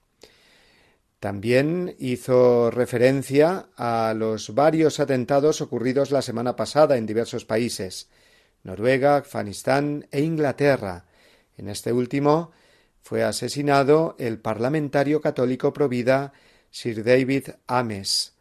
También 1.20 1.96
hizo 1.98 2.70
referencia 2.70 3.68
a 3.76 4.14
los 4.16 4.54
varios 4.54 5.00
atentados 5.00 5.60
ocurridos 5.60 6.10
la 6.10 6.22
semana 6.22 6.56
pasada 6.56 6.96
en 6.96 7.06
diversos 7.06 7.44
países 7.44 8.08
Noruega, 8.62 9.16
Afganistán 9.16 10.08
e 10.10 10.22
Inglaterra. 10.22 11.06
En 11.56 11.68
este 11.68 11.92
último 11.92 12.50
fue 13.00 13.22
asesinado 13.22 14.16
el 14.18 14.38
parlamentario 14.38 15.20
católico 15.20 15.72
provida 15.72 16.32
Sir 16.70 17.04
David 17.04 17.50
Ames. 17.66 18.35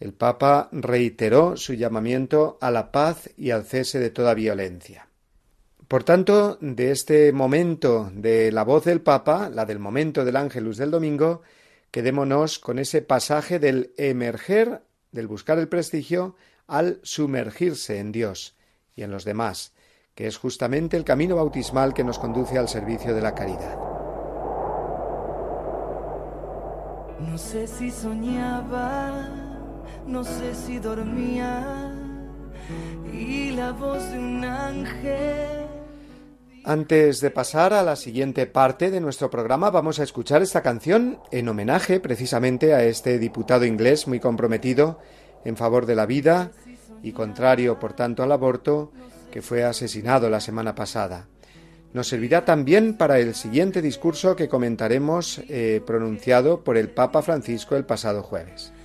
El 0.00 0.14
Papa 0.14 0.70
reiteró 0.72 1.58
su 1.58 1.74
llamamiento 1.74 2.56
a 2.62 2.70
la 2.70 2.90
paz 2.90 3.30
y 3.36 3.50
al 3.50 3.64
cese 3.64 4.00
de 4.00 4.08
toda 4.08 4.32
violencia. 4.32 5.08
Por 5.86 6.04
tanto, 6.04 6.56
de 6.62 6.90
este 6.90 7.32
momento 7.32 8.10
de 8.14 8.50
la 8.50 8.64
voz 8.64 8.84
del 8.84 9.02
Papa, 9.02 9.50
la 9.50 9.66
del 9.66 9.78
momento 9.78 10.24
del 10.24 10.36
Ángelus 10.36 10.78
del 10.78 10.90
domingo, 10.90 11.42
quedémonos 11.90 12.58
con 12.58 12.78
ese 12.78 13.02
pasaje 13.02 13.58
del 13.58 13.92
emerger, 13.98 14.82
del 15.12 15.26
buscar 15.26 15.58
el 15.58 15.68
prestigio, 15.68 16.36
al 16.66 17.00
sumergirse 17.02 17.98
en 17.98 18.12
Dios 18.12 18.56
y 18.94 19.02
en 19.02 19.10
los 19.10 19.24
demás, 19.24 19.74
que 20.14 20.28
es 20.28 20.38
justamente 20.38 20.96
el 20.96 21.04
camino 21.04 21.36
bautismal 21.36 21.92
que 21.92 22.04
nos 22.04 22.18
conduce 22.18 22.56
al 22.56 22.68
servicio 22.68 23.14
de 23.14 23.20
la 23.20 23.34
caridad. 23.34 23.76
No 27.18 27.36
sé 27.36 27.66
si 27.66 27.90
soñaba, 27.90 29.49
no 30.10 30.24
sé 30.24 30.54
si 30.54 30.78
dormía, 30.78 31.94
y 33.12 33.52
la 33.52 33.70
voz 33.72 34.10
de 34.10 34.18
un 34.18 34.44
ángel. 34.44 35.66
Antes 36.64 37.20
de 37.20 37.30
pasar 37.30 37.72
a 37.72 37.82
la 37.82 37.96
siguiente 37.96 38.46
parte 38.46 38.90
de 38.90 39.00
nuestro 39.00 39.30
programa, 39.30 39.70
vamos 39.70 40.00
a 40.00 40.02
escuchar 40.02 40.42
esta 40.42 40.62
canción 40.62 41.20
en 41.30 41.48
homenaje 41.48 42.00
precisamente 42.00 42.74
a 42.74 42.84
este 42.84 43.18
diputado 43.18 43.64
inglés 43.64 44.08
muy 44.08 44.20
comprometido 44.20 44.98
en 45.44 45.56
favor 45.56 45.86
de 45.86 45.94
la 45.94 46.06
vida 46.06 46.50
y 47.02 47.12
contrario, 47.12 47.78
por 47.78 47.94
tanto, 47.94 48.22
al 48.22 48.32
aborto, 48.32 48.92
que 49.30 49.42
fue 49.42 49.64
asesinado 49.64 50.28
la 50.28 50.40
semana 50.40 50.74
pasada. 50.74 51.28
Nos 51.92 52.08
servirá 52.08 52.44
también 52.44 52.96
para 52.96 53.18
el 53.20 53.34
siguiente 53.34 53.80
discurso 53.80 54.36
que 54.36 54.48
comentaremos 54.48 55.40
eh, 55.48 55.80
pronunciado 55.86 56.62
por 56.62 56.76
el 56.76 56.90
Papa 56.90 57.22
Francisco 57.22 57.76
el 57.76 57.86
pasado 57.86 58.22
jueves. 58.22 58.72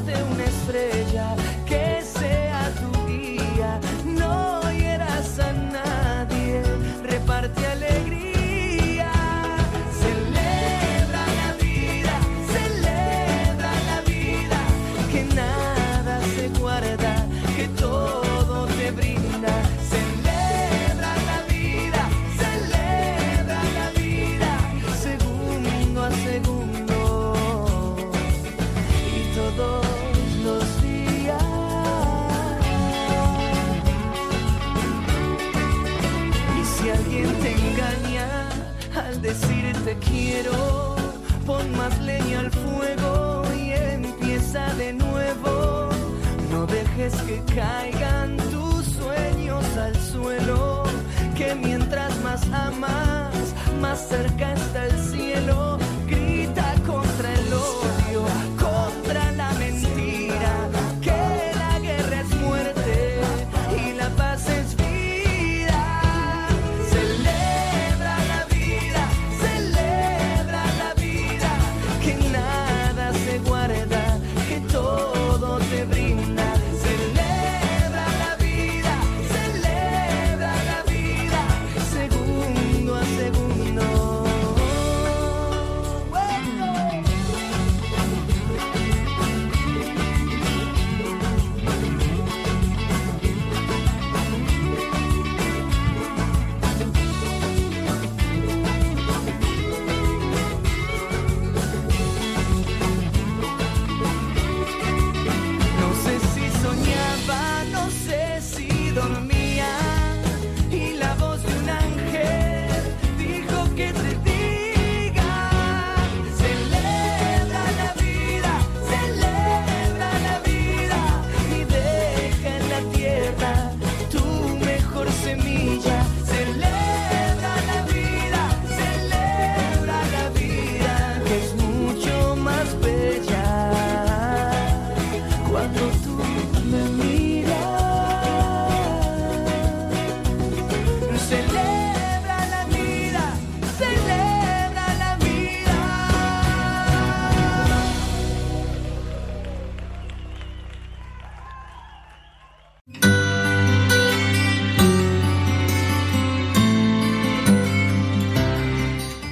Búscate 0.00 0.22
una 0.22 1.39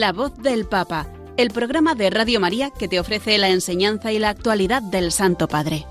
La 0.00 0.12
voz 0.12 0.34
del 0.38 0.64
Papa, 0.64 1.12
el 1.36 1.50
programa 1.50 1.94
de 1.94 2.08
Radio 2.08 2.40
María 2.40 2.70
que 2.70 2.88
te 2.88 2.98
ofrece 2.98 3.36
la 3.36 3.50
enseñanza 3.50 4.10
y 4.12 4.18
la 4.18 4.30
actualidad 4.30 4.80
del 4.80 5.12
Santo 5.12 5.46
Padre. 5.46 5.84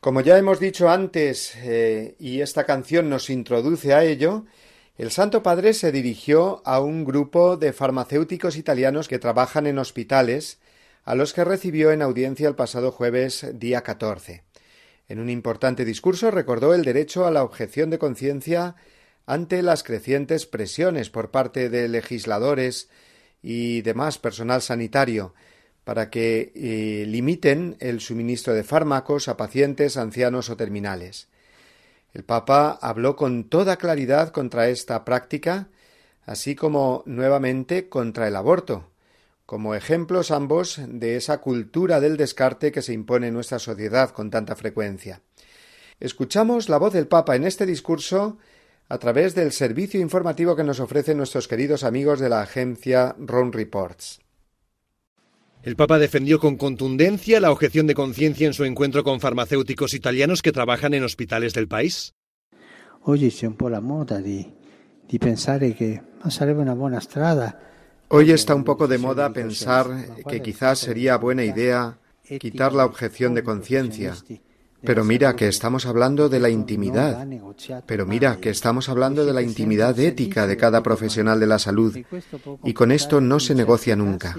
Como 0.00 0.20
ya 0.20 0.36
hemos 0.36 0.60
dicho 0.60 0.90
antes, 0.90 1.54
eh, 1.62 2.16
y 2.18 2.42
esta 2.42 2.64
canción 2.64 3.08
nos 3.08 3.30
introduce 3.30 3.94
a 3.94 4.04
ello, 4.04 4.44
el 4.98 5.10
Santo 5.10 5.42
Padre 5.42 5.72
se 5.72 5.90
dirigió 5.90 6.60
a 6.66 6.80
un 6.80 7.02
grupo 7.02 7.56
de 7.56 7.72
farmacéuticos 7.72 8.58
italianos 8.58 9.08
que 9.08 9.18
trabajan 9.18 9.66
en 9.66 9.78
hospitales, 9.78 10.58
a 11.06 11.14
los 11.14 11.32
que 11.32 11.44
recibió 11.44 11.92
en 11.92 12.02
audiencia 12.02 12.46
el 12.46 12.56
pasado 12.56 12.92
jueves 12.92 13.46
día 13.54 13.80
14. 13.80 14.44
En 15.08 15.20
un 15.20 15.30
importante 15.30 15.84
discurso 15.84 16.30
recordó 16.30 16.74
el 16.74 16.84
derecho 16.84 17.26
a 17.26 17.30
la 17.30 17.44
objeción 17.44 17.90
de 17.90 17.98
conciencia 17.98 18.74
ante 19.24 19.62
las 19.62 19.82
crecientes 19.82 20.46
presiones 20.46 21.10
por 21.10 21.30
parte 21.30 21.68
de 21.68 21.88
legisladores 21.88 22.88
y 23.42 23.82
demás 23.82 24.18
personal 24.18 24.62
sanitario 24.62 25.34
para 25.84 26.10
que 26.10 26.52
eh, 26.56 27.06
limiten 27.06 27.76
el 27.78 28.00
suministro 28.00 28.54
de 28.54 28.64
fármacos 28.64 29.28
a 29.28 29.36
pacientes 29.36 29.96
ancianos 29.96 30.50
o 30.50 30.56
terminales. 30.56 31.28
El 32.12 32.24
Papa 32.24 32.76
habló 32.82 33.14
con 33.14 33.44
toda 33.44 33.76
claridad 33.76 34.30
contra 34.30 34.68
esta 34.68 35.04
práctica, 35.04 35.68
así 36.24 36.56
como 36.56 37.04
nuevamente 37.06 37.88
contra 37.88 38.26
el 38.26 38.34
aborto, 38.34 38.90
como 39.46 39.76
ejemplos 39.76 40.32
ambos 40.32 40.80
de 40.86 41.16
esa 41.16 41.38
cultura 41.38 42.00
del 42.00 42.16
descarte 42.16 42.72
que 42.72 42.82
se 42.82 42.92
impone 42.92 43.28
en 43.28 43.34
nuestra 43.34 43.60
sociedad 43.60 44.10
con 44.10 44.28
tanta 44.30 44.56
frecuencia. 44.56 45.22
Escuchamos 46.00 46.68
la 46.68 46.78
voz 46.78 46.92
del 46.92 47.06
Papa 47.06 47.36
en 47.36 47.44
este 47.44 47.64
discurso 47.64 48.38
a 48.88 48.98
través 48.98 49.34
del 49.34 49.52
servicio 49.52 50.00
informativo 50.00 50.56
que 50.56 50.64
nos 50.64 50.80
ofrecen 50.80 51.16
nuestros 51.16 51.48
queridos 51.48 51.84
amigos 51.84 52.18
de 52.18 52.28
la 52.28 52.42
agencia 52.42 53.14
Ron 53.18 53.52
Reports. 53.52 54.20
El 55.62 55.74
Papa 55.74 55.98
defendió 55.98 56.38
con 56.38 56.56
contundencia 56.56 57.40
la 57.40 57.50
objeción 57.50 57.86
de 57.86 57.94
conciencia 57.94 58.46
en 58.46 58.52
su 58.52 58.64
encuentro 58.64 59.02
con 59.04 59.20
farmacéuticos 59.20 59.94
italianos 59.94 60.42
que 60.42 60.52
trabajan 60.52 60.92
en 60.94 61.02
hospitales 61.02 61.54
del 61.54 61.66
país. 61.66 62.14
Hoy 63.02 63.32
un 63.42 63.54
po' 63.54 63.70
la 63.70 63.80
moda 63.80 64.18
di, 64.18 64.52
di 65.08 65.18
pensare 65.18 65.74
che 65.74 66.02
sarebbe 66.28 66.60
una 66.60 66.74
buona 66.74 67.00
strada 67.00 67.75
Hoy 68.08 68.30
está 68.30 68.54
un 68.54 68.64
poco 68.64 68.86
de 68.86 68.98
moda 68.98 69.32
pensar 69.32 69.86
que 70.28 70.40
quizás 70.40 70.78
sería 70.78 71.16
buena 71.16 71.44
idea 71.44 71.98
quitar 72.38 72.72
la 72.72 72.84
objeción 72.84 73.34
de 73.34 73.42
conciencia. 73.42 74.14
Pero 74.82 75.04
mira 75.04 75.34
que 75.34 75.48
estamos 75.48 75.86
hablando 75.86 76.28
de 76.28 76.38
la 76.38 76.48
intimidad. 76.48 77.26
Pero 77.86 78.06
mira 78.06 78.36
que 78.36 78.50
estamos 78.50 78.88
hablando 78.88 79.24
de 79.26 79.32
la 79.32 79.42
intimidad 79.42 79.98
ética 79.98 80.46
de 80.46 80.56
cada 80.56 80.82
profesional 80.82 81.40
de 81.40 81.46
la 81.46 81.58
salud. 81.58 81.96
Y 82.64 82.72
con 82.72 82.92
esto 82.92 83.20
no 83.20 83.40
se 83.40 83.54
negocia 83.54 83.96
nunca. 83.96 84.36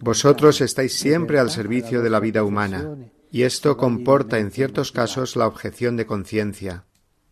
Vosotros 0.00 0.60
estáis 0.60 0.92
siempre 0.98 1.38
al 1.38 1.50
servicio 1.50 2.02
de 2.02 2.10
la 2.10 2.20
vida 2.20 2.44
humana. 2.44 2.96
Y 3.30 3.42
esto 3.42 3.76
comporta 3.76 4.38
en 4.38 4.50
ciertos 4.50 4.92
casos 4.92 5.36
la 5.36 5.46
objeción 5.46 5.96
de 5.96 6.06
conciencia, 6.06 6.84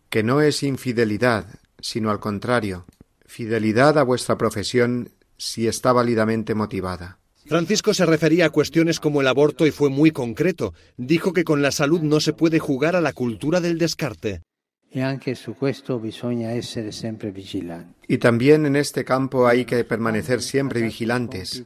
que 0.09 0.21
no 0.21 0.41
es 0.41 0.61
infidelidad, 0.61 1.45
sino 1.87 2.11
al 2.11 2.19
contrario, 2.19 2.85
fidelidad 3.25 3.97
a 3.97 4.03
vuestra 4.03 4.37
profesión 4.37 5.11
si 5.37 5.67
está 5.67 5.93
válidamente 5.93 6.53
motivada. 6.53 7.19
Francisco 7.45 7.93
se 7.93 8.05
refería 8.05 8.47
a 8.47 8.49
cuestiones 8.49 8.99
como 8.99 9.21
el 9.21 9.27
aborto 9.27 9.65
y 9.65 9.71
fue 9.71 9.89
muy 9.89 10.11
concreto. 10.11 10.73
Dijo 10.97 11.31
que 11.31 11.45
con 11.45 11.61
la 11.61 11.71
salud 11.71 12.01
no 12.01 12.19
se 12.19 12.33
puede 12.33 12.59
jugar 12.59 12.97
a 12.97 13.01
la 13.01 13.13
cultura 13.13 13.61
del 13.61 13.77
descarte. 13.77 14.41
Y 18.07 18.17
también 18.17 18.65
en 18.65 18.75
este 18.75 19.05
campo 19.05 19.47
hay 19.47 19.63
que 19.63 19.83
permanecer 19.85 20.41
siempre 20.41 20.81
vigilantes. 20.81 21.63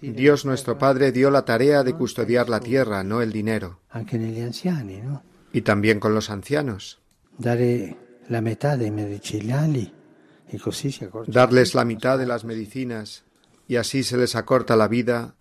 Dios 0.00 0.44
nuestro 0.44 0.78
Padre 0.78 1.10
dio 1.10 1.30
la 1.30 1.44
tarea 1.44 1.82
de 1.82 1.94
custodiar 1.94 2.48
la 2.48 2.60
tierra, 2.60 3.02
no 3.02 3.22
el 3.22 3.32
dinero. 3.32 3.80
Y 5.52 5.62
también 5.62 5.98
con 5.98 6.14
los 6.14 6.30
ancianos. 6.30 7.00
Darles 11.26 11.74
la 11.74 11.84
mitad 11.84 12.18
de 12.18 12.26
las 12.26 12.44
medicinas 12.44 13.24
y 13.68 13.76
así 13.76 14.02
se 14.02 14.16
les 14.16 14.34
acorta 14.34 14.76
la 14.76 14.88
vida 14.88 15.34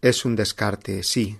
es 0.00 0.24
un 0.24 0.36
descarte, 0.36 1.02
sí. 1.02 1.36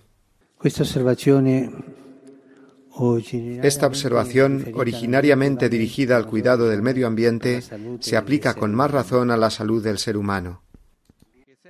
Esta 3.63 3.87
observación, 3.87 4.73
originariamente 4.75 5.69
dirigida 5.69 6.17
al 6.17 6.27
cuidado 6.27 6.69
del 6.69 6.81
medio 6.81 7.07
ambiente, 7.07 7.63
se 8.01 8.17
aplica 8.17 8.55
con 8.55 8.75
más 8.75 8.91
razón 8.91 9.31
a 9.31 9.37
la 9.37 9.51
salud 9.51 9.85
del 9.85 9.99
ser 9.99 10.17
humano. 10.17 10.63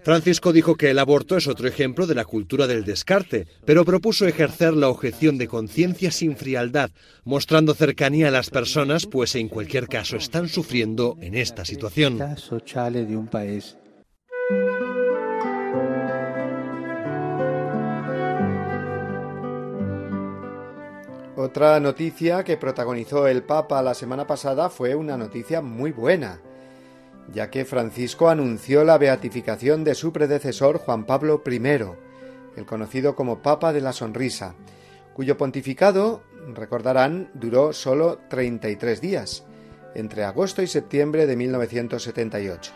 Francisco 0.06 0.52
dijo 0.52 0.76
que 0.76 0.92
el 0.92 1.00
aborto 1.00 1.36
es 1.36 1.48
otro 1.48 1.66
ejemplo 1.66 2.06
de 2.06 2.14
la 2.14 2.24
cultura 2.24 2.68
del 2.68 2.84
descarte, 2.84 3.48
pero 3.64 3.84
propuso 3.84 4.24
ejercer 4.24 4.72
la 4.74 4.88
objeción 4.88 5.36
de 5.36 5.48
conciencia 5.48 6.12
sin 6.12 6.36
frialdad, 6.36 6.90
mostrando 7.24 7.74
cercanía 7.74 8.28
a 8.28 8.30
las 8.30 8.48
personas, 8.48 9.04
pues 9.04 9.34
en 9.34 9.48
cualquier 9.48 9.88
caso 9.88 10.16
están 10.16 10.48
sufriendo 10.48 11.16
en 11.20 11.34
esta 11.34 11.64
situación. 11.64 12.20
Otra 21.34 21.80
noticia 21.80 22.44
que 22.44 22.56
protagonizó 22.56 23.26
el 23.26 23.42
Papa 23.42 23.82
la 23.82 23.94
semana 23.94 24.24
pasada 24.24 24.70
fue 24.70 24.94
una 24.94 25.16
noticia 25.16 25.60
muy 25.60 25.90
buena 25.90 26.38
ya 27.32 27.50
que 27.50 27.64
Francisco 27.64 28.28
anunció 28.28 28.84
la 28.84 28.98
beatificación 28.98 29.84
de 29.84 29.94
su 29.94 30.12
predecesor 30.12 30.78
Juan 30.78 31.04
Pablo 31.04 31.42
I, 31.44 31.58
el 32.56 32.66
conocido 32.66 33.14
como 33.14 33.42
Papa 33.42 33.72
de 33.72 33.80
la 33.80 33.92
Sonrisa, 33.92 34.54
cuyo 35.14 35.36
pontificado, 35.36 36.22
recordarán, 36.54 37.30
duró 37.34 37.72
solo 37.72 38.18
33 38.28 39.00
días, 39.00 39.44
entre 39.94 40.24
agosto 40.24 40.62
y 40.62 40.66
septiembre 40.66 41.26
de 41.26 41.36
1978. 41.36 42.72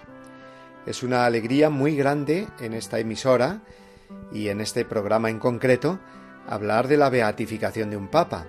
Es 0.87 1.03
una 1.03 1.27
alegría 1.27 1.71
muy 1.71 1.95
grande 1.95 2.49
en 2.61 2.73
esta 2.73 2.99
emisora 2.99 3.61
y 4.33 4.49
en 4.49 4.61
este 4.61 4.85
programa 4.85 5.29
en 5.31 5.39
concreto 5.39 6.01
hablar 6.47 6.89
de 6.89 6.97
la 6.97 7.11
beatificación 7.11 7.91
de 7.91 7.97
un 7.97 8.09
papa. 8.09 8.47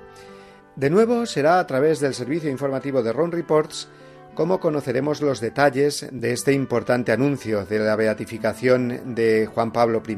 De 0.76 0.90
nuevo 0.90 1.26
será 1.26 1.60
a 1.60 1.68
través 1.68 2.00
del 2.00 2.14
servicio 2.14 2.50
informativo 2.50 3.04
de 3.04 3.12
Ron 3.12 3.32
Reports 3.32 3.90
cómo 4.34 4.60
conoceremos 4.60 5.22
los 5.22 5.42
detalles 5.42 6.08
de 6.12 6.34
este 6.34 6.54
importante 6.54 7.12
anuncio 7.12 7.66
de 7.66 7.80
la 7.80 7.96
beatificación 7.96 9.16
de 9.16 9.48
Juan 9.48 9.72
Pablo 9.72 10.02
I. 10.08 10.18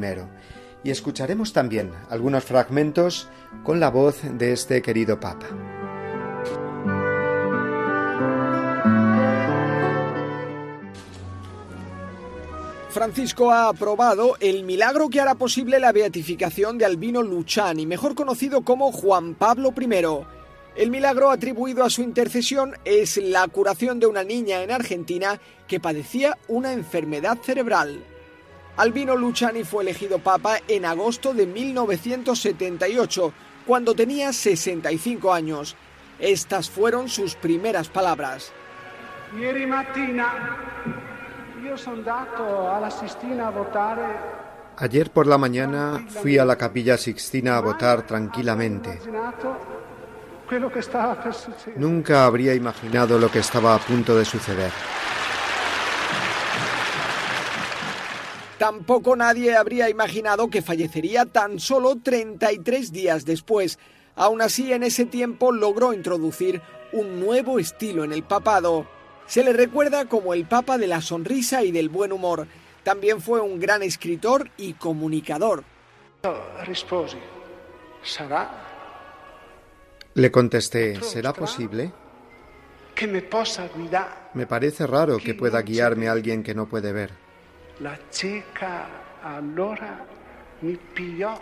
Y 0.83 0.91
escucharemos 0.91 1.53
también 1.53 1.91
algunos 2.09 2.43
fragmentos 2.43 3.29
con 3.63 3.79
la 3.79 3.89
voz 3.89 4.21
de 4.23 4.51
este 4.51 4.81
querido 4.81 5.19
Papa. 5.19 5.47
Francisco 12.89 13.51
ha 13.51 13.69
aprobado 13.69 14.35
el 14.39 14.63
milagro 14.63 15.09
que 15.09 15.19
hará 15.19 15.33
posible 15.33 15.79
la 15.79 15.91
beatificación 15.91 16.77
de 16.77 16.85
Albino 16.85 17.23
Luciani, 17.23 17.87
mejor 17.87 18.13
conocido 18.13 18.61
como 18.61 18.91
Juan 18.91 19.33
Pablo 19.33 19.73
I 19.75 20.32
el 20.75 20.89
milagro 20.89 21.29
atribuido 21.29 21.83
a 21.83 21.89
su 21.89 22.01
intercesión 22.01 22.75
es 22.83 23.17
la 23.17 23.47
curación 23.47 23.99
de 23.99 24.07
una 24.07 24.23
niña 24.23 24.63
en 24.63 24.71
Argentina 24.71 25.39
que 25.67 25.79
padecía 25.79 26.37
una 26.47 26.73
enfermedad 26.73 27.37
cerebral. 27.41 28.03
Albino 28.77 29.15
Luciani 29.15 29.63
fue 29.63 29.83
elegido 29.83 30.19
papa 30.19 30.57
en 30.67 30.85
agosto 30.85 31.33
de 31.33 31.45
1978, 31.45 33.33
cuando 33.67 33.93
tenía 33.93 34.33
65 34.33 35.31
años. 35.31 35.75
Estas 36.19 36.69
fueron 36.69 37.07
sus 37.07 37.35
primeras 37.35 37.89
palabras. 37.89 38.51
Ieri 39.39 39.65
mattina 39.65 40.57
io 41.63 41.77
sono 41.77 41.97
andato 41.97 42.69
alla 42.69 42.89
Sistina 42.89 43.47
a 43.47 43.51
votare 43.51 44.43
Ayer 44.77 45.11
por 45.11 45.27
la 45.27 45.37
mañana 45.37 46.05
fui 46.07 46.37
a 46.37 46.45
la 46.45 46.55
capilla 46.55 46.97
Sixtina 46.97 47.57
a 47.57 47.61
votar 47.61 48.07
tranquilamente. 48.07 48.99
Nunca 51.75 52.25
habría 52.25 52.53
imaginado 52.53 53.17
lo 53.17 53.29
que 53.31 53.39
estaba 53.39 53.75
a 53.75 53.79
punto 53.79 54.15
de 54.15 54.25
suceder. 54.25 54.71
Tampoco 58.57 59.15
nadie 59.15 59.57
habría 59.57 59.89
imaginado 59.89 60.49
que 60.49 60.61
fallecería 60.61 61.25
tan 61.25 61.59
solo 61.59 61.97
33 62.01 62.93
días 62.93 63.25
después. 63.25 63.77
Aún 64.15 64.41
así, 64.41 64.71
en 64.71 64.83
ese 64.83 65.05
tiempo 65.05 65.51
logró 65.51 65.91
introducir 65.91 66.61
un 66.93 67.19
nuevo 67.19 67.59
estilo 67.59 68.03
en 68.03 68.13
el 68.13 68.23
papado. 68.23 68.87
Se 69.25 69.43
le 69.43 69.51
recuerda 69.51 70.05
como 70.05 70.33
el 70.33 70.45
papa 70.45 70.77
de 70.77 70.87
la 70.87 71.01
sonrisa 71.01 71.63
y 71.63 71.71
del 71.71 71.89
buen 71.89 72.11
humor. 72.13 72.47
También 72.83 73.21
fue 73.21 73.41
un 73.41 73.59
gran 73.59 73.83
escritor 73.83 74.49
y 74.55 74.73
comunicador. 74.73 75.63
Le 80.15 80.31
contesté, 80.31 81.01
¿será 81.01 81.33
posible? 81.33 81.91
Me 84.33 84.45
parece 84.45 84.85
raro 84.85 85.17
que 85.17 85.33
pueda 85.33 85.61
guiarme 85.61 86.07
alguien 86.07 86.43
que 86.43 86.53
no 86.53 86.67
puede 86.67 86.91
ver. 86.91 87.11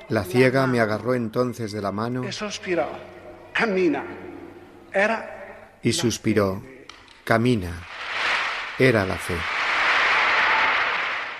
La 0.09 0.23
ciega 0.23 0.67
me 0.67 0.79
agarró 0.79 1.13
entonces 1.13 1.71
de 1.71 1.81
la 1.81 1.91
mano 1.91 2.23
y 5.83 5.93
suspiró, 5.93 6.63
camina. 7.23 7.71
Era 8.79 9.05
la 9.05 9.17
fe. 9.17 9.60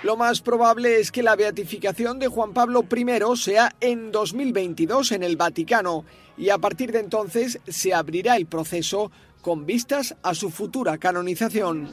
Lo 0.02 0.16
más 0.16 0.40
probable 0.40 0.98
es 0.98 1.12
que 1.12 1.22
la 1.22 1.36
beatificación 1.36 2.18
de 2.18 2.26
Juan 2.26 2.52
Pablo 2.52 2.84
I 2.90 3.36
sea 3.36 3.72
en 3.80 4.10
2022 4.10 5.12
en 5.12 5.22
el 5.22 5.36
Vaticano 5.36 6.04
y 6.36 6.48
a 6.50 6.58
partir 6.58 6.90
de 6.90 6.98
entonces 6.98 7.60
se 7.68 7.94
abrirá 7.94 8.36
el 8.36 8.46
proceso 8.46 9.12
con 9.42 9.64
vistas 9.64 10.16
a 10.24 10.34
su 10.34 10.50
futura 10.50 10.98
canonización. 10.98 11.88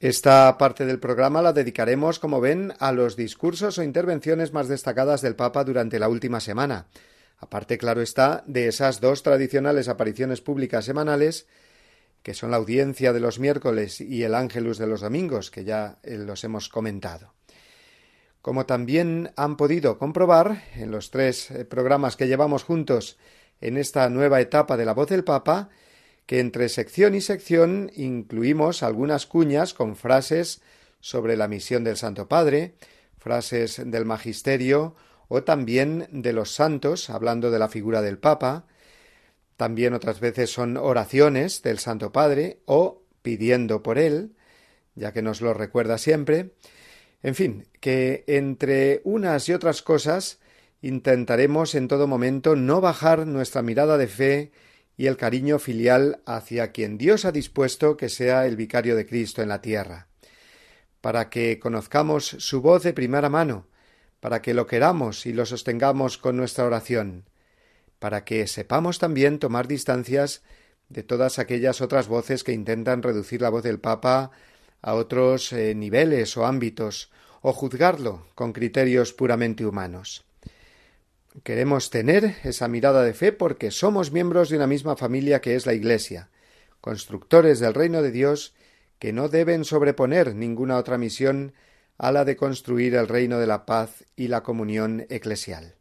Esta 0.00 0.58
parte 0.58 0.84
del 0.84 0.98
programa 0.98 1.42
la 1.42 1.52
dedicaremos, 1.52 2.18
como 2.18 2.40
ven, 2.40 2.72
a 2.80 2.90
los 2.90 3.14
discursos 3.14 3.78
o 3.78 3.84
intervenciones 3.84 4.52
más 4.52 4.66
destacadas 4.66 5.22
del 5.22 5.36
Papa 5.36 5.62
durante 5.62 6.00
la 6.00 6.08
última 6.08 6.40
semana. 6.40 6.86
Aparte, 7.38 7.78
claro 7.78 8.02
está, 8.02 8.42
de 8.46 8.66
esas 8.66 9.00
dos 9.00 9.22
tradicionales 9.22 9.88
apariciones 9.88 10.40
públicas 10.40 10.84
semanales 10.84 11.46
que 12.26 12.34
son 12.34 12.50
la 12.50 12.56
audiencia 12.56 13.12
de 13.12 13.20
los 13.20 13.38
miércoles 13.38 14.00
y 14.00 14.24
el 14.24 14.34
ángelus 14.34 14.78
de 14.78 14.88
los 14.88 15.00
domingos, 15.00 15.52
que 15.52 15.62
ya 15.62 16.00
eh, 16.02 16.16
los 16.16 16.42
hemos 16.42 16.68
comentado. 16.68 17.34
Como 18.42 18.66
también 18.66 19.30
han 19.36 19.56
podido 19.56 19.96
comprobar 19.96 20.64
en 20.74 20.90
los 20.90 21.12
tres 21.12 21.52
eh, 21.52 21.64
programas 21.64 22.16
que 22.16 22.26
llevamos 22.26 22.64
juntos 22.64 23.16
en 23.60 23.76
esta 23.76 24.10
nueva 24.10 24.40
etapa 24.40 24.76
de 24.76 24.84
la 24.84 24.92
voz 24.92 25.08
del 25.08 25.22
Papa, 25.22 25.68
que 26.26 26.40
entre 26.40 26.68
sección 26.68 27.14
y 27.14 27.20
sección 27.20 27.92
incluimos 27.94 28.82
algunas 28.82 29.26
cuñas 29.26 29.72
con 29.72 29.94
frases 29.94 30.62
sobre 30.98 31.36
la 31.36 31.46
misión 31.46 31.84
del 31.84 31.96
Santo 31.96 32.26
Padre, 32.26 32.74
frases 33.18 33.80
del 33.86 34.04
Magisterio 34.04 34.96
o 35.28 35.44
también 35.44 36.08
de 36.10 36.32
los 36.32 36.52
santos, 36.52 37.08
hablando 37.08 37.52
de 37.52 37.60
la 37.60 37.68
figura 37.68 38.02
del 38.02 38.18
Papa, 38.18 38.66
también 39.56 39.94
otras 39.94 40.20
veces 40.20 40.50
son 40.50 40.76
oraciones 40.76 41.62
del 41.62 41.78
Santo 41.78 42.12
Padre 42.12 42.60
o 42.66 43.02
pidiendo 43.22 43.82
por 43.82 43.98
él, 43.98 44.36
ya 44.94 45.12
que 45.12 45.22
nos 45.22 45.40
lo 45.40 45.54
recuerda 45.54 45.98
siempre. 45.98 46.52
En 47.22 47.34
fin, 47.34 47.66
que 47.80 48.24
entre 48.26 49.00
unas 49.04 49.48
y 49.48 49.52
otras 49.52 49.82
cosas 49.82 50.38
intentaremos 50.82 51.74
en 51.74 51.88
todo 51.88 52.06
momento 52.06 52.54
no 52.54 52.80
bajar 52.80 53.26
nuestra 53.26 53.62
mirada 53.62 53.96
de 53.98 54.06
fe 54.06 54.52
y 54.96 55.06
el 55.06 55.16
cariño 55.16 55.58
filial 55.58 56.20
hacia 56.26 56.72
quien 56.72 56.98
Dios 56.98 57.24
ha 57.24 57.32
dispuesto 57.32 57.96
que 57.96 58.08
sea 58.08 58.46
el 58.46 58.56
vicario 58.56 58.96
de 58.96 59.06
Cristo 59.06 59.42
en 59.42 59.48
la 59.48 59.60
tierra, 59.60 60.08
para 61.00 61.28
que 61.28 61.58
conozcamos 61.58 62.26
su 62.26 62.62
voz 62.62 62.82
de 62.82 62.92
primera 62.92 63.28
mano, 63.28 63.66
para 64.20 64.40
que 64.40 64.54
lo 64.54 64.66
queramos 64.66 65.26
y 65.26 65.32
lo 65.32 65.44
sostengamos 65.46 66.18
con 66.18 66.36
nuestra 66.36 66.64
oración, 66.64 67.24
para 67.98 68.24
que 68.24 68.46
sepamos 68.46 68.98
también 68.98 69.38
tomar 69.38 69.68
distancias 69.68 70.42
de 70.88 71.02
todas 71.02 71.38
aquellas 71.38 71.80
otras 71.80 72.08
voces 72.08 72.44
que 72.44 72.52
intentan 72.52 73.02
reducir 73.02 73.42
la 73.42 73.50
voz 73.50 73.62
del 73.62 73.80
Papa 73.80 74.30
a 74.82 74.94
otros 74.94 75.52
eh, 75.52 75.74
niveles 75.74 76.36
o 76.36 76.46
ámbitos, 76.46 77.10
o 77.42 77.52
juzgarlo 77.52 78.26
con 78.34 78.52
criterios 78.52 79.12
puramente 79.12 79.64
humanos. 79.64 80.24
Queremos 81.42 81.90
tener 81.90 82.36
esa 82.44 82.66
mirada 82.66 83.02
de 83.02 83.14
fe 83.14 83.32
porque 83.32 83.70
somos 83.70 84.10
miembros 84.10 84.48
de 84.48 84.56
una 84.56 84.66
misma 84.66 84.96
familia 84.96 85.40
que 85.40 85.54
es 85.54 85.66
la 85.66 85.74
Iglesia, 85.74 86.30
constructores 86.80 87.60
del 87.60 87.74
reino 87.74 88.02
de 88.02 88.10
Dios 88.10 88.54
que 88.98 89.12
no 89.12 89.28
deben 89.28 89.64
sobreponer 89.64 90.34
ninguna 90.34 90.78
otra 90.78 90.98
misión 90.98 91.52
a 91.98 92.12
la 92.12 92.24
de 92.24 92.36
construir 92.36 92.94
el 92.94 93.08
reino 93.08 93.38
de 93.38 93.46
la 93.46 93.66
paz 93.66 94.04
y 94.16 94.28
la 94.28 94.42
comunión 94.42 95.06
eclesial. 95.08 95.74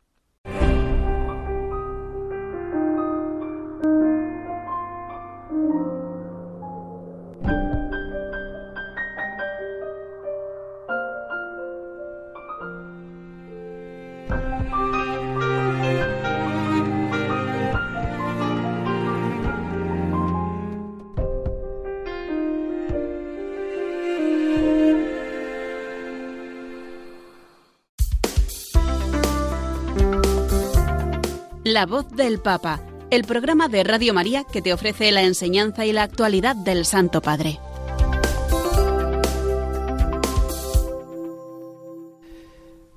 La 31.76 31.86
voz 31.86 32.10
del 32.10 32.40
Papa, 32.40 32.82
el 33.10 33.26
programa 33.26 33.68
de 33.68 33.84
Radio 33.84 34.14
María 34.14 34.46
que 34.46 34.62
te 34.62 34.72
ofrece 34.72 35.12
la 35.12 35.24
enseñanza 35.24 35.86
y 35.86 35.92
la 35.92 36.04
actualidad 36.04 36.56
del 36.56 36.86
Santo 36.86 37.22
Padre. 37.22 37.60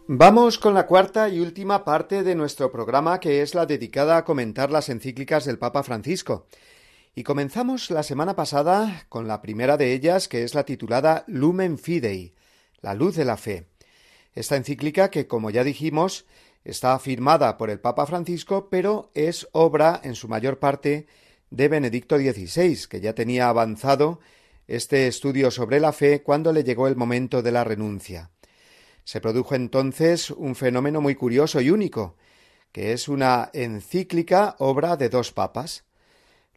Vamos 0.07 0.61
con 0.61 0.75
la 0.75 0.87
cuarta 0.87 1.29
y 1.29 1.41
última 1.41 1.85
parte 1.85 2.23
de 2.23 2.37
nuestro 2.37 2.71
programa 2.71 3.19
que 3.19 3.43
es 3.43 3.57
la 3.57 3.67
dedicada 3.67 4.17
a 4.17 4.25
comentar 4.25 4.71
las 4.71 4.89
encíclicas 4.91 5.45
del 5.45 5.59
Papa 5.59 5.83
Francisco. 5.83 6.47
Y 7.17 7.25
comenzamos 7.25 7.91
la 7.91 8.05
semana 8.05 8.37
pasada 8.37 9.07
con 9.09 9.27
la 9.27 9.43
primera 9.43 9.77
de 9.77 9.93
ellas 9.93 10.29
que 10.29 10.45
es 10.45 10.55
la 10.55 10.63
titulada 10.63 11.25
Lumen 11.27 11.79
Fidei, 11.79 12.33
la 12.81 12.95
luz 12.95 13.17
de 13.17 13.25
la 13.25 13.39
fe. 13.39 13.67
Esta 14.35 14.55
encíclica 14.55 15.11
que, 15.11 15.27
como 15.27 15.51
ya 15.51 15.65
dijimos, 15.65 16.27
Está 16.69 16.99
firmada 16.99 17.57
por 17.57 17.71
el 17.71 17.81
Papa 17.81 18.05
Francisco, 18.05 18.69
pero 18.69 19.11
es 19.15 19.49
obra, 19.53 20.03
en 20.05 20.15
su 20.15 20.29
mayor 20.29 20.59
parte, 20.59 21.07
de 21.49 21.67
Benedicto 21.67 22.19
XVI, 22.19 22.89
que 22.91 23.01
ya 23.01 23.15
tenía 23.15 23.49
avanzado 23.49 24.21
este 24.67 25.07
estudio 25.07 25.51
sobre 25.51 25.81
la 25.81 25.95
fe 25.95 26.23
cuando 26.23 26.53
le 26.53 26.65
llegó 26.65 26.87
el 26.87 26.95
momento 26.95 27.41
de 27.41 27.53
la 27.53 27.65
renuncia. 27.65 28.33
Se 29.05 29.23
produjo 29.23 29.55
entonces 29.55 30.31
un 30.31 30.55
fenómeno 30.55 31.01
muy 31.01 31.15
curioso 31.15 31.63
y 31.63 31.71
único, 31.71 32.17
que 32.71 32.93
es 32.93 33.09
una 33.09 33.49
encíclica 33.55 34.55
obra 34.59 34.99
de 34.99 35.09
dos 35.09 35.33
papas. 35.33 35.85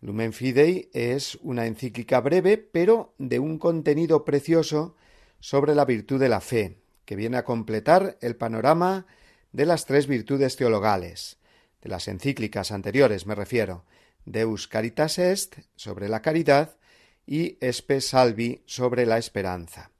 Lumen 0.01 0.33
Fidei 0.33 0.89
es 0.91 1.39
una 1.41 1.67
encíclica 1.67 2.19
breve, 2.19 2.57
pero 2.57 3.13
de 3.17 3.39
un 3.39 3.57
contenido 3.57 4.25
precioso 4.25 4.97
sobre 5.39 5.73
la 5.73 5.85
virtud 5.85 6.19
de 6.19 6.27
la 6.27 6.41
fe, 6.41 6.79
que 7.05 7.15
viene 7.15 7.37
a 7.37 7.45
completar 7.45 8.17
el 8.19 8.35
panorama 8.35 9.05
de 9.51 9.65
las 9.65 9.85
tres 9.85 10.07
virtudes 10.07 10.55
teologales, 10.55 11.37
de 11.81 11.89
las 11.89 12.07
encíclicas 12.07 12.71
anteriores 12.71 13.25
me 13.25 13.35
refiero, 13.35 13.85
Deus 14.25 14.67
Caritas 14.67 15.17
Est 15.17 15.57
sobre 15.75 16.07
la 16.07 16.21
caridad 16.21 16.77
y 17.25 17.57
Espe 17.59 18.01
Salvi 18.01 18.61
sobre 18.65 19.05
la 19.05 19.17
esperanza. 19.17 19.91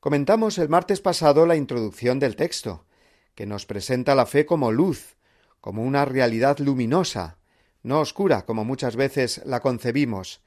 Comentamos 0.00 0.58
el 0.58 0.68
martes 0.68 1.00
pasado 1.00 1.46
la 1.46 1.56
introducción 1.56 2.18
del 2.18 2.36
texto, 2.36 2.84
que 3.34 3.46
nos 3.46 3.66
presenta 3.66 4.14
la 4.14 4.26
fe 4.26 4.44
como 4.44 4.72
luz, 4.72 5.16
como 5.60 5.84
una 5.84 6.04
realidad 6.04 6.58
luminosa, 6.58 7.38
no 7.82 8.00
oscura 8.00 8.44
como 8.44 8.64
muchas 8.64 8.96
veces 8.96 9.42
la 9.44 9.60
concebimos. 9.60 10.42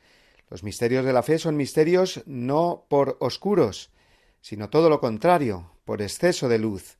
Los 0.49 0.63
misterios 0.63 1.05
de 1.05 1.13
la 1.13 1.23
fe 1.23 1.39
son 1.39 1.55
misterios 1.57 2.21
no 2.25 2.85
por 2.89 3.17
oscuros, 3.19 3.91
sino 4.41 4.69
todo 4.69 4.89
lo 4.89 4.99
contrario, 4.99 5.71
por 5.85 6.01
exceso 6.01 6.49
de 6.49 6.59
luz, 6.59 6.97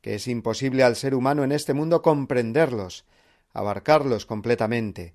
que 0.00 0.14
es 0.14 0.28
imposible 0.28 0.82
al 0.82 0.96
ser 0.96 1.14
humano 1.14 1.44
en 1.44 1.52
este 1.52 1.74
mundo 1.74 2.02
comprenderlos, 2.02 3.04
abarcarlos 3.52 4.26
completamente. 4.26 5.14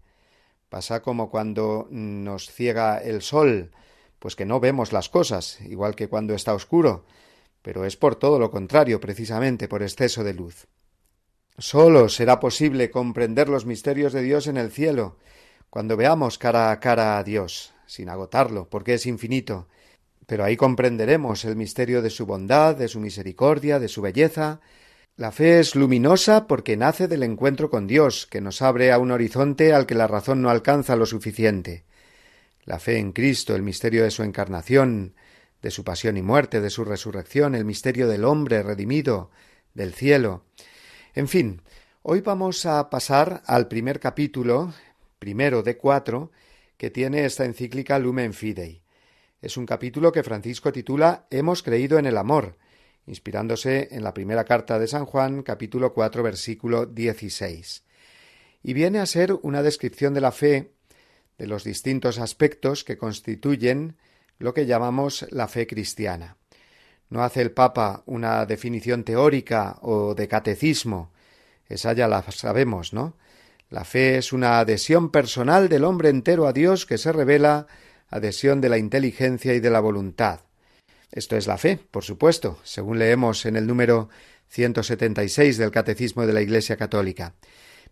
Pasa 0.70 1.02
como 1.02 1.30
cuando 1.30 1.88
nos 1.92 2.52
ciega 2.52 2.98
el 2.98 3.22
sol, 3.22 3.72
pues 4.20 4.36
que 4.36 4.46
no 4.46 4.60
vemos 4.60 4.94
las 4.94 5.10
cosas, 5.10 5.60
igual 5.62 5.96
que 5.96 6.08
cuando 6.08 6.34
está 6.34 6.54
oscuro, 6.54 7.06
pero 7.62 7.86
es 7.86 7.96
por 7.98 8.16
todo 8.16 8.40
lo 8.40 8.52
contrario, 8.52 9.00
precisamente 9.00 9.68
por 9.68 9.84
exceso 9.84 10.24
de 10.24 10.34
luz. 10.34 10.68
Solo 11.58 12.10
será 12.10 12.40
posible 12.40 12.90
comprender 12.90 13.48
los 13.48 13.66
misterios 13.66 14.12
de 14.12 14.22
Dios 14.22 14.48
en 14.48 14.58
el 14.58 14.72
cielo, 14.72 15.18
cuando 15.70 15.98
veamos 15.98 16.38
cara 16.38 16.72
a 16.72 16.80
cara 16.80 17.18
a 17.18 17.24
Dios, 17.24 17.74
sin 17.86 18.10
agotarlo, 18.10 18.70
porque 18.70 18.96
es 18.96 19.06
infinito, 19.06 19.68
pero 20.26 20.44
ahí 20.44 20.56
comprenderemos 20.56 21.46
el 21.46 21.56
misterio 21.56 22.02
de 22.02 22.10
su 22.10 22.26
bondad, 22.26 22.76
de 22.76 22.88
su 22.88 23.00
misericordia, 23.00 23.80
de 23.80 23.88
su 23.88 24.02
belleza. 24.02 24.62
La 25.16 25.32
fe 25.32 25.60
es 25.60 25.76
luminosa 25.76 26.48
porque 26.48 26.78
nace 26.78 27.08
del 27.08 27.24
encuentro 27.24 27.70
con 27.70 27.88
Dios, 27.88 28.28
que 28.28 28.42
nos 28.42 28.62
abre 28.62 28.92
a 28.92 29.00
un 29.00 29.12
horizonte 29.12 29.74
al 29.74 29.86
que 29.86 29.96
la 29.96 30.08
razón 30.08 30.42
no 30.42 30.50
alcanza 30.50 30.96
lo 30.96 31.06
suficiente. 31.06 31.86
La 32.66 32.80
fe 32.80 32.98
en 32.98 33.12
Cristo, 33.12 33.56
el 33.56 33.62
misterio 33.62 34.04
de 34.04 34.12
su 34.12 34.24
encarnación, 34.24 35.16
de 35.62 35.72
su 35.72 35.84
pasión 35.84 36.18
y 36.18 36.22
muerte, 36.22 36.62
de 36.62 36.70
su 36.70 36.86
resurrección, 36.86 37.56
el 37.56 37.66
misterio 37.66 38.08
del 38.08 38.26
hombre 38.26 38.64
redimido, 38.64 39.32
del 39.74 39.94
cielo. 39.94 40.46
En 41.14 41.28
fin, 41.28 41.62
hoy 42.02 42.22
vamos 42.22 42.66
a 42.66 42.90
pasar 42.90 43.44
al 43.46 43.68
primer 43.68 44.00
capítulo, 44.00 44.74
primero 45.20 45.64
de 45.64 45.78
cuatro, 45.78 46.32
que 46.78 46.90
tiene 46.90 47.26
esta 47.26 47.46
encíclica 47.46 48.00
Lumen 48.00 48.34
Fidei. 48.34 48.83
Es 49.44 49.58
un 49.58 49.66
capítulo 49.66 50.14
que 50.14 50.24
Francisco 50.24 50.72
titula 50.72 51.28
Hemos 51.30 51.64
creído 51.64 52.00
en 52.00 52.06
el 52.06 52.18
amor, 52.18 52.56
inspirándose 53.06 53.90
en 53.92 54.02
la 54.02 54.14
primera 54.14 54.46
carta 54.46 54.80
de 54.80 54.88
San 54.88 55.06
Juan, 55.06 55.44
capítulo 55.44 55.94
4, 55.94 56.24
versículo 56.24 56.86
16. 56.86 57.84
Y 58.64 58.72
viene 58.72 59.00
a 59.00 59.06
ser 59.06 59.34
una 59.42 59.62
descripción 59.62 60.14
de 60.14 60.22
la 60.22 60.32
fe, 60.32 60.72
de 61.38 61.48
los 61.48 61.66
distintos 61.66 62.20
aspectos 62.20 62.86
que 62.86 62.98
constituyen 62.98 63.98
lo 64.40 64.54
que 64.54 64.66
llamamos 64.66 65.28
la 65.30 65.50
fe 65.50 65.68
cristiana. 65.68 66.38
No 67.10 67.22
hace 67.22 67.42
el 67.42 67.52
Papa 67.52 68.04
una 68.06 68.46
definición 68.46 69.04
teórica 69.04 69.78
o 69.82 70.16
de 70.16 70.30
catecismo, 70.30 71.12
esa 71.68 71.92
ya 71.92 72.08
la 72.08 72.22
sabemos, 72.32 72.94
¿no? 72.94 73.18
La 73.70 73.84
fe 73.84 74.20
es 74.20 74.32
una 74.32 74.60
adhesión 74.60 75.12
personal 75.12 75.68
del 75.68 75.84
hombre 75.84 76.08
entero 76.08 76.48
a 76.48 76.54
Dios 76.54 76.86
que 76.86 76.98
se 76.98 77.12
revela 77.12 77.68
adhesión 78.14 78.62
de 78.62 78.70
la 78.70 78.78
inteligencia 78.78 79.54
y 79.54 79.60
de 79.60 79.70
la 79.72 79.80
voluntad. 79.80 80.42
Esto 81.12 81.36
es 81.36 81.48
la 81.48 81.58
fe, 81.58 81.80
por 81.92 82.04
supuesto, 82.04 82.60
según 82.64 83.00
leemos 83.00 83.46
en 83.46 83.56
el 83.56 83.66
número 83.68 84.10
176 84.50 85.58
del 85.58 85.72
Catecismo 85.72 86.26
de 86.26 86.34
la 86.34 86.42
Iglesia 86.42 86.78
Católica. 86.78 87.34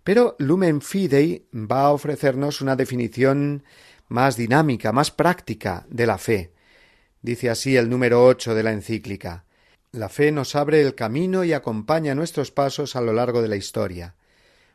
Pero 0.03 0.35
Lumen 0.39 0.81
Fidei 0.81 1.47
va 1.53 1.81
a 1.81 1.91
ofrecernos 1.91 2.61
una 2.61 2.75
definición 2.75 3.63
más 4.07 4.37
dinámica, 4.37 4.91
más 4.91 5.09
práctica 5.11 5.85
de 5.89 6.05
la 6.05 6.17
fe. 6.17 6.53
Dice 7.21 7.49
así 7.49 7.75
el 7.75 7.89
número 7.89 8.25
8 8.25 8.55
de 8.55 8.63
la 8.63 8.71
encíclica. 8.71 9.45
La 9.91 10.09
fe 10.09 10.31
nos 10.31 10.55
abre 10.55 10.81
el 10.81 10.95
camino 10.95 11.43
y 11.43 11.53
acompaña 11.53 12.15
nuestros 12.15 12.51
pasos 12.51 12.95
a 12.95 13.01
lo 13.01 13.13
largo 13.13 13.41
de 13.41 13.47
la 13.47 13.55
historia. 13.55 14.15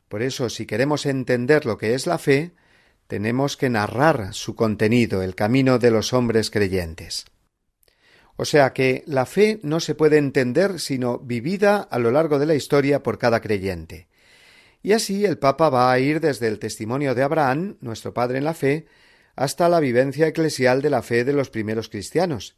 Por 0.09 0.23
eso, 0.23 0.49
si 0.51 0.67
queremos 0.67 1.07
entender 1.07 1.67
lo 1.67 1.79
que 1.79 1.95
es 1.95 2.07
la 2.07 2.19
fe, 2.19 2.53
tenemos 3.07 3.57
que 3.57 3.71
narrar 3.71 4.35
su 4.35 4.55
contenido, 4.55 5.23
el 5.23 5.35
camino 5.35 5.79
de 5.79 5.91
los 5.91 6.13
hombres 6.13 6.51
creyentes. 6.51 7.27
O 8.37 8.45
sea 8.45 8.73
que 8.73 9.03
la 9.07 9.25
fe 9.25 9.61
no 9.63 9.81
se 9.81 9.95
puede 9.95 10.19
entender 10.19 10.79
sino 10.79 11.19
vivida 11.19 11.79
a 11.79 11.99
lo 11.99 12.11
largo 12.11 12.39
de 12.39 12.47
la 12.47 12.55
historia 12.55 13.03
por 13.03 13.19
cada 13.19 13.41
creyente. 13.41 14.09
Y 14.83 14.93
así 14.93 15.25
el 15.25 15.39
Papa 15.39 15.71
va 15.71 15.91
a 15.91 15.99
ir 15.99 16.21
desde 16.21 16.49
el 16.49 16.59
testimonio 16.59 17.15
de 17.15 17.23
Abraham, 17.23 17.77
nuestro 17.81 18.13
padre 18.13 18.39
en 18.39 18.45
la 18.45 18.55
fe, 18.55 18.87
hasta 19.35 19.69
la 19.69 19.81
vivencia 19.81 20.27
eclesial 20.27 20.83
de 20.83 20.91
la 20.91 21.03
fe 21.03 21.25
de 21.25 21.33
los 21.33 21.51
primeros 21.51 21.89
cristianos, 21.89 22.57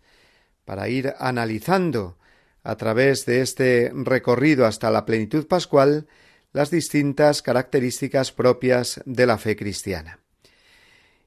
para 0.65 0.89
ir 0.89 1.15
analizando 1.19 2.19
a 2.63 2.77
través 2.77 3.25
de 3.25 3.41
este 3.41 3.91
recorrido 3.95 4.67
hasta 4.67 4.91
la 4.91 5.07
plenitud 5.07 5.47
pascual 5.47 6.07
las 6.53 6.71
distintas 6.71 7.41
características 7.41 8.33
propias 8.33 9.01
de 9.05 9.27
la 9.27 9.39
fe 9.39 9.57
cristiana. 9.57 10.21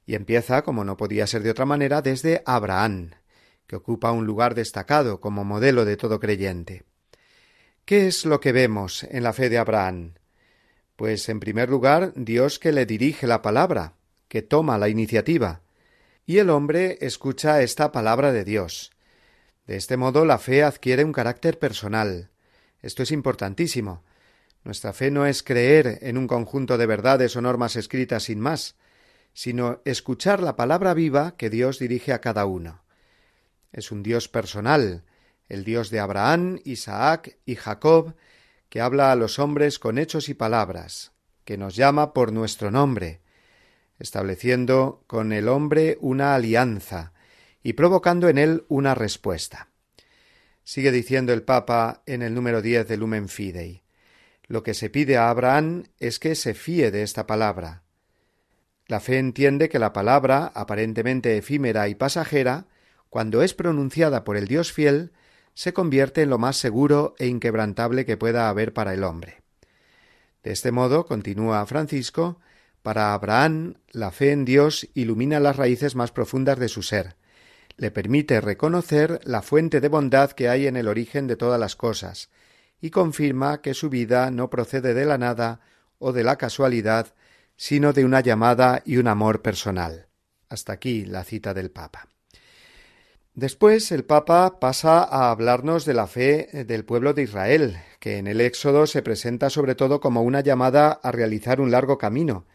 Y 0.06 0.14
empieza, 0.14 0.62
como 0.62 0.84
no 0.84 0.96
podía 0.96 1.26
ser 1.26 1.42
de 1.42 1.50
otra 1.50 1.64
manera, 1.64 2.02
desde 2.02 2.42
Abraham, 2.46 3.12
que 3.66 3.76
ocupa 3.76 4.12
un 4.12 4.26
lugar 4.26 4.54
destacado 4.54 5.20
como 5.20 5.44
modelo 5.44 5.84
de 5.84 5.96
todo 5.96 6.20
creyente. 6.20 6.84
¿Qué 7.84 8.06
es 8.06 8.24
lo 8.24 8.40
que 8.40 8.52
vemos 8.52 9.04
en 9.04 9.22
la 9.22 9.32
fe 9.32 9.48
de 9.48 9.58
Abraham? 9.58 10.14
Pues, 10.96 11.28
en 11.28 11.40
primer 11.40 11.68
lugar, 11.68 12.12
Dios 12.14 12.58
que 12.58 12.72
le 12.72 12.86
dirige 12.86 13.26
la 13.26 13.42
palabra, 13.42 13.94
que 14.28 14.42
toma 14.42 14.78
la 14.78 14.88
iniciativa, 14.88 15.62
y 16.24 16.38
el 16.38 16.50
hombre 16.50 16.98
escucha 17.00 17.62
esta 17.62 17.92
palabra 17.92 18.32
de 18.32 18.44
Dios. 18.44 18.92
De 19.66 19.76
este 19.76 19.96
modo 19.96 20.24
la 20.24 20.38
fe 20.38 20.62
adquiere 20.62 21.04
un 21.04 21.12
carácter 21.12 21.58
personal. 21.58 22.30
Esto 22.80 23.02
es 23.02 23.10
importantísimo. 23.12 24.04
Nuestra 24.64 24.92
fe 24.92 25.10
no 25.10 25.26
es 25.26 25.42
creer 25.42 25.98
en 26.02 26.16
un 26.18 26.26
conjunto 26.26 26.78
de 26.78 26.86
verdades 26.86 27.34
o 27.36 27.40
normas 27.40 27.76
escritas 27.76 28.24
sin 28.24 28.38
más, 28.38 28.76
sino 29.32 29.80
escuchar 29.84 30.42
la 30.42 30.56
palabra 30.56 30.94
viva 30.94 31.36
que 31.36 31.50
Dios 31.50 31.78
dirige 31.78 32.12
a 32.12 32.20
cada 32.20 32.46
uno. 32.46 32.82
Es 33.72 33.90
un 33.90 34.02
Dios 34.02 34.28
personal, 34.28 35.04
el 35.48 35.64
Dios 35.64 35.90
de 35.90 36.00
Abraham, 36.00 36.60
Isaac 36.64 37.38
y 37.44 37.56
Jacob, 37.56 38.14
que 38.68 38.80
habla 38.80 39.12
a 39.12 39.16
los 39.16 39.38
hombres 39.38 39.78
con 39.78 39.98
hechos 39.98 40.28
y 40.28 40.34
palabras, 40.34 41.12
que 41.44 41.58
nos 41.58 41.76
llama 41.76 42.12
por 42.12 42.32
nuestro 42.32 42.70
nombre, 42.70 43.20
estableciendo 43.98 45.04
con 45.06 45.32
el 45.32 45.48
hombre 45.48 45.98
una 46.00 46.34
alianza 46.34 47.12
y 47.62 47.74
provocando 47.74 48.28
en 48.28 48.38
él 48.38 48.64
una 48.68 48.94
respuesta. 48.94 49.68
Sigue 50.64 50.92
diciendo 50.92 51.32
el 51.32 51.42
Papa 51.42 52.02
en 52.06 52.22
el 52.22 52.34
número 52.34 52.62
diez 52.62 52.86
de 52.88 52.96
Lumen 52.96 53.28
Fidei. 53.28 53.82
Lo 54.46 54.62
que 54.62 54.74
se 54.74 54.90
pide 54.90 55.16
a 55.16 55.30
Abraham 55.30 55.84
es 55.98 56.18
que 56.18 56.34
se 56.34 56.54
fíe 56.54 56.90
de 56.90 57.02
esta 57.02 57.26
palabra, 57.26 57.81
la 58.86 59.00
fe 59.00 59.18
entiende 59.18 59.68
que 59.68 59.78
la 59.78 59.92
palabra, 59.92 60.52
aparentemente 60.54 61.36
efímera 61.36 61.88
y 61.88 61.94
pasajera, 61.94 62.66
cuando 63.08 63.42
es 63.42 63.54
pronunciada 63.54 64.24
por 64.24 64.36
el 64.36 64.46
Dios 64.46 64.72
fiel, 64.72 65.12
se 65.54 65.72
convierte 65.72 66.22
en 66.22 66.30
lo 66.30 66.38
más 66.38 66.56
seguro 66.56 67.14
e 67.18 67.26
inquebrantable 67.26 68.06
que 68.06 68.16
pueda 68.16 68.48
haber 68.48 68.72
para 68.72 68.94
el 68.94 69.04
hombre. 69.04 69.42
De 70.42 70.50
este 70.52 70.72
modo, 70.72 71.06
continúa 71.06 71.64
Francisco, 71.66 72.40
para 72.82 73.14
Abraham 73.14 73.74
la 73.90 74.10
fe 74.10 74.32
en 74.32 74.44
Dios 74.44 74.88
ilumina 74.94 75.38
las 75.40 75.56
raíces 75.56 75.94
más 75.94 76.10
profundas 76.10 76.58
de 76.58 76.68
su 76.68 76.82
ser, 76.82 77.16
le 77.76 77.90
permite 77.90 78.40
reconocer 78.40 79.20
la 79.24 79.42
fuente 79.42 79.80
de 79.80 79.88
bondad 79.88 80.32
que 80.32 80.48
hay 80.48 80.66
en 80.66 80.76
el 80.76 80.88
origen 80.88 81.26
de 81.26 81.36
todas 81.36 81.60
las 81.60 81.76
cosas, 81.76 82.30
y 82.80 82.90
confirma 82.90 83.60
que 83.60 83.74
su 83.74 83.88
vida 83.88 84.30
no 84.30 84.50
procede 84.50 84.94
de 84.94 85.04
la 85.04 85.16
nada 85.16 85.60
o 85.98 86.12
de 86.12 86.24
la 86.24 86.36
casualidad, 86.36 87.14
sino 87.56 87.92
de 87.92 88.04
una 88.04 88.20
llamada 88.20 88.82
y 88.84 88.96
un 88.96 89.08
amor 89.08 89.42
personal. 89.42 90.08
Hasta 90.48 90.72
aquí 90.72 91.04
la 91.04 91.24
cita 91.24 91.54
del 91.54 91.70
Papa. 91.70 92.08
Después 93.34 93.90
el 93.92 94.04
Papa 94.04 94.60
pasa 94.60 95.02
a 95.02 95.30
hablarnos 95.30 95.86
de 95.86 95.94
la 95.94 96.06
fe 96.06 96.64
del 96.66 96.84
pueblo 96.84 97.14
de 97.14 97.22
Israel, 97.22 97.78
que 97.98 98.18
en 98.18 98.26
el 98.26 98.42
Éxodo 98.42 98.86
se 98.86 99.00
presenta 99.00 99.48
sobre 99.48 99.74
todo 99.74 100.00
como 100.00 100.22
una 100.22 100.40
llamada 100.40 100.92
a 100.92 101.12
realizar 101.12 101.60
un 101.60 101.70
largo 101.70 101.96
camino, 101.96 102.46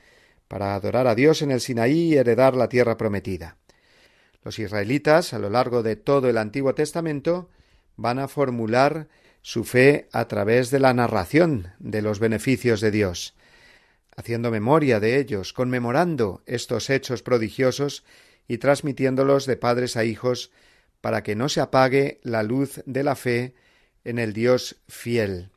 para 0.48 0.76
adorar 0.76 1.08
a 1.08 1.16
Dios 1.16 1.41
en 1.41 1.50
el 1.50 1.62
Sinaí 1.62 2.14
y 2.14 2.18
heredar 2.18 2.56
la 2.56 2.70
tierra 2.70 2.95
prometida. 2.95 3.58
Los 4.43 4.60
israelitas, 4.60 5.34
a 5.34 5.39
lo 5.39 5.50
largo 5.50 5.82
de 5.82 5.95
todo 5.95 6.30
el 6.30 6.38
Antiguo 6.38 6.76
Testamento, 6.76 7.50
van 7.95 8.20
a 8.20 8.28
formular 8.28 9.08
su 9.41 9.64
fe 9.64 10.08
a 10.12 10.28
través 10.28 10.70
de 10.70 10.80
la 10.80 10.93
narración 10.93 11.74
de 11.80 12.02
los 12.02 12.20
beneficios 12.20 12.82
de 12.82 12.91
Dios, 12.91 13.36
haciendo 14.18 14.51
memoria 14.51 14.99
de 14.99 15.20
ellos, 15.20 15.53
conmemorando 15.53 16.41
estos 16.47 16.89
hechos 16.89 17.22
prodigiosos 17.22 18.03
y 18.47 18.57
transmitiéndolos 18.57 19.45
de 19.45 19.57
padres 19.57 19.95
a 19.95 20.03
hijos 20.03 20.51
para 21.01 21.22
que 21.24 21.36
no 21.36 21.47
se 21.47 21.61
apague 21.61 22.20
la 22.24 22.43
luz 22.43 22.82
de 22.86 23.03
la 23.03 23.15
fe 23.15 23.53
en 24.03 24.18
el 24.18 24.34
Dios 24.34 24.78
fiel. 24.88 25.51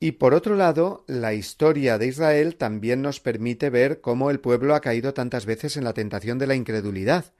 Y 0.00 0.12
por 0.12 0.34
otro 0.34 0.56
lado, 0.56 1.04
la 1.06 1.34
historia 1.34 1.98
de 1.98 2.06
Israel 2.06 2.56
también 2.56 3.02
nos 3.02 3.20
permite 3.20 3.70
ver 3.70 4.00
cómo 4.00 4.30
el 4.30 4.40
pueblo 4.40 4.74
ha 4.74 4.80
caído 4.80 5.12
tantas 5.12 5.44
veces 5.44 5.76
en 5.76 5.84
la 5.84 5.92
tentación 5.92 6.38
de 6.38 6.46
la 6.46 6.54
incredulidad. 6.54 7.32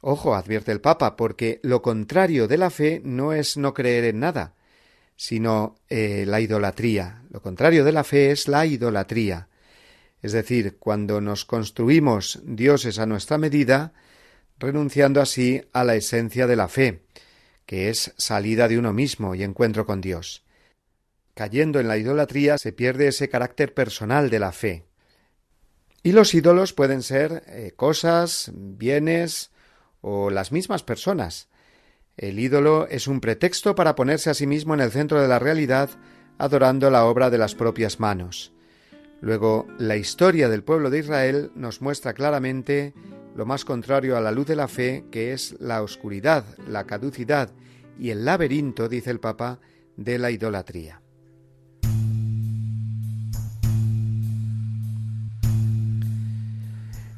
Ojo, 0.00 0.34
advierte 0.34 0.72
el 0.72 0.80
Papa, 0.80 1.14
porque 1.14 1.60
lo 1.62 1.82
contrario 1.82 2.48
de 2.48 2.58
la 2.58 2.70
fe 2.70 3.02
no 3.04 3.32
es 3.32 3.56
no 3.56 3.74
creer 3.74 4.04
en 4.04 4.20
nada, 4.20 4.54
sino 5.22 5.76
eh, 5.88 6.24
la 6.26 6.40
idolatría. 6.40 7.22
Lo 7.30 7.40
contrario 7.40 7.84
de 7.84 7.92
la 7.92 8.02
fe 8.02 8.32
es 8.32 8.48
la 8.48 8.66
idolatría. 8.66 9.46
Es 10.20 10.32
decir, 10.32 10.78
cuando 10.80 11.20
nos 11.20 11.44
construimos 11.44 12.40
dioses 12.42 12.98
a 12.98 13.06
nuestra 13.06 13.38
medida, 13.38 13.92
renunciando 14.58 15.20
así 15.20 15.62
a 15.72 15.84
la 15.84 15.94
esencia 15.94 16.48
de 16.48 16.56
la 16.56 16.66
fe, 16.66 17.04
que 17.66 17.88
es 17.88 18.12
salida 18.16 18.66
de 18.66 18.80
uno 18.80 18.92
mismo 18.92 19.36
y 19.36 19.44
encuentro 19.44 19.86
con 19.86 20.00
Dios. 20.00 20.44
Cayendo 21.34 21.78
en 21.78 21.86
la 21.86 21.98
idolatría 21.98 22.58
se 22.58 22.72
pierde 22.72 23.06
ese 23.06 23.28
carácter 23.28 23.74
personal 23.74 24.28
de 24.28 24.40
la 24.40 24.50
fe. 24.50 24.86
Y 26.02 26.10
los 26.10 26.34
ídolos 26.34 26.72
pueden 26.72 27.04
ser 27.04 27.44
eh, 27.46 27.74
cosas, 27.76 28.50
bienes 28.52 29.52
o 30.00 30.30
las 30.30 30.50
mismas 30.50 30.82
personas. 30.82 31.46
El 32.16 32.38
ídolo 32.38 32.86
es 32.88 33.06
un 33.06 33.20
pretexto 33.20 33.74
para 33.74 33.94
ponerse 33.94 34.30
a 34.30 34.34
sí 34.34 34.46
mismo 34.46 34.74
en 34.74 34.80
el 34.80 34.90
centro 34.90 35.20
de 35.20 35.28
la 35.28 35.38
realidad, 35.38 35.90
adorando 36.38 36.90
la 36.90 37.04
obra 37.06 37.30
de 37.30 37.38
las 37.38 37.54
propias 37.54 38.00
manos. 38.00 38.52
Luego, 39.20 39.66
la 39.78 39.96
historia 39.96 40.48
del 40.48 40.64
pueblo 40.64 40.90
de 40.90 40.98
Israel 40.98 41.52
nos 41.54 41.80
muestra 41.80 42.12
claramente 42.12 42.94
lo 43.34 43.46
más 43.46 43.64
contrario 43.64 44.16
a 44.16 44.20
la 44.20 44.32
luz 44.32 44.46
de 44.46 44.56
la 44.56 44.68
fe, 44.68 45.04
que 45.10 45.32
es 45.32 45.56
la 45.60 45.82
oscuridad, 45.82 46.44
la 46.68 46.84
caducidad 46.84 47.50
y 47.98 48.10
el 48.10 48.24
laberinto, 48.24 48.88
dice 48.88 49.10
el 49.10 49.20
Papa, 49.20 49.60
de 49.96 50.18
la 50.18 50.30
idolatría. 50.30 51.01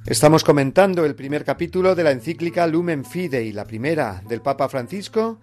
Estamos 0.07 0.45
comentando 0.45 1.07
el 1.07 1.15
primer 1.15 1.47
capítulo 1.47 1.95
de 1.95 2.05
la 2.05 2.11
encíclica 2.11 2.67
Lumen 2.67 3.07
Fidei, 3.07 3.53
la 3.53 3.65
primera 3.65 4.23
del 4.29 4.43
Papa 4.43 4.69
Francisco, 4.69 5.41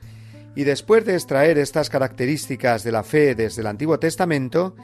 y 0.55 0.65
después 0.65 1.03
de 1.03 1.15
extraer 1.15 1.57
estas 1.57 1.89
características 1.89 2.83
de 2.83 2.91
la 2.91 3.01
fe 3.01 3.33
desde 3.33 3.61
el 3.61 3.67
Antiguo 3.67 3.97
Testamento, 3.97 4.75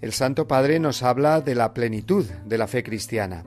el 0.00 0.14
Santo 0.14 0.48
Padre 0.48 0.80
nos 0.80 1.02
habla 1.02 1.42
de 1.42 1.54
la 1.54 1.74
plenitud 1.74 2.24
de 2.46 2.56
la 2.56 2.66
fe 2.66 2.82
cristiana. 2.82 3.44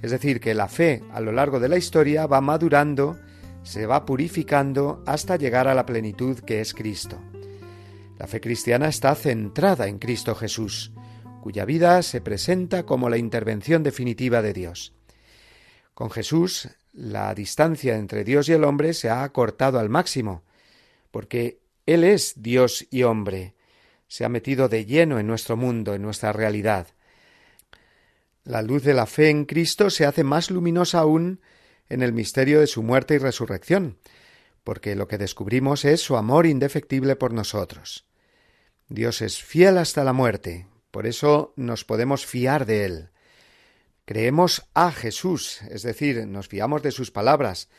Es 0.00 0.12
decir, 0.12 0.38
que 0.38 0.54
la 0.54 0.68
fe 0.68 1.02
a 1.12 1.20
lo 1.20 1.32
largo 1.32 1.58
de 1.58 1.68
la 1.68 1.76
historia 1.76 2.28
va 2.28 2.40
madurando, 2.40 3.18
se 3.64 3.84
va 3.86 4.06
purificando 4.06 5.02
hasta 5.06 5.34
llegar 5.34 5.66
a 5.66 5.74
la 5.74 5.86
plenitud 5.86 6.38
que 6.38 6.60
es 6.60 6.72
Cristo. 6.72 7.18
La 8.16 8.28
fe 8.28 8.40
cristiana 8.40 8.86
está 8.86 9.12
centrada 9.16 9.88
en 9.88 9.98
Cristo 9.98 10.36
Jesús, 10.36 10.92
cuya 11.42 11.64
vida 11.64 12.00
se 12.02 12.20
presenta 12.20 12.84
como 12.84 13.10
la 13.10 13.18
intervención 13.18 13.82
definitiva 13.82 14.40
de 14.40 14.52
Dios. 14.52 14.94
Con 16.02 16.10
Jesús, 16.10 16.68
la 16.92 17.32
distancia 17.32 17.94
entre 17.94 18.24
Dios 18.24 18.48
y 18.48 18.52
el 18.52 18.64
hombre 18.64 18.92
se 18.92 19.08
ha 19.08 19.22
acortado 19.22 19.78
al 19.78 19.88
máximo, 19.88 20.42
porque 21.12 21.60
Él 21.86 22.02
es 22.02 22.42
Dios 22.42 22.88
y 22.90 23.04
hombre, 23.04 23.54
se 24.08 24.24
ha 24.24 24.28
metido 24.28 24.68
de 24.68 24.84
lleno 24.84 25.20
en 25.20 25.28
nuestro 25.28 25.56
mundo, 25.56 25.94
en 25.94 26.02
nuestra 26.02 26.32
realidad. 26.32 26.88
La 28.42 28.62
luz 28.62 28.82
de 28.82 28.94
la 28.94 29.06
fe 29.06 29.30
en 29.30 29.44
Cristo 29.44 29.90
se 29.90 30.04
hace 30.04 30.24
más 30.24 30.50
luminosa 30.50 30.98
aún 30.98 31.40
en 31.88 32.02
el 32.02 32.12
misterio 32.12 32.58
de 32.58 32.66
su 32.66 32.82
muerte 32.82 33.14
y 33.14 33.18
resurrección, 33.18 33.96
porque 34.64 34.96
lo 34.96 35.06
que 35.06 35.18
descubrimos 35.18 35.84
es 35.84 36.00
su 36.00 36.16
amor 36.16 36.46
indefectible 36.46 37.14
por 37.14 37.32
nosotros. 37.32 38.06
Dios 38.88 39.22
es 39.22 39.40
fiel 39.40 39.78
hasta 39.78 40.02
la 40.02 40.12
muerte, 40.12 40.66
por 40.90 41.06
eso 41.06 41.52
nos 41.54 41.84
podemos 41.84 42.26
fiar 42.26 42.66
de 42.66 42.86
Él. 42.86 43.12
Creemos 44.12 44.68
a 44.74 44.92
Jesús, 44.92 45.62
es 45.70 45.82
decir, 45.82 46.26
nos 46.26 46.46
fiamos 46.46 46.82
de 46.82 46.90
sus 46.90 47.10
palabras, 47.10 47.70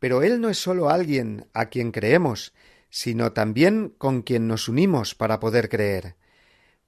pero 0.00 0.24
Él 0.24 0.40
no 0.40 0.48
es 0.48 0.58
sólo 0.58 0.90
alguien 0.90 1.46
a 1.54 1.66
quien 1.66 1.92
creemos, 1.92 2.54
sino 2.90 3.32
también 3.32 3.94
con 3.96 4.22
quien 4.22 4.48
nos 4.48 4.68
unimos 4.68 5.14
para 5.14 5.38
poder 5.38 5.68
creer. 5.68 6.16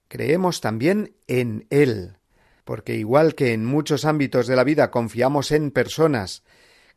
Creemos 0.08 0.60
también 0.60 1.14
en 1.28 1.68
Él, 1.70 2.16
porque 2.64 2.96
igual 2.96 3.36
que 3.36 3.52
en 3.52 3.64
muchos 3.64 4.04
ámbitos 4.04 4.48
de 4.48 4.56
la 4.56 4.64
vida 4.64 4.90
confiamos 4.90 5.52
en 5.52 5.70
personas 5.70 6.42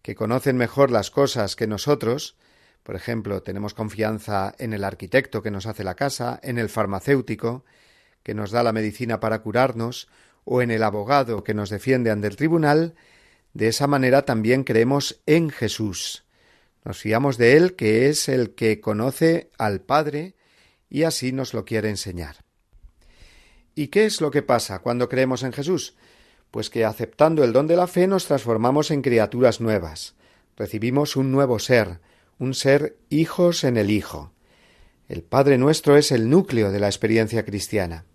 que 0.01 0.15
conocen 0.15 0.57
mejor 0.57 0.89
las 0.89 1.11
cosas 1.11 1.55
que 1.55 1.67
nosotros, 1.67 2.35
por 2.81 2.95
ejemplo, 2.95 3.43
tenemos 3.43 3.75
confianza 3.75 4.55
en 4.57 4.73
el 4.73 4.85
arquitecto 4.85 5.43
que 5.43 5.51
nos 5.51 5.67
hace 5.67 5.83
la 5.83 5.93
casa, 5.93 6.39
en 6.41 6.57
el 6.57 6.69
farmacéutico, 6.69 7.63
que 8.23 8.33
nos 8.33 8.49
da 8.49 8.63
la 8.63 8.73
medicina 8.73 9.19
para 9.19 9.43
curarnos, 9.43 10.07
o 10.43 10.61
en 10.61 10.71
el 10.71 10.83
abogado 10.83 11.43
que 11.43 11.53
nos 11.53 11.69
defiende 11.69 12.11
ante 12.11 12.27
el 12.27 12.35
tribunal, 12.35 12.95
de 13.53 13.67
esa 13.67 13.87
manera 13.87 14.23
también 14.23 14.63
creemos 14.63 15.21
en 15.25 15.49
Jesús. 15.49 16.25
Nos 16.83 16.97
fiamos 16.97 17.37
de 17.37 17.57
Él, 17.57 17.75
que 17.75 18.09
es 18.09 18.27
el 18.29 18.55
que 18.55 18.79
conoce 18.79 19.51
al 19.57 19.81
Padre, 19.81 20.35
y 20.89 21.03
así 21.03 21.31
nos 21.31 21.53
lo 21.53 21.65
quiere 21.65 21.89
enseñar. 21.89 22.37
¿Y 23.75 23.87
qué 23.87 24.05
es 24.05 24.19
lo 24.19 24.31
que 24.31 24.41
pasa 24.41 24.79
cuando 24.79 25.07
creemos 25.07 25.43
en 25.43 25.53
Jesús? 25.53 25.95
Pues 26.49 26.69
que 26.69 26.83
aceptando 26.83 27.43
el 27.43 27.53
don 27.53 27.67
de 27.67 27.77
la 27.77 27.87
fe 27.87 28.07
nos 28.07 28.25
transformamos 28.25 28.91
en 28.91 29.01
criaturas 29.01 29.61
nuevas. 29.61 30.15
Recibimos 30.57 31.15
un 31.15 31.31
nuevo 31.31 31.59
ser, 31.59 32.01
un 32.39 32.53
ser 32.53 32.97
hijos 33.09 33.63
en 33.63 33.77
el 33.77 33.89
Hijo. 33.89 34.33
El 35.07 35.23
Padre 35.23 35.57
nuestro 35.57 35.97
es 35.97 36.11
el 36.11 36.29
núcleo 36.29 36.71
de 36.71 36.79
la 36.79 36.87
experiencia 36.87 37.45
cristiana. 37.45 38.05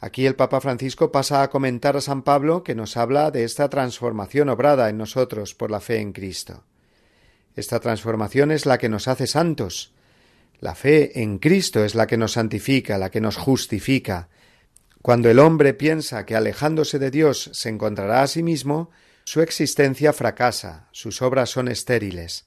Aquí 0.00 0.26
el 0.26 0.36
Papa 0.36 0.60
Francisco 0.60 1.10
pasa 1.10 1.42
a 1.42 1.50
comentar 1.50 1.96
a 1.96 2.00
San 2.00 2.22
Pablo 2.22 2.62
que 2.62 2.76
nos 2.76 2.96
habla 2.96 3.30
de 3.30 3.44
esta 3.44 3.68
transformación 3.68 4.48
obrada 4.48 4.88
en 4.88 4.96
nosotros 4.96 5.54
por 5.54 5.70
la 5.70 5.80
fe 5.80 5.98
en 5.98 6.12
Cristo. 6.12 6.64
Esta 7.56 7.80
transformación 7.80 8.52
es 8.52 8.64
la 8.64 8.78
que 8.78 8.88
nos 8.88 9.08
hace 9.08 9.26
santos. 9.26 9.92
La 10.60 10.76
fe 10.76 11.20
en 11.22 11.38
Cristo 11.38 11.84
es 11.84 11.96
la 11.96 12.06
que 12.06 12.16
nos 12.16 12.32
santifica, 12.32 12.98
la 12.98 13.10
que 13.10 13.20
nos 13.20 13.36
justifica. 13.36 14.28
Cuando 15.02 15.30
el 15.30 15.40
hombre 15.40 15.74
piensa 15.74 16.24
que 16.24 16.36
alejándose 16.36 17.00
de 17.00 17.10
Dios 17.10 17.50
se 17.52 17.68
encontrará 17.68 18.22
a 18.22 18.28
sí 18.28 18.44
mismo, 18.44 18.90
su 19.24 19.40
existencia 19.40 20.12
fracasa, 20.12 20.88
sus 20.92 21.22
obras 21.22 21.50
son 21.50 21.66
estériles. 21.66 22.46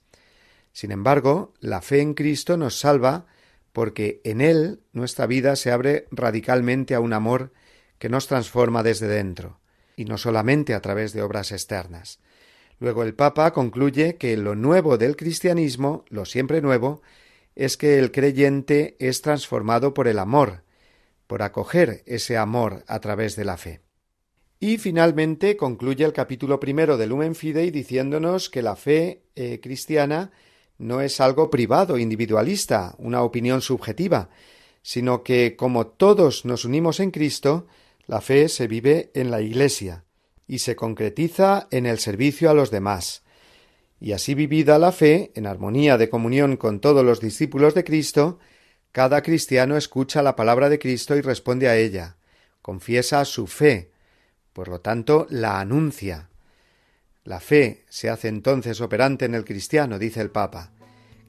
Sin 0.71 0.91
embargo, 0.91 1.53
la 1.59 1.81
fe 1.81 1.99
en 1.99 2.13
Cristo 2.13 2.55
nos 2.55 2.79
salva 2.79 3.25
porque 3.73 4.21
en 4.23 4.41
Él 4.41 4.81
nuestra 4.93 5.27
vida 5.27 5.55
se 5.55 5.71
abre 5.71 6.07
radicalmente 6.11 6.95
a 6.95 6.99
un 6.99 7.13
amor 7.13 7.53
que 7.99 8.09
nos 8.09 8.27
transforma 8.27 8.83
desde 8.83 9.07
dentro, 9.07 9.59
y 9.95 10.05
no 10.05 10.17
solamente 10.17 10.73
a 10.73 10.81
través 10.81 11.13
de 11.13 11.21
obras 11.21 11.51
externas. 11.51 12.19
Luego 12.79 13.03
el 13.03 13.13
Papa 13.13 13.53
concluye 13.53 14.15
que 14.17 14.35
lo 14.37 14.55
nuevo 14.55 14.97
del 14.97 15.15
cristianismo, 15.15 16.03
lo 16.09 16.25
siempre 16.25 16.61
nuevo, 16.61 17.01
es 17.55 17.77
que 17.77 17.99
el 17.99 18.11
creyente 18.11 18.95
es 18.99 19.21
transformado 19.21 19.93
por 19.93 20.07
el 20.07 20.17
amor, 20.17 20.63
por 21.27 21.43
acoger 21.43 22.03
ese 22.07 22.37
amor 22.37 22.83
a 22.87 22.99
través 22.99 23.35
de 23.35 23.45
la 23.45 23.57
fe. 23.57 23.81
Y 24.59 24.77
finalmente 24.77 25.57
concluye 25.57 26.05
el 26.05 26.13
capítulo 26.13 26.59
primero 26.59 26.97
del 26.97 27.09
Lumen 27.09 27.35
Fidei 27.35 27.71
diciéndonos 27.71 28.49
que 28.49 28.61
la 28.61 28.75
fe 28.75 29.23
eh, 29.35 29.59
cristiana 29.61 30.31
no 30.81 30.99
es 30.99 31.21
algo 31.21 31.49
privado, 31.49 31.97
individualista, 31.97 32.95
una 32.97 33.21
opinión 33.21 33.61
subjetiva, 33.61 34.29
sino 34.81 35.23
que 35.23 35.55
como 35.55 35.85
todos 35.87 36.43
nos 36.43 36.65
unimos 36.65 36.99
en 36.99 37.11
Cristo, 37.11 37.67
la 38.07 38.19
fe 38.19 38.49
se 38.49 38.67
vive 38.67 39.11
en 39.13 39.29
la 39.29 39.41
Iglesia 39.41 40.03
y 40.47 40.59
se 40.59 40.75
concretiza 40.75 41.67
en 41.69 41.85
el 41.85 41.99
servicio 41.99 42.49
a 42.49 42.55
los 42.55 42.71
demás. 42.71 43.21
Y 43.99 44.13
así 44.13 44.33
vivida 44.33 44.79
la 44.79 44.91
fe, 44.91 45.31
en 45.35 45.45
armonía 45.45 45.99
de 45.99 46.09
comunión 46.09 46.57
con 46.57 46.79
todos 46.79 47.05
los 47.05 47.21
discípulos 47.21 47.75
de 47.75 47.83
Cristo, 47.83 48.39
cada 48.91 49.21
cristiano 49.21 49.77
escucha 49.77 50.23
la 50.23 50.35
palabra 50.35 50.67
de 50.67 50.79
Cristo 50.79 51.15
y 51.15 51.21
responde 51.21 51.69
a 51.69 51.77
ella, 51.77 52.17
confiesa 52.63 53.23
su 53.23 53.45
fe, 53.45 53.91
por 54.51 54.67
lo 54.67 54.81
tanto 54.81 55.27
la 55.29 55.59
anuncia, 55.59 56.30
la 57.23 57.39
fe 57.39 57.85
se 57.89 58.09
hace 58.09 58.27
entonces 58.27 58.81
operante 58.81 59.25
en 59.25 59.35
el 59.35 59.45
cristiano, 59.45 59.99
dice 59.99 60.21
el 60.21 60.31
Papa. 60.31 60.71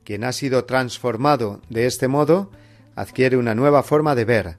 Quien 0.05 0.25
ha 0.25 0.33
sido 0.33 0.65
transformado 0.65 1.61
de 1.69 1.87
este 1.87 2.09
modo 2.09 2.51
adquiere 2.97 3.37
una 3.37 3.55
nueva 3.55 3.83
forma 3.83 4.15
de 4.15 4.25
ver. 4.25 4.59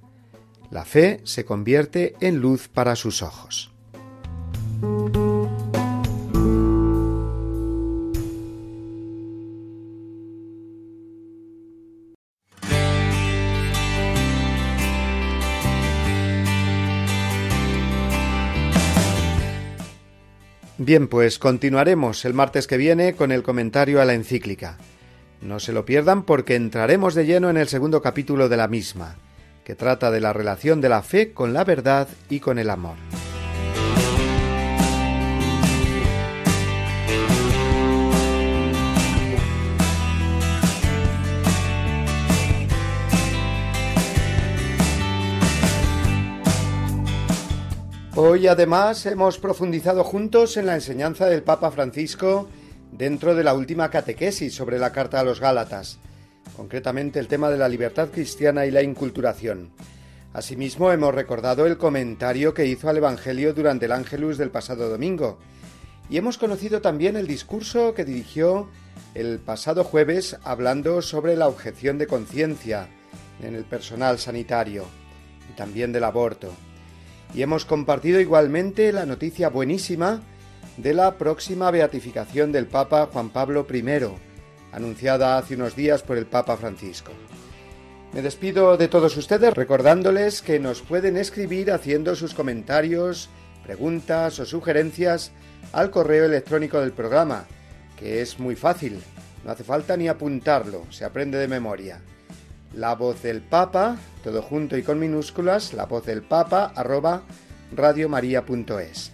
La 0.70 0.86
fe 0.86 1.22
se 1.24 1.44
convierte 1.46 2.16
en 2.20 2.40
luz 2.40 2.68
para 2.68 2.96
sus 2.96 3.22
ojos. 3.22 3.72
Bien, 20.86 21.08
pues 21.08 21.40
continuaremos 21.40 22.26
el 22.26 22.34
martes 22.34 22.68
que 22.68 22.76
viene 22.76 23.16
con 23.16 23.32
el 23.32 23.42
comentario 23.42 24.02
a 24.02 24.06
la 24.06 24.16
encíclica. 24.16 24.78
No 25.40 25.62
se 25.62 25.72
lo 25.72 25.86
pierdan 25.86 26.24
porque 26.24 26.56
entraremos 26.56 27.16
de 27.16 27.26
lleno 27.26 27.50
en 27.50 27.56
el 27.56 27.70
segundo 27.70 28.02
capítulo 28.02 28.50
de 28.50 28.58
la 28.58 28.68
misma, 28.68 29.16
que 29.64 29.76
trata 29.76 30.12
de 30.12 30.20
la 30.20 30.34
relación 30.34 30.82
de 30.82 30.90
la 30.90 31.02
fe 31.02 31.32
con 31.32 31.54
la 31.54 31.64
verdad 31.64 32.10
y 32.30 32.42
con 32.42 32.60
el 32.60 32.70
amor. 32.70 32.98
Hoy 48.26 48.48
además 48.48 49.06
hemos 49.06 49.38
profundizado 49.38 50.06
juntos 50.06 50.56
en 50.56 50.66
la 50.66 50.76
enseñanza 50.76 51.26
del 51.26 51.44
Papa 51.44 51.72
Francisco 51.72 52.48
dentro 52.90 53.36
de 53.36 53.44
la 53.44 53.54
última 53.54 53.90
catequesis 53.90 54.56
sobre 54.56 54.80
la 54.80 54.94
Carta 54.94 55.20
a 55.20 55.26
los 55.26 55.42
Gálatas, 55.42 56.00
concretamente 56.56 57.20
el 57.20 57.28
tema 57.28 57.50
de 57.50 57.58
la 57.58 57.68
libertad 57.68 58.08
cristiana 58.14 58.66
y 58.66 58.72
la 58.72 58.82
inculturación. 58.82 59.72
Asimismo 60.32 60.90
hemos 60.94 61.14
recordado 61.14 61.66
el 61.66 61.78
comentario 61.78 62.54
que 62.54 62.66
hizo 62.66 62.88
al 62.88 62.96
Evangelio 62.96 63.54
durante 63.54 63.88
el 63.88 63.92
Ángelus 63.92 64.38
del 64.38 64.52
pasado 64.52 64.88
domingo 64.88 65.38
Y 66.10 66.16
hemos 66.16 66.38
conocido 66.38 66.80
también 66.80 67.18
el 67.18 67.28
discurso 67.28 67.94
que 67.94 68.06
dirigió 68.06 68.70
el 69.16 69.40
pasado 69.40 69.84
jueves 69.84 70.38
hablando 70.46 71.02
sobre 71.02 71.36
la 71.36 71.50
objeción 71.50 71.98
de 71.98 72.08
conciencia 72.08 72.88
en 73.42 73.54
el 73.54 73.66
personal 73.66 74.18
sanitario 74.18 74.86
y 75.52 75.58
también 75.58 75.92
del 75.92 76.06
aborto. 76.06 76.54
Y 77.34 77.42
hemos 77.42 77.66
compartido 77.66 78.20
igualmente 78.20 78.92
la 78.92 79.06
noticia 79.06 79.50
buenísima 79.50 80.22
de 80.78 80.94
la 80.94 81.18
próxima 81.18 81.72
beatificación 81.72 82.52
del 82.52 82.68
Papa 82.68 83.10
Juan 83.12 83.30
Pablo 83.30 83.66
I, 83.72 83.84
anunciada 84.72 85.38
hace 85.38 85.56
unos 85.56 85.76
días 85.76 86.04
por 86.04 86.18
el 86.18 86.26
Papa 86.26 86.58
Francisco. 86.58 87.12
Me 88.14 88.22
despido 88.22 88.78
de 88.78 88.88
todos 88.88 89.18
ustedes 89.18 89.54
recordándoles 89.54 90.44
que 90.44 90.60
nos 90.60 90.82
pueden 90.82 91.18
escribir 91.18 91.72
haciendo 91.72 92.16
sus 92.16 92.36
comentarios, 92.36 93.30
preguntas 93.64 94.40
o 94.40 94.46
sugerencias 94.46 95.32
al 95.72 95.90
correo 95.90 96.26
electrónico 96.26 96.80
del 96.80 96.92
programa, 96.92 97.46
que 97.98 98.22
es 98.22 98.40
muy 98.40 98.56
fácil, 98.56 99.00
no 99.44 99.52
hace 99.52 99.64
falta 99.64 99.98
ni 99.98 100.08
apuntarlo, 100.08 100.86
se 100.92 101.06
aprende 101.06 101.40
de 101.40 101.48
memoria. 101.48 102.00
La 102.74 102.96
voz 102.96 103.22
del 103.22 103.42
Papa, 103.42 103.98
todo 104.24 104.42
junto 104.42 104.78
y 104.78 104.84
con 104.84 105.00
minúsculas, 105.00 105.74
la 105.74 105.86
voz 105.86 106.06
del 106.06 106.24
Papa 106.24 106.72
arroba 106.76 107.24
radiomaria.es. 107.76 109.12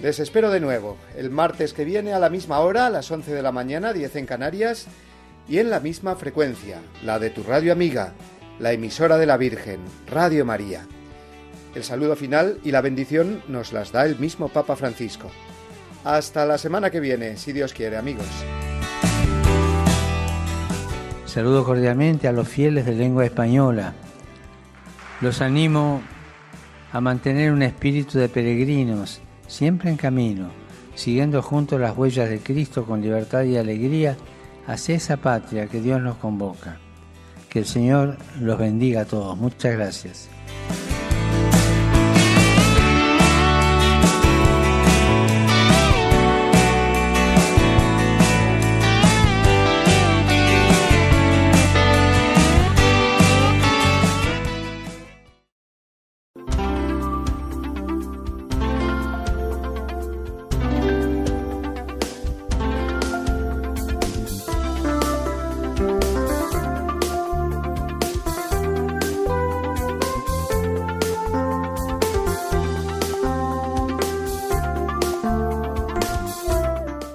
Les 0.00 0.18
espero 0.18 0.50
de 0.50 0.60
nuevo 0.60 0.96
el 1.14 1.30
martes 1.30 1.74
que 1.74 1.84
viene 1.84 2.14
a 2.14 2.18
la 2.18 2.30
misma 2.30 2.60
hora, 2.60 2.86
a 2.86 2.90
las 2.90 3.10
11 3.10 3.34
de 3.34 3.42
la 3.42 3.52
mañana, 3.52 3.92
10 3.92 4.16
en 4.16 4.26
Canarias, 4.26 4.86
y 5.46 5.58
en 5.58 5.68
la 5.68 5.80
misma 5.80 6.16
frecuencia, 6.16 6.80
la 7.04 7.18
de 7.18 7.28
tu 7.28 7.42
radio 7.42 7.72
amiga, 7.72 8.14
la 8.58 8.72
emisora 8.72 9.18
de 9.18 9.26
la 9.26 9.36
Virgen, 9.36 9.80
Radio 10.06 10.46
María. 10.46 10.86
El 11.74 11.84
saludo 11.84 12.16
final 12.16 12.60
y 12.64 12.70
la 12.70 12.80
bendición 12.80 13.42
nos 13.46 13.72
las 13.72 13.92
da 13.92 14.06
el 14.06 14.18
mismo 14.18 14.48
Papa 14.48 14.74
Francisco. 14.76 15.30
Hasta 16.04 16.46
la 16.46 16.56
semana 16.56 16.90
que 16.90 17.00
viene, 17.00 17.36
si 17.36 17.52
Dios 17.52 17.74
quiere, 17.74 17.96
amigos. 17.96 18.26
Saludo 21.30 21.64
cordialmente 21.64 22.26
a 22.26 22.32
los 22.32 22.48
fieles 22.48 22.84
de 22.86 22.92
lengua 22.92 23.24
española. 23.24 23.92
Los 25.20 25.40
animo 25.40 26.02
a 26.92 27.00
mantener 27.00 27.52
un 27.52 27.62
espíritu 27.62 28.18
de 28.18 28.28
peregrinos, 28.28 29.20
siempre 29.46 29.90
en 29.90 29.96
camino, 29.96 30.50
siguiendo 30.96 31.40
juntos 31.40 31.80
las 31.80 31.96
huellas 31.96 32.28
de 32.28 32.40
Cristo 32.40 32.84
con 32.84 33.00
libertad 33.00 33.44
y 33.44 33.56
alegría 33.56 34.16
hacia 34.66 34.96
esa 34.96 35.18
patria 35.18 35.68
que 35.68 35.80
Dios 35.80 36.02
nos 36.02 36.16
convoca. 36.16 36.78
Que 37.48 37.60
el 37.60 37.64
Señor 37.64 38.16
los 38.40 38.58
bendiga 38.58 39.02
a 39.02 39.04
todos. 39.04 39.38
Muchas 39.38 39.74
gracias. 39.74 40.28